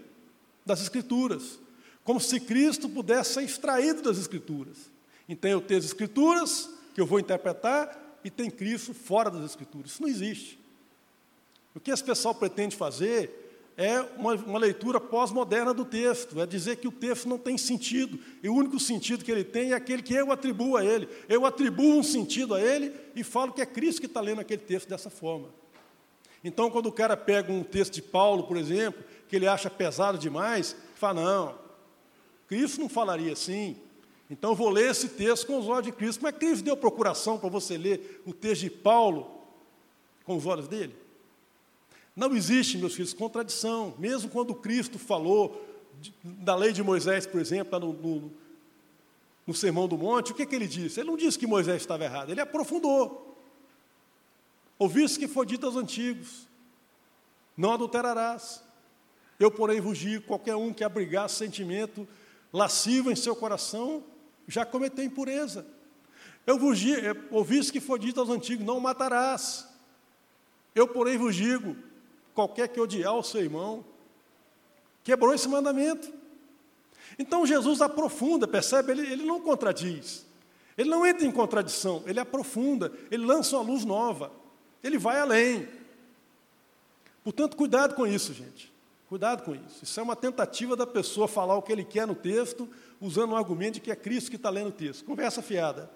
das 0.66 0.82
Escrituras 0.82 1.60
como 2.08 2.22
se 2.22 2.40
Cristo 2.40 2.88
pudesse 2.88 3.34
ser 3.34 3.44
extraído 3.44 4.02
das 4.02 4.18
Escrituras. 4.18 4.78
Então 5.28 5.52
eu 5.52 5.60
tenho 5.60 5.78
as 5.78 5.86
Escrituras, 5.86 6.70
que 6.96 7.02
eu 7.02 7.06
vou 7.06 7.20
interpretar, 7.20 8.18
e 8.24 8.32
tem 8.32 8.50
Cristo 8.50 8.94
fora 8.94 9.30
das 9.30 9.44
Escrituras. 9.44 9.92
Isso 9.92 10.02
não 10.02 10.08
existe. 10.08 10.58
O 11.76 11.82
que 11.82 11.92
esse 11.92 12.02
pessoal 12.02 12.34
pretende 12.34 12.78
fazer 12.78 13.74
é 13.76 14.00
uma, 14.18 14.36
uma 14.36 14.58
leitura 14.58 15.02
pós-moderna 15.02 15.74
do 15.74 15.84
texto, 15.84 16.40
é 16.40 16.46
dizer 16.46 16.78
que 16.78 16.88
o 16.88 16.94
texto 16.94 17.28
não 17.28 17.38
tem 17.38 17.58
sentido, 17.58 18.18
e 18.42 18.48
o 18.48 18.56
único 18.56 18.80
sentido 18.80 19.26
que 19.26 19.32
ele 19.32 19.44
tem 19.44 19.74
é 19.74 19.76
aquele 19.76 20.02
que 20.02 20.14
eu 20.14 20.32
atribuo 20.32 20.78
a 20.78 20.86
ele. 20.86 21.10
Eu 21.28 21.46
atribuo 21.46 22.00
um 22.00 22.04
sentido 22.04 22.56
a 22.56 22.62
ele 22.62 22.94
e 23.18 23.22
falo 23.22 23.52
que 23.52 23.62
é 23.62 23.66
Cristo 23.66 24.00
que 24.00 24.08
está 24.08 24.22
lendo 24.22 24.40
aquele 24.40 24.62
texto 24.62 24.88
dessa 24.88 25.10
forma. 25.10 25.50
Então, 26.42 26.72
quando 26.72 26.86
o 26.86 26.92
cara 26.92 27.18
pega 27.18 27.52
um 27.52 27.64
texto 27.64 27.96
de 27.96 28.02
Paulo, 28.02 28.44
por 28.44 28.56
exemplo, 28.56 29.04
que 29.28 29.36
ele 29.36 29.46
acha 29.46 29.70
pesado 29.70 30.18
demais, 30.18 30.74
fala, 30.96 31.22
não, 31.22 31.67
Cristo 32.48 32.80
não 32.80 32.90
falaria 32.90 33.34
assim. 33.34 33.78
Então 34.30 34.52
eu 34.52 34.56
vou 34.56 34.70
ler 34.70 34.92
esse 34.92 35.10
texto 35.10 35.48
com 35.48 35.60
os 35.60 35.68
olhos 35.68 35.86
de 35.86 35.92
Cristo. 35.92 36.20
Como 36.20 36.30
é 36.30 36.32
Cristo 36.32 36.64
deu 36.64 36.76
procuração 36.76 37.38
para 37.38 37.50
você 37.50 37.78
ler 37.78 38.22
o 38.26 38.34
texto 38.34 38.62
de 38.62 38.70
Paulo 38.70 39.42
com 40.24 40.36
os 40.36 40.46
olhos 40.46 40.68
dele? 40.68 40.96
Não 42.16 42.36
existe, 42.36 42.78
meus 42.78 42.96
filhos, 42.96 43.14
contradição. 43.14 43.94
Mesmo 43.98 44.30
quando 44.30 44.56
Cristo 44.56 44.98
falou 44.98 45.64
da 46.24 46.56
lei 46.56 46.74
de 46.74 46.84
Moisés, 46.84 47.26
por 47.26 47.40
exemplo, 47.40 47.80
no, 47.80 47.94
no, 47.94 48.32
no 49.46 49.54
Sermão 49.54 49.88
do 49.88 49.98
Monte, 49.98 50.32
o 50.32 50.36
que, 50.36 50.46
que 50.46 50.56
ele 50.56 50.68
disse? 50.68 51.00
Ele 51.00 51.10
não 51.10 51.18
disse 51.18 51.38
que 51.38 51.48
Moisés 51.48 51.82
estava 51.82 52.04
errado, 52.04 52.32
ele 52.32 52.42
aprofundou. 52.42 53.38
Ouviste 54.80 55.20
que 55.20 55.28
foi 55.28 55.46
dito 55.46 55.66
aos 55.66 55.76
antigos: 55.76 56.48
não 57.56 57.74
adulterarás. 57.74 58.64
Eu, 59.40 59.52
porém, 59.52 59.80
vos 59.80 59.98
digo: 59.98 60.26
qualquer 60.26 60.56
um 60.56 60.74
que 60.74 60.84
abrigar 60.84 61.30
sentimento 61.30 62.08
lascivo 62.58 63.12
em 63.12 63.16
seu 63.16 63.36
coração, 63.36 64.04
já 64.48 64.66
cometeu 64.66 65.06
impureza. 65.06 65.66
Eu 66.46 66.58
vos 66.58 66.80
digo, 66.80 67.02
ouvi 67.30 67.60
que 67.72 67.80
foi 67.80 68.00
dito 68.00 68.20
aos 68.20 68.30
antigos: 68.30 68.66
não 68.66 68.80
matarás. 68.80 69.68
Eu, 70.74 70.88
porém, 70.88 71.18
vos 71.18 71.36
digo: 71.36 71.76
qualquer 72.34 72.68
que 72.70 72.80
odiar 72.80 73.14
o 73.16 73.24
seu 73.24 73.42
irmão, 73.42 73.86
quebrou 75.04 75.34
esse 75.34 75.48
mandamento. 75.48 76.12
Então 77.20 77.46
Jesus 77.46 77.82
aprofunda, 77.82 78.48
percebe? 78.48 78.92
Ele, 78.92 79.12
ele 79.12 79.26
não 79.26 79.40
contradiz, 79.40 80.26
ele 80.78 80.90
não 80.90 81.06
entra 81.06 81.26
em 81.26 81.32
contradição, 81.32 82.04
ele 82.06 82.20
aprofunda, 82.20 82.92
ele 83.10 83.26
lança 83.26 83.58
uma 83.58 83.64
luz 83.64 83.86
nova, 83.86 84.32
ele 84.84 84.98
vai 84.98 85.20
além. 85.20 85.68
Portanto, 87.24 87.58
cuidado 87.58 87.94
com 87.96 88.06
isso, 88.08 88.34
gente. 88.34 88.72
Cuidado 89.08 89.44
com 89.44 89.56
isso. 89.56 89.84
Isso 89.84 90.00
é 90.00 90.04
uma 90.04 90.16
tentativa 90.16 90.76
da 90.76 90.86
pessoa 90.86 91.28
falar 91.28 91.56
o 91.56 91.62
que 91.62 91.72
ele 91.72 91.86
quer 91.86 92.06
no 92.06 92.16
texto, 92.16 92.68
usando 93.00 93.32
um 93.32 93.38
argumento 93.38 93.76
de 93.76 93.80
que 93.82 93.92
é 93.92 93.96
Cristo 93.96 94.30
que 94.30 94.36
está 94.36 94.50
lendo 94.50 94.68
o 94.68 94.72
texto. 94.72 95.06
Conversa 95.06 95.42
fiada. 95.42 95.90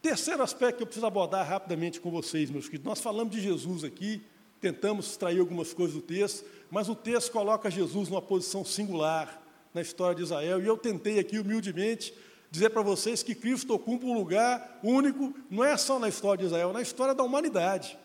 Terceiro 0.00 0.42
aspecto 0.42 0.78
que 0.78 0.82
eu 0.82 0.86
preciso 0.86 1.06
abordar 1.06 1.46
rapidamente 1.46 2.00
com 2.00 2.10
vocês, 2.10 2.48
meus 2.50 2.66
queridos. 2.66 2.86
Nós 2.86 3.00
falamos 3.00 3.34
de 3.34 3.40
Jesus 3.40 3.84
aqui, 3.84 4.22
tentamos 4.60 5.10
extrair 5.10 5.40
algumas 5.40 5.74
coisas 5.74 5.94
do 5.94 6.00
texto, 6.00 6.46
mas 6.70 6.88
o 6.88 6.94
texto 6.94 7.30
coloca 7.30 7.70
Jesus 7.70 8.08
numa 8.08 8.22
posição 8.22 8.64
singular 8.64 9.42
na 9.74 9.82
história 9.82 10.14
de 10.14 10.22
Israel, 10.22 10.62
e 10.62 10.66
eu 10.66 10.78
tentei 10.78 11.18
aqui 11.18 11.38
humildemente 11.38 12.14
dizer 12.50 12.70
para 12.70 12.80
vocês 12.80 13.22
que 13.22 13.34
Cristo 13.34 13.74
ocupa 13.74 14.06
um 14.06 14.14
lugar 14.14 14.80
único, 14.82 15.34
não 15.50 15.62
é 15.62 15.76
só 15.76 15.98
na 15.98 16.08
história 16.08 16.38
de 16.38 16.46
Israel, 16.46 16.70
é 16.70 16.72
na 16.72 16.80
história 16.80 17.14
da 17.14 17.22
humanidade. 17.22 17.98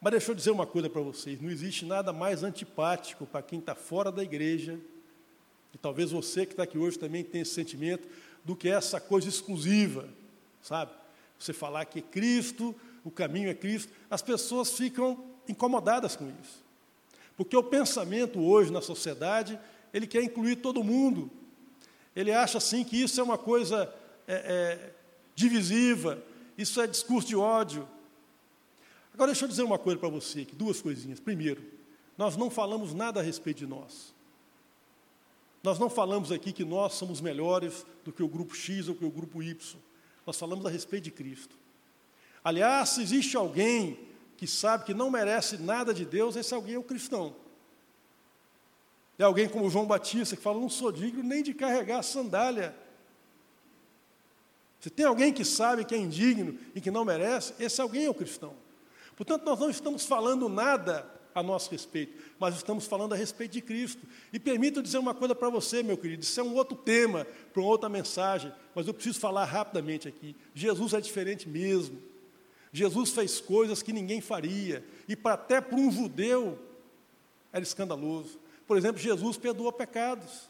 Mas 0.00 0.12
deixa 0.12 0.30
eu 0.30 0.34
dizer 0.34 0.50
uma 0.50 0.66
coisa 0.66 0.88
para 0.88 1.00
vocês: 1.00 1.40
não 1.40 1.50
existe 1.50 1.84
nada 1.84 2.12
mais 2.12 2.42
antipático 2.42 3.26
para 3.26 3.42
quem 3.42 3.58
está 3.58 3.74
fora 3.74 4.12
da 4.12 4.22
igreja, 4.22 4.78
e 5.74 5.78
talvez 5.78 6.10
você 6.10 6.46
que 6.46 6.52
está 6.52 6.62
aqui 6.62 6.78
hoje 6.78 6.98
também 6.98 7.24
tenha 7.24 7.42
esse 7.42 7.54
sentimento, 7.54 8.08
do 8.44 8.56
que 8.56 8.68
essa 8.68 9.00
coisa 9.00 9.28
exclusiva, 9.28 10.08
sabe? 10.62 10.92
Você 11.38 11.52
falar 11.52 11.84
que 11.84 11.98
é 11.98 12.02
Cristo, 12.02 12.74
o 13.04 13.10
caminho 13.10 13.50
é 13.50 13.54
Cristo, 13.54 13.92
as 14.10 14.22
pessoas 14.22 14.72
ficam 14.72 15.24
incomodadas 15.48 16.16
com 16.16 16.30
isso. 16.42 16.64
Porque 17.36 17.56
o 17.56 17.62
pensamento 17.62 18.40
hoje 18.40 18.72
na 18.72 18.80
sociedade, 18.80 19.58
ele 19.92 20.06
quer 20.06 20.22
incluir 20.22 20.56
todo 20.56 20.82
mundo. 20.82 21.30
Ele 22.14 22.32
acha 22.32 22.58
assim 22.58 22.82
que 22.82 23.00
isso 23.00 23.20
é 23.20 23.22
uma 23.22 23.38
coisa 23.38 23.92
é, 24.26 24.34
é, 24.34 24.90
divisiva, 25.34 26.22
isso 26.56 26.80
é 26.80 26.86
discurso 26.86 27.28
de 27.28 27.36
ódio, 27.36 27.88
Agora, 29.18 29.32
deixa 29.32 29.46
eu 29.46 29.48
dizer 29.48 29.64
uma 29.64 29.80
coisa 29.80 29.98
para 29.98 30.08
você 30.08 30.42
aqui, 30.42 30.54
duas 30.54 30.80
coisinhas. 30.80 31.18
Primeiro, 31.18 31.60
nós 32.16 32.36
não 32.36 32.48
falamos 32.48 32.94
nada 32.94 33.18
a 33.18 33.22
respeito 33.22 33.58
de 33.58 33.66
nós. 33.66 34.14
Nós 35.60 35.76
não 35.76 35.90
falamos 35.90 36.30
aqui 36.30 36.52
que 36.52 36.64
nós 36.64 36.94
somos 36.94 37.20
melhores 37.20 37.84
do 38.04 38.12
que 38.12 38.22
o 38.22 38.28
grupo 38.28 38.54
X 38.54 38.86
ou 38.86 38.94
que 38.94 39.04
o 39.04 39.10
grupo 39.10 39.42
Y. 39.42 39.76
Nós 40.24 40.38
falamos 40.38 40.64
a 40.64 40.70
respeito 40.70 41.02
de 41.02 41.10
Cristo. 41.10 41.56
Aliás, 42.44 42.90
se 42.90 43.02
existe 43.02 43.36
alguém 43.36 43.98
que 44.36 44.46
sabe 44.46 44.84
que 44.84 44.94
não 44.94 45.10
merece 45.10 45.58
nada 45.58 45.92
de 45.92 46.04
Deus, 46.04 46.36
esse 46.36 46.54
alguém 46.54 46.76
é 46.76 46.78
o 46.78 46.84
cristão. 46.84 47.34
É 49.18 49.24
alguém 49.24 49.48
como 49.48 49.68
João 49.68 49.84
Batista 49.84 50.36
que 50.36 50.42
fala: 50.42 50.60
não 50.60 50.68
sou 50.68 50.92
digno 50.92 51.24
nem 51.24 51.42
de 51.42 51.52
carregar 51.52 51.98
a 51.98 52.02
sandália. 52.04 52.72
Se 54.78 54.88
tem 54.88 55.06
alguém 55.06 55.32
que 55.32 55.44
sabe 55.44 55.84
que 55.84 55.92
é 55.92 55.98
indigno 55.98 56.56
e 56.72 56.80
que 56.80 56.88
não 56.88 57.04
merece, 57.04 57.52
esse 57.58 57.80
alguém 57.80 58.04
é 58.04 58.10
o 58.10 58.14
cristão. 58.14 58.67
Portanto, 59.18 59.44
nós 59.44 59.58
não 59.58 59.68
estamos 59.68 60.06
falando 60.06 60.48
nada 60.48 61.04
a 61.34 61.42
nosso 61.42 61.72
respeito, 61.72 62.16
mas 62.38 62.54
estamos 62.54 62.86
falando 62.86 63.14
a 63.14 63.16
respeito 63.16 63.50
de 63.50 63.60
Cristo. 63.60 64.00
E 64.32 64.38
permita 64.38 64.80
dizer 64.80 64.98
uma 64.98 65.12
coisa 65.12 65.34
para 65.34 65.50
você, 65.50 65.82
meu 65.82 65.98
querido, 65.98 66.22
isso 66.22 66.38
é 66.38 66.42
um 66.42 66.54
outro 66.54 66.76
tema, 66.76 67.26
para 67.52 67.60
uma 67.60 67.68
outra 67.68 67.88
mensagem, 67.88 68.52
mas 68.76 68.86
eu 68.86 68.94
preciso 68.94 69.18
falar 69.18 69.44
rapidamente 69.44 70.06
aqui. 70.06 70.36
Jesus 70.54 70.94
é 70.94 71.00
diferente 71.00 71.48
mesmo. 71.48 72.00
Jesus 72.72 73.10
fez 73.10 73.40
coisas 73.40 73.82
que 73.82 73.92
ninguém 73.92 74.20
faria, 74.20 74.84
e 75.08 75.16
para, 75.16 75.34
até 75.34 75.60
para 75.60 75.76
um 75.76 75.90
judeu 75.90 76.56
era 77.52 77.64
escandaloso. 77.64 78.38
Por 78.68 78.76
exemplo, 78.76 79.02
Jesus 79.02 79.36
perdoou 79.36 79.72
pecados. 79.72 80.48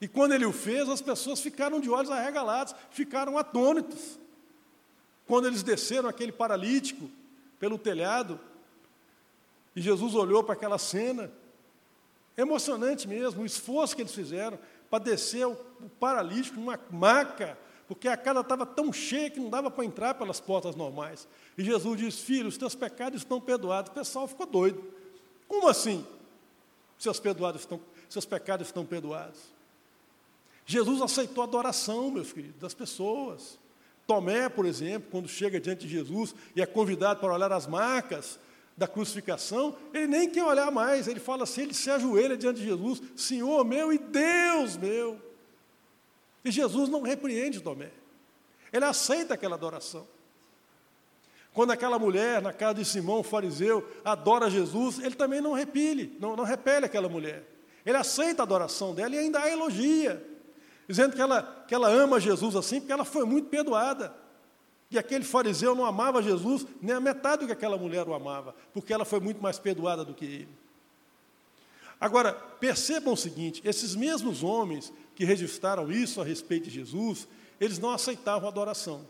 E 0.00 0.08
quando 0.08 0.32
ele 0.32 0.46
o 0.46 0.52
fez, 0.52 0.88
as 0.88 1.00
pessoas 1.00 1.40
ficaram 1.40 1.78
de 1.78 1.88
olhos 1.88 2.10
arregalados, 2.10 2.74
ficaram 2.90 3.38
atônitos. 3.38 4.18
Quando 5.28 5.46
eles 5.46 5.62
desceram 5.62 6.08
aquele 6.08 6.32
paralítico, 6.32 7.08
pelo 7.60 7.78
telhado. 7.78 8.40
E 9.76 9.80
Jesus 9.80 10.16
olhou 10.16 10.42
para 10.42 10.54
aquela 10.54 10.78
cena. 10.78 11.30
Emocionante 12.36 13.06
mesmo, 13.06 13.42
o 13.42 13.46
esforço 13.46 13.94
que 13.94 14.02
eles 14.02 14.14
fizeram 14.14 14.58
para 14.88 15.04
descer 15.04 15.46
o, 15.46 15.54
paralítico 16.00 16.58
numa 16.58 16.80
maca, 16.90 17.56
porque 17.86 18.08
a 18.08 18.16
casa 18.16 18.40
estava 18.40 18.64
tão 18.64 18.92
cheia 18.92 19.30
que 19.30 19.38
não 19.38 19.50
dava 19.50 19.70
para 19.70 19.84
entrar 19.84 20.14
pelas 20.14 20.40
portas 20.40 20.74
normais. 20.74 21.28
E 21.56 21.62
Jesus 21.62 22.00
disse: 22.00 22.22
Filho, 22.22 22.48
os 22.48 22.56
teus 22.56 22.74
pecados 22.74 23.20
estão 23.20 23.40
perdoados. 23.40 23.90
O 23.90 23.94
pessoal 23.94 24.26
ficou 24.26 24.46
doido. 24.46 24.82
Como 25.46 25.68
assim? 25.68 26.06
Seus, 26.98 27.20
perdoados 27.20 27.62
estão, 27.62 27.80
seus 28.08 28.24
pecados 28.24 28.68
estão 28.68 28.86
perdoados. 28.86 29.40
Jesus 30.64 31.02
aceitou 31.02 31.42
a 31.42 31.46
adoração, 31.46 32.10
meus 32.10 32.32
queridos, 32.32 32.60
das 32.60 32.74
pessoas. 32.74 33.58
Tomé, 34.10 34.48
por 34.48 34.66
exemplo, 34.66 35.08
quando 35.08 35.28
chega 35.28 35.60
diante 35.60 35.86
de 35.86 35.92
Jesus 35.92 36.34
e 36.56 36.60
é 36.60 36.66
convidado 36.66 37.20
para 37.20 37.32
olhar 37.32 37.52
as 37.52 37.68
marcas 37.68 38.40
da 38.76 38.88
crucificação, 38.88 39.76
ele 39.94 40.08
nem 40.08 40.28
quer 40.28 40.42
olhar 40.42 40.68
mais, 40.72 41.06
ele 41.06 41.20
fala 41.20 41.44
assim, 41.44 41.62
ele 41.62 41.74
se 41.74 41.88
ajoelha 41.88 42.36
diante 42.36 42.58
de 42.58 42.66
Jesus, 42.66 43.00
Senhor 43.14 43.64
meu 43.64 43.92
e 43.92 43.98
Deus 43.98 44.76
meu. 44.76 45.16
E 46.44 46.50
Jesus 46.50 46.88
não 46.88 47.02
repreende 47.02 47.60
Tomé. 47.60 47.92
Ele 48.72 48.84
aceita 48.84 49.34
aquela 49.34 49.54
adoração. 49.54 50.04
Quando 51.52 51.70
aquela 51.70 51.96
mulher, 51.96 52.42
na 52.42 52.52
casa 52.52 52.74
de 52.74 52.84
Simão, 52.84 53.22
fariseu, 53.22 53.88
adora 54.04 54.50
Jesus, 54.50 54.98
ele 54.98 55.14
também 55.14 55.40
não 55.40 55.52
repele, 55.52 56.16
não, 56.18 56.34
não 56.34 56.42
repele 56.42 56.86
aquela 56.86 57.08
mulher. 57.08 57.44
Ele 57.86 57.96
aceita 57.96 58.42
a 58.42 58.44
adoração 58.44 58.92
dela 58.92 59.14
e 59.14 59.18
ainda 59.18 59.38
a 59.40 59.48
elogia, 59.48 60.20
dizendo 60.90 61.14
que 61.14 61.22
ela, 61.22 61.64
que 61.68 61.74
ela 61.74 61.88
ama 61.88 62.18
Jesus 62.18 62.56
assim, 62.56 62.80
porque 62.80 62.92
ela 62.92 63.04
foi 63.04 63.24
muito 63.24 63.48
perdoada. 63.48 64.12
E 64.90 64.98
aquele 64.98 65.24
fariseu 65.24 65.72
não 65.72 65.86
amava 65.86 66.20
Jesus 66.20 66.66
nem 66.82 66.96
a 66.96 67.00
metade 67.00 67.42
do 67.42 67.46
que 67.46 67.52
aquela 67.52 67.78
mulher 67.78 68.08
o 68.08 68.12
amava, 68.12 68.56
porque 68.72 68.92
ela 68.92 69.04
foi 69.04 69.20
muito 69.20 69.40
mais 69.40 69.56
perdoada 69.56 70.04
do 70.04 70.12
que 70.12 70.24
ele. 70.24 70.48
Agora, 72.00 72.32
percebam 72.32 73.14
o 73.14 73.16
seguinte: 73.16 73.62
esses 73.64 73.94
mesmos 73.94 74.42
homens 74.42 74.92
que 75.14 75.24
registraram 75.24 75.92
isso 75.92 76.20
a 76.20 76.24
respeito 76.24 76.64
de 76.64 76.70
Jesus, 76.70 77.28
eles 77.60 77.78
não 77.78 77.90
aceitavam 77.90 78.48
a 78.48 78.50
adoração. 78.50 79.06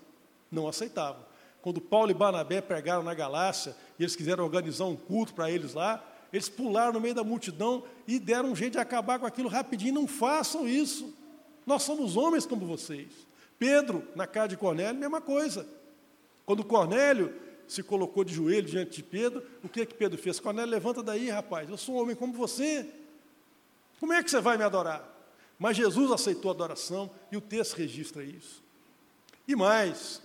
Não 0.53 0.69
aceitavam. 0.69 1.25
Quando 1.63 1.81
Paulo 1.81 2.11
e 2.11 2.15
Barnabé 2.15 2.61
pregaram 2.61 3.03
na 3.03 3.15
Galácia, 3.15 3.75
e 3.99 4.03
eles 4.03 4.15
quiseram 4.15 4.45
organizar 4.45 4.85
um 4.85 4.97
culto 4.97 5.33
para 5.33 5.51
eles 5.51 5.73
lá, 5.73 6.05
eles 6.31 6.49
pularam 6.49 6.93
no 6.93 7.01
meio 7.01 7.15
da 7.15 7.25
multidão 7.25 7.83
e 8.07 8.19
deram 8.19 8.51
um 8.51 8.57
jeito 8.57 8.73
de 8.73 8.79
acabar 8.79 9.19
com 9.19 9.25
aquilo 9.25 9.49
rapidinho. 9.49 9.95
Não 9.95 10.07
façam 10.07 10.69
isso. 10.69 11.19
Nós 11.67 11.83
somos 11.83 12.17
homens 12.17 12.47
como 12.47 12.67
vocês. 12.67 13.09
Pedro, 13.59 14.07
na 14.17 14.27
casa 14.27 14.49
de 14.49 14.57
Cornélio, 14.57 14.99
mesma 14.99 15.21
coisa. 15.21 15.67
Quando 16.47 16.65
Cornélio 16.65 17.33
se 17.69 17.83
colocou 17.83 18.25
de 18.25 18.35
joelho 18.35 18.67
diante 18.67 18.97
de 18.97 19.03
Pedro, 19.03 19.43
o 19.63 19.69
que 19.69 19.83
é 19.83 19.87
que 19.87 19.95
Pedro 19.95 20.19
fez? 20.19 20.41
Cornélio, 20.41 20.71
levanta 20.71 21.03
daí, 21.03 21.31
rapaz, 21.31 21.69
eu 21.69 21.77
sou 21.77 21.97
um 21.97 21.99
homem 22.01 22.17
como 22.17 22.33
você. 22.33 22.87
Como 24.01 24.13
é 24.13 24.23
que 24.23 24.31
você 24.31 24.41
vai 24.41 24.57
me 24.57 24.65
adorar? 24.65 25.07
Mas 25.59 25.77
Jesus 25.77 26.11
aceitou 26.11 26.51
a 26.51 26.55
adoração 26.55 27.11
e 27.31 27.37
o 27.37 27.41
texto 27.41 27.75
registra 27.75 28.25
isso. 28.25 28.63
E 29.47 29.55
mais, 29.55 30.23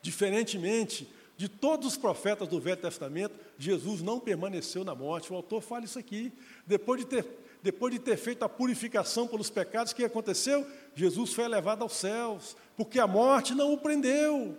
diferentemente 0.00 1.08
de 1.36 1.48
todos 1.48 1.88
os 1.88 1.96
profetas 1.96 2.46
do 2.46 2.60
Velho 2.60 2.76
Testamento, 2.76 3.34
Jesus 3.58 4.00
não 4.00 4.20
permaneceu 4.20 4.84
na 4.84 4.94
morte. 4.94 5.32
O 5.32 5.36
autor 5.36 5.60
fala 5.60 5.84
isso 5.84 5.98
aqui. 5.98 6.32
Depois 6.64 7.00
de 7.00 7.06
ter, 7.06 7.26
depois 7.62 7.92
de 7.92 8.00
ter 8.00 8.16
feito 8.16 8.44
a 8.44 8.48
purificação 8.48 9.26
pelos 9.26 9.48
pecados, 9.48 9.92
o 9.92 9.96
que 9.96 10.04
aconteceu? 10.04 10.66
Jesus 10.94 11.32
foi 11.32 11.44
elevado 11.44 11.82
aos 11.82 11.94
céus, 11.94 12.56
porque 12.76 12.98
a 12.98 13.06
morte 13.06 13.54
não 13.54 13.72
o 13.72 13.78
prendeu. 13.78 14.56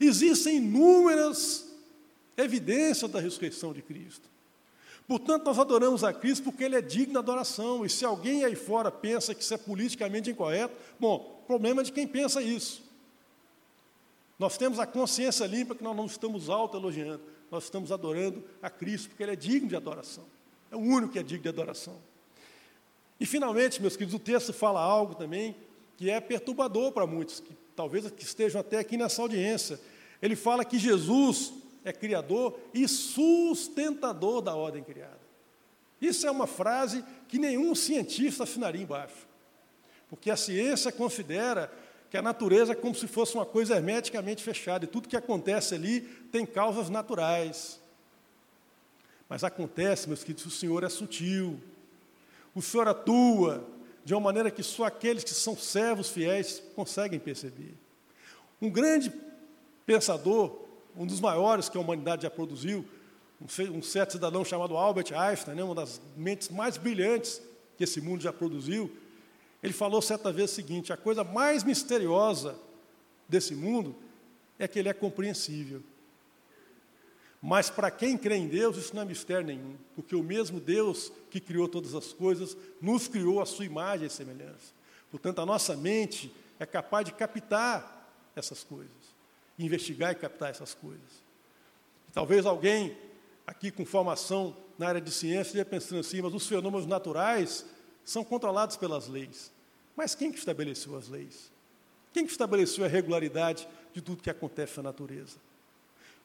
Existem 0.00 0.56
inúmeras 0.56 1.66
evidências 2.36 3.10
da 3.10 3.20
ressurreição 3.20 3.72
de 3.72 3.82
Cristo. 3.82 4.28
Portanto, 5.06 5.44
nós 5.44 5.58
adoramos 5.58 6.04
a 6.04 6.12
Cristo 6.12 6.44
porque 6.44 6.64
Ele 6.64 6.76
é 6.76 6.82
digno 6.82 7.14
de 7.14 7.18
adoração. 7.18 7.84
E 7.84 7.88
se 7.88 8.04
alguém 8.04 8.44
aí 8.44 8.54
fora 8.54 8.90
pensa 8.90 9.34
que 9.34 9.42
isso 9.42 9.54
é 9.54 9.56
politicamente 9.56 10.30
incorreto, 10.30 10.76
bom, 11.00 11.42
problema 11.46 11.82
de 11.82 11.90
quem 11.90 12.06
pensa 12.06 12.42
isso. 12.42 12.82
Nós 14.38 14.58
temos 14.58 14.78
a 14.78 14.86
consciência 14.86 15.46
limpa 15.46 15.74
que 15.74 15.82
nós 15.82 15.96
não 15.96 16.06
estamos 16.06 16.48
auto-elogiando, 16.48 17.22
nós 17.50 17.64
estamos 17.64 17.90
adorando 17.90 18.44
a 18.62 18.68
Cristo, 18.68 19.08
porque 19.08 19.22
Ele 19.22 19.32
é 19.32 19.36
digno 19.36 19.68
de 19.68 19.74
adoração. 19.74 20.24
É 20.70 20.76
o 20.76 20.80
único 20.80 21.12
que 21.12 21.18
é 21.18 21.22
digno 21.22 21.42
de 21.42 21.48
adoração. 21.48 21.96
E, 23.18 23.26
finalmente, 23.26 23.80
meus 23.80 23.96
queridos, 23.96 24.14
o 24.14 24.22
texto 24.22 24.52
fala 24.52 24.80
algo 24.80 25.14
também 25.14 25.56
que 25.96 26.08
é 26.08 26.20
perturbador 26.20 26.92
para 26.92 27.06
muitos, 27.06 27.40
que 27.40 27.52
talvez 27.74 28.08
que 28.10 28.22
estejam 28.22 28.60
até 28.60 28.78
aqui 28.78 28.96
nessa 28.96 29.20
audiência. 29.20 29.80
Ele 30.22 30.36
fala 30.36 30.64
que 30.64 30.78
Jesus 30.78 31.52
é 31.84 31.92
criador 31.92 32.58
e 32.72 32.86
sustentador 32.86 34.40
da 34.40 34.54
ordem 34.54 34.82
criada. 34.82 35.18
Isso 36.00 36.26
é 36.26 36.30
uma 36.30 36.46
frase 36.46 37.04
que 37.26 37.38
nenhum 37.38 37.74
cientista 37.74 38.44
assinaria 38.44 38.82
embaixo. 38.82 39.26
Porque 40.08 40.30
a 40.30 40.36
ciência 40.36 40.92
considera 40.92 41.72
que 42.10 42.16
a 42.16 42.22
natureza 42.22 42.72
é 42.72 42.74
como 42.74 42.94
se 42.94 43.06
fosse 43.06 43.34
uma 43.34 43.44
coisa 43.44 43.76
hermeticamente 43.76 44.42
fechada, 44.42 44.84
e 44.84 44.88
tudo 44.88 45.08
que 45.08 45.16
acontece 45.16 45.74
ali 45.74 46.00
tem 46.32 46.46
causas 46.46 46.88
naturais. 46.88 47.80
Mas 49.28 49.44
acontece, 49.44 50.08
meus 50.08 50.22
queridos, 50.22 50.46
o 50.46 50.50
Senhor 50.50 50.82
é 50.84 50.88
sutil. 50.88 51.60
O 52.54 52.62
Senhor 52.62 52.88
atua 52.88 53.64
de 54.04 54.14
uma 54.14 54.20
maneira 54.20 54.50
que 54.50 54.62
só 54.62 54.84
aqueles 54.84 55.22
que 55.22 55.30
são 55.30 55.56
servos 55.56 56.08
fiéis 56.08 56.62
conseguem 56.74 57.18
perceber. 57.18 57.74
Um 58.60 58.70
grande 58.70 59.12
pensador 59.84 60.68
um 60.98 61.06
dos 61.06 61.20
maiores 61.20 61.68
que 61.68 61.78
a 61.78 61.80
humanidade 61.80 62.24
já 62.24 62.30
produziu, 62.30 62.84
um 63.40 63.80
certo 63.80 64.12
cidadão 64.12 64.44
chamado 64.44 64.76
Albert 64.76 65.12
Einstein, 65.16 65.54
né, 65.54 65.62
uma 65.62 65.74
das 65.74 66.00
mentes 66.16 66.48
mais 66.48 66.76
brilhantes 66.76 67.40
que 67.76 67.84
esse 67.84 68.00
mundo 68.00 68.20
já 68.20 68.32
produziu, 68.32 68.90
ele 69.62 69.72
falou 69.72 70.02
certa 70.02 70.32
vez 70.32 70.50
o 70.50 70.54
seguinte: 70.54 70.92
a 70.92 70.96
coisa 70.96 71.22
mais 71.22 71.62
misteriosa 71.62 72.56
desse 73.28 73.54
mundo 73.54 73.94
é 74.58 74.66
que 74.66 74.76
ele 74.76 74.88
é 74.88 74.92
compreensível. 74.92 75.82
Mas 77.40 77.70
para 77.70 77.90
quem 77.90 78.18
crê 78.18 78.36
em 78.36 78.48
Deus, 78.48 78.76
isso 78.76 78.94
não 78.94 79.02
é 79.02 79.04
mistério 79.04 79.46
nenhum, 79.46 79.76
porque 79.94 80.16
o 80.16 80.22
mesmo 80.22 80.58
Deus 80.58 81.12
que 81.30 81.40
criou 81.40 81.68
todas 81.68 81.94
as 81.94 82.12
coisas 82.12 82.56
nos 82.80 83.06
criou 83.06 83.40
a 83.40 83.46
sua 83.46 83.64
imagem 83.64 84.06
e 84.06 84.10
semelhança. 84.10 84.72
Portanto, 85.10 85.40
a 85.40 85.46
nossa 85.46 85.76
mente 85.76 86.34
é 86.58 86.66
capaz 86.66 87.06
de 87.06 87.12
captar 87.12 87.96
essas 88.34 88.64
coisas 88.64 88.98
investigar 89.58 90.12
e 90.12 90.14
captar 90.14 90.50
essas 90.50 90.74
coisas. 90.74 91.22
Talvez 92.12 92.46
alguém 92.46 92.96
aqui 93.46 93.70
com 93.70 93.84
formação 93.84 94.56
na 94.78 94.86
área 94.88 95.00
de 95.00 95.10
ciência 95.10 95.48
esteja 95.48 95.64
pensando 95.64 96.00
assim, 96.00 96.22
mas 96.22 96.32
os 96.32 96.46
fenômenos 96.46 96.86
naturais 96.86 97.66
são 98.04 98.22
controlados 98.22 98.76
pelas 98.76 99.08
leis. 99.08 99.50
Mas 99.96 100.14
quem 100.14 100.30
que 100.30 100.38
estabeleceu 100.38 100.96
as 100.96 101.08
leis? 101.08 101.50
Quem 102.12 102.24
que 102.24 102.30
estabeleceu 102.30 102.84
a 102.84 102.88
regularidade 102.88 103.68
de 103.92 104.00
tudo 104.00 104.22
que 104.22 104.30
acontece 104.30 104.76
na 104.76 104.84
natureza? 104.84 105.36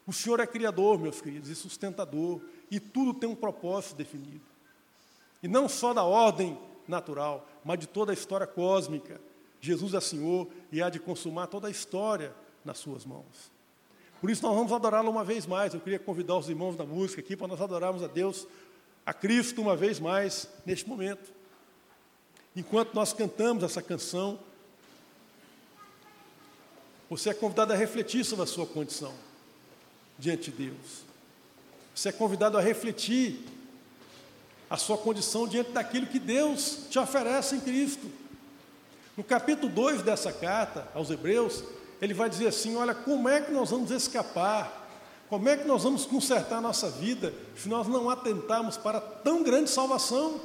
O 0.06 0.12
Senhor 0.12 0.38
é 0.40 0.46
criador, 0.46 0.98
meus 0.98 1.20
queridos, 1.20 1.48
e 1.48 1.54
sustentador, 1.54 2.40
e 2.70 2.78
tudo 2.78 3.14
tem 3.14 3.28
um 3.28 3.34
propósito 3.34 3.96
definido. 3.96 4.44
E 5.42 5.48
não 5.48 5.68
só 5.68 5.94
da 5.94 6.04
ordem 6.04 6.58
natural, 6.86 7.48
mas 7.64 7.78
de 7.78 7.86
toda 7.86 8.12
a 8.12 8.14
história 8.14 8.46
cósmica. 8.46 9.20
Jesus 9.60 9.94
é 9.94 10.00
Senhor 10.00 10.46
e 10.70 10.82
há 10.82 10.90
de 10.90 10.98
consumar 10.98 11.46
toda 11.46 11.68
a 11.68 11.70
história 11.70 12.34
nas 12.62 12.78
suas 12.78 13.06
mãos. 13.06 13.50
Por 14.20 14.30
isso 14.30 14.42
nós 14.42 14.54
vamos 14.54 14.72
adorá-lo 14.72 15.10
uma 15.10 15.24
vez 15.24 15.46
mais. 15.46 15.72
Eu 15.72 15.80
queria 15.80 15.98
convidar 15.98 16.36
os 16.36 16.48
irmãos 16.48 16.76
da 16.76 16.84
música 16.84 17.20
aqui 17.22 17.34
para 17.34 17.48
nós 17.48 17.60
adorarmos 17.60 18.02
a 18.02 18.06
Deus, 18.06 18.46
a 19.06 19.14
Cristo 19.14 19.60
uma 19.62 19.74
vez 19.74 19.98
mais 19.98 20.48
neste 20.66 20.86
momento. 20.86 21.32
Enquanto 22.54 22.94
nós 22.94 23.14
cantamos 23.14 23.64
essa 23.64 23.80
canção, 23.80 24.38
você 27.08 27.30
é 27.30 27.34
convidado 27.34 27.72
a 27.72 27.76
refletir 27.76 28.24
sobre 28.24 28.44
a 28.44 28.46
sua 28.46 28.66
condição 28.66 29.14
diante 30.18 30.50
de 30.50 30.64
Deus. 30.64 31.04
Você 31.94 32.08
é 32.08 32.12
convidado 32.12 32.58
a 32.58 32.60
refletir 32.60 33.40
a 34.68 34.76
sua 34.76 34.98
condição 34.98 35.46
diante 35.46 35.70
daquilo 35.70 36.06
que 36.06 36.18
Deus 36.18 36.86
te 36.90 36.98
oferece 36.98 37.54
em 37.56 37.60
Cristo. 37.60 38.10
No 39.16 39.22
capítulo 39.22 39.70
2 39.72 40.02
dessa 40.02 40.32
carta 40.32 40.88
aos 40.94 41.10
Hebreus, 41.10 41.62
ele 42.02 42.12
vai 42.12 42.28
dizer 42.28 42.48
assim: 42.48 42.74
olha, 42.76 42.94
como 42.94 43.28
é 43.28 43.40
que 43.40 43.52
nós 43.52 43.70
vamos 43.70 43.90
escapar? 43.90 44.82
Como 45.28 45.48
é 45.48 45.56
que 45.56 45.66
nós 45.66 45.82
vamos 45.82 46.04
consertar 46.04 46.58
a 46.58 46.60
nossa 46.60 46.90
vida 46.90 47.32
se 47.56 47.68
nós 47.68 47.86
não 47.86 48.10
atentarmos 48.10 48.76
para 48.76 49.00
tão 49.00 49.42
grande 49.42 49.70
salvação 49.70 50.40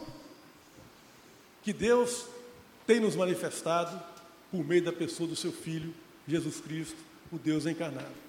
que 1.62 1.74
Deus 1.74 2.26
tem 2.88 3.00
nos 3.00 3.16
manifestado 3.16 4.02
por 4.52 4.64
meio 4.64 4.84
da 4.84 4.94
pessoa 4.94 5.28
do 5.28 5.36
seu 5.36 5.52
Filho, 5.52 5.94
Jesus 6.28 6.60
Cristo, 6.60 6.98
o 7.32 7.38
Deus 7.38 7.66
encarnado? 7.66 8.29